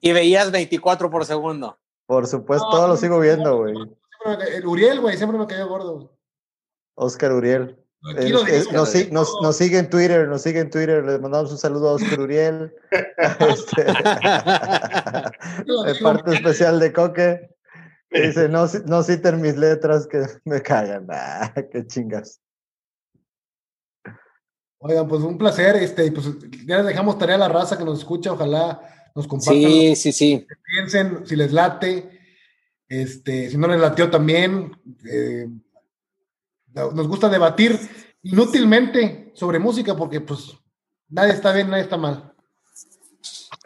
y 0.00 0.12
veías 0.12 0.50
24 0.50 1.10
por 1.10 1.24
segundo. 1.24 1.78
Por 2.06 2.26
supuesto, 2.26 2.68
todo 2.70 2.88
lo 2.88 2.96
sigo 2.96 3.20
viendo, 3.20 3.58
güey. 3.58 3.74
El 4.24 4.66
Uriel, 4.66 5.00
güey, 5.00 5.16
siempre 5.16 5.38
me 5.38 5.46
cayó 5.46 5.68
gordo. 5.68 6.18
Oscar 6.94 7.32
Uriel. 7.32 7.78
nos, 8.72 9.56
sigue 9.56 9.78
en 9.78 9.90
Twitter, 9.90 10.28
nos 10.28 10.42
sigue 10.42 10.60
en 10.60 10.70
Twitter. 10.70 11.04
Le 11.04 11.18
mandamos 11.18 11.50
un 11.52 11.58
saludo 11.58 11.90
a 11.90 11.92
Oscar 11.92 12.20
Uriel. 12.20 12.74
este, 13.48 13.84
de 13.84 13.92
parte 16.02 16.34
especial 16.34 16.80
de 16.80 16.92
Coque. 16.92 17.48
Dice, 18.10 18.48
no, 18.48 18.66
no 18.86 19.02
citen 19.02 19.40
mis 19.40 19.56
letras 19.56 20.06
que 20.06 20.26
me 20.44 20.62
cagan. 20.62 21.06
Ah, 21.10 21.52
qué 21.70 21.86
chingas. 21.86 22.40
Oigan, 24.78 25.08
pues 25.08 25.22
un 25.22 25.38
placer. 25.38 25.76
Este, 25.76 26.10
pues 26.10 26.26
ya 26.66 26.78
les 26.78 26.86
dejamos 26.86 27.18
tarea 27.18 27.36
a 27.36 27.38
la 27.38 27.48
raza 27.48 27.78
que 27.78 27.84
nos 27.84 27.98
escucha. 27.98 28.32
Ojalá 28.32 28.80
nos 29.14 29.28
compartan. 29.28 29.54
Sí, 29.54 29.96
sí, 29.96 30.12
sí. 30.12 30.46
piensen, 30.74 31.26
si 31.26 31.36
les 31.36 31.52
late. 31.52 32.17
Este, 32.88 33.50
si 33.50 33.58
no 33.58 33.68
les 33.68 33.80
latió 33.80 34.10
también, 34.10 34.76
eh, 35.10 35.48
nos 36.74 37.08
gusta 37.08 37.28
debatir 37.28 37.78
inútilmente 38.22 39.32
sobre 39.34 39.58
música 39.58 39.96
porque 39.96 40.20
pues 40.20 40.54
nadie 41.08 41.32
está 41.32 41.52
bien, 41.52 41.70
nadie 41.70 41.84
está 41.84 41.96
mal. 41.96 42.32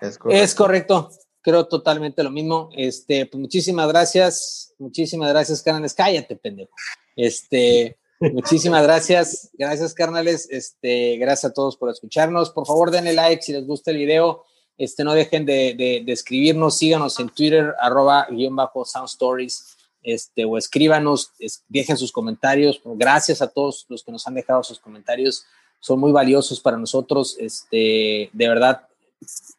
Es 0.00 0.18
correcto. 0.18 0.42
Es 0.42 0.54
correcto. 0.54 1.10
Creo 1.40 1.66
totalmente 1.66 2.22
lo 2.22 2.30
mismo. 2.30 2.70
Este, 2.76 3.26
pues 3.26 3.40
muchísimas 3.40 3.88
gracias. 3.88 4.74
Muchísimas 4.78 5.28
gracias, 5.30 5.62
carnales. 5.62 5.94
Cállate, 5.94 6.36
pendejo. 6.36 6.72
Este, 7.16 7.98
muchísimas 8.20 8.82
gracias. 8.82 9.50
Gracias, 9.54 9.94
carnales. 9.94 10.48
Este, 10.50 11.16
gracias 11.18 11.50
a 11.50 11.54
todos 11.54 11.76
por 11.76 11.90
escucharnos. 11.90 12.50
Por 12.50 12.66
favor, 12.66 12.90
denle 12.90 13.12
like 13.12 13.42
si 13.42 13.52
les 13.52 13.66
gusta 13.66 13.90
el 13.90 13.98
video. 13.98 14.44
Este, 14.78 15.04
no 15.04 15.14
dejen 15.14 15.44
de, 15.46 16.04
escribirnos, 16.06 16.78
síganos 16.78 17.18
en 17.20 17.28
Twitter, 17.28 17.74
arroba 17.80 18.26
guion 18.30 18.56
bajo 18.56 18.84
Sound 18.84 19.08
Stories, 19.08 19.76
este, 20.02 20.44
o 20.44 20.58
escríbanos, 20.58 21.32
dejen 21.68 21.96
sus 21.96 22.10
comentarios. 22.10 22.80
Gracias 22.84 23.42
a 23.42 23.48
todos 23.48 23.86
los 23.88 24.02
que 24.02 24.12
nos 24.12 24.26
han 24.26 24.34
dejado 24.34 24.62
sus 24.62 24.80
comentarios, 24.80 25.46
son 25.78 26.00
muy 26.00 26.12
valiosos 26.12 26.60
para 26.60 26.76
nosotros. 26.76 27.36
Este, 27.38 28.30
de 28.32 28.48
verdad, 28.48 28.86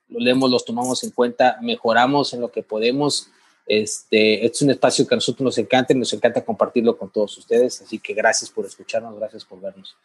los 0.09 0.23
leemos, 0.23 0.49
los 0.49 0.65
tomamos 0.65 1.03
en 1.03 1.11
cuenta, 1.11 1.57
mejoramos 1.61 2.33
en 2.33 2.41
lo 2.41 2.51
que 2.51 2.63
podemos. 2.63 3.29
Este, 3.65 4.45
es 4.45 4.61
un 4.61 4.71
espacio 4.71 5.07
que 5.07 5.15
a 5.15 5.17
nosotros 5.17 5.43
nos 5.43 5.57
encanta 5.57 5.93
y 5.93 5.97
nos 5.97 6.11
encanta 6.13 6.43
compartirlo 6.43 6.97
con 6.97 7.09
todos 7.09 7.37
ustedes. 7.37 7.81
Así 7.81 7.99
que 7.99 8.13
gracias 8.13 8.49
por 8.49 8.65
escucharnos, 8.65 9.15
gracias 9.17 9.45
por 9.45 9.61
vernos. 9.61 9.95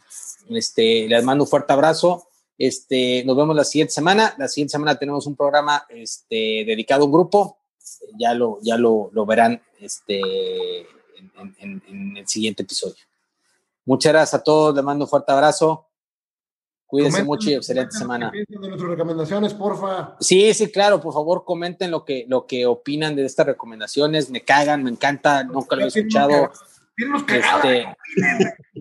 Este, 0.48 1.08
les 1.08 1.24
mando 1.24 1.44
un 1.44 1.50
fuerte 1.50 1.72
abrazo. 1.72 2.26
Este, 2.58 3.22
nos 3.24 3.36
vemos 3.36 3.54
la 3.54 3.64
siguiente 3.64 3.94
semana. 3.94 4.34
La 4.36 4.48
siguiente 4.48 4.72
semana 4.72 4.98
tenemos 4.98 5.26
un 5.26 5.36
programa 5.36 5.86
este, 5.88 6.64
dedicado 6.66 7.02
a 7.02 7.06
un 7.06 7.12
grupo. 7.12 7.58
Ya 8.18 8.34
lo, 8.34 8.58
ya 8.60 8.76
lo, 8.76 9.10
lo 9.12 9.24
verán 9.24 9.62
este, 9.80 10.80
en, 10.80 11.56
en, 11.60 11.82
en, 11.88 12.16
el 12.16 12.26
siguiente 12.26 12.64
episodio. 12.64 12.96
Muchas 13.84 14.12
gracias 14.12 14.40
a 14.40 14.42
todos. 14.42 14.74
Les 14.74 14.84
mando 14.84 15.04
un 15.04 15.08
fuerte 15.08 15.32
abrazo. 15.32 15.86
Cuídense 16.88 17.22
mucho 17.22 17.50
y 17.50 17.54
excelente 17.54 17.96
semana. 17.96 18.32
De 18.32 18.58
nuestras 18.58 18.90
recomendaciones, 18.90 19.52
porfa. 19.52 20.16
Sí, 20.20 20.54
sí, 20.54 20.72
claro, 20.72 21.02
por 21.02 21.12
favor, 21.12 21.44
comenten 21.44 21.90
lo 21.90 22.02
que, 22.02 22.24
lo 22.28 22.46
que 22.46 22.64
opinan 22.64 23.14
de 23.14 23.26
estas 23.26 23.44
recomendaciones. 23.44 24.30
Me 24.30 24.42
cagan, 24.42 24.82
me 24.82 24.90
encanta, 24.90 25.44
nunca 25.44 25.76
lo 25.76 25.84
he 25.84 25.88
escuchado. 25.88 26.50
Este, 26.98 27.86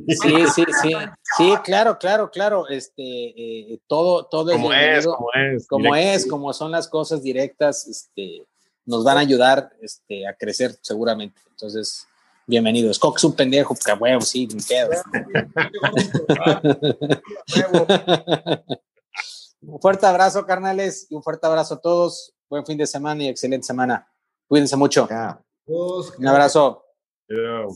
sí, 0.07 0.47
sí, 0.55 0.63
sí, 0.81 0.93
sí, 1.37 1.53
claro, 1.63 1.99
claro, 1.99 2.31
claro. 2.31 2.67
Este, 2.67 3.03
eh, 3.03 3.79
todo, 3.87 4.25
todo 4.25 4.51
como 4.53 4.73
es, 4.73 5.05
como 5.05 5.29
es, 5.33 5.67
como 5.67 5.95
es, 5.95 6.25
como 6.25 6.53
son 6.53 6.71
las 6.71 6.87
cosas 6.87 7.21
directas, 7.21 7.87
este, 7.87 8.47
nos 8.85 9.03
van 9.03 9.17
a 9.17 9.21
ayudar, 9.21 9.71
este, 9.81 10.27
a 10.27 10.33
crecer 10.33 10.75
seguramente. 10.81 11.39
Entonces, 11.51 12.07
bienvenidos. 12.47 12.97
Cox 12.97 13.23
un 13.23 13.35
pendejo, 13.35 13.75
porque 13.75 13.93
huevo, 13.93 14.21
sí, 14.21 14.47
me 14.51 14.63
quedo. 14.63 14.89
un 19.61 19.79
fuerte 19.79 20.07
abrazo, 20.07 20.43
carnales, 20.45 21.05
y 21.09 21.15
un 21.15 21.21
fuerte 21.21 21.45
abrazo 21.45 21.75
a 21.75 21.81
todos. 21.81 22.33
Buen 22.49 22.65
fin 22.65 22.77
de 22.77 22.87
semana 22.87 23.23
y 23.23 23.27
excelente 23.27 23.67
semana. 23.67 24.07
Cuídense 24.47 24.75
mucho. 24.75 25.07
Un 26.17 26.27
abrazo. 26.27 26.83
Yeah. 27.27 27.67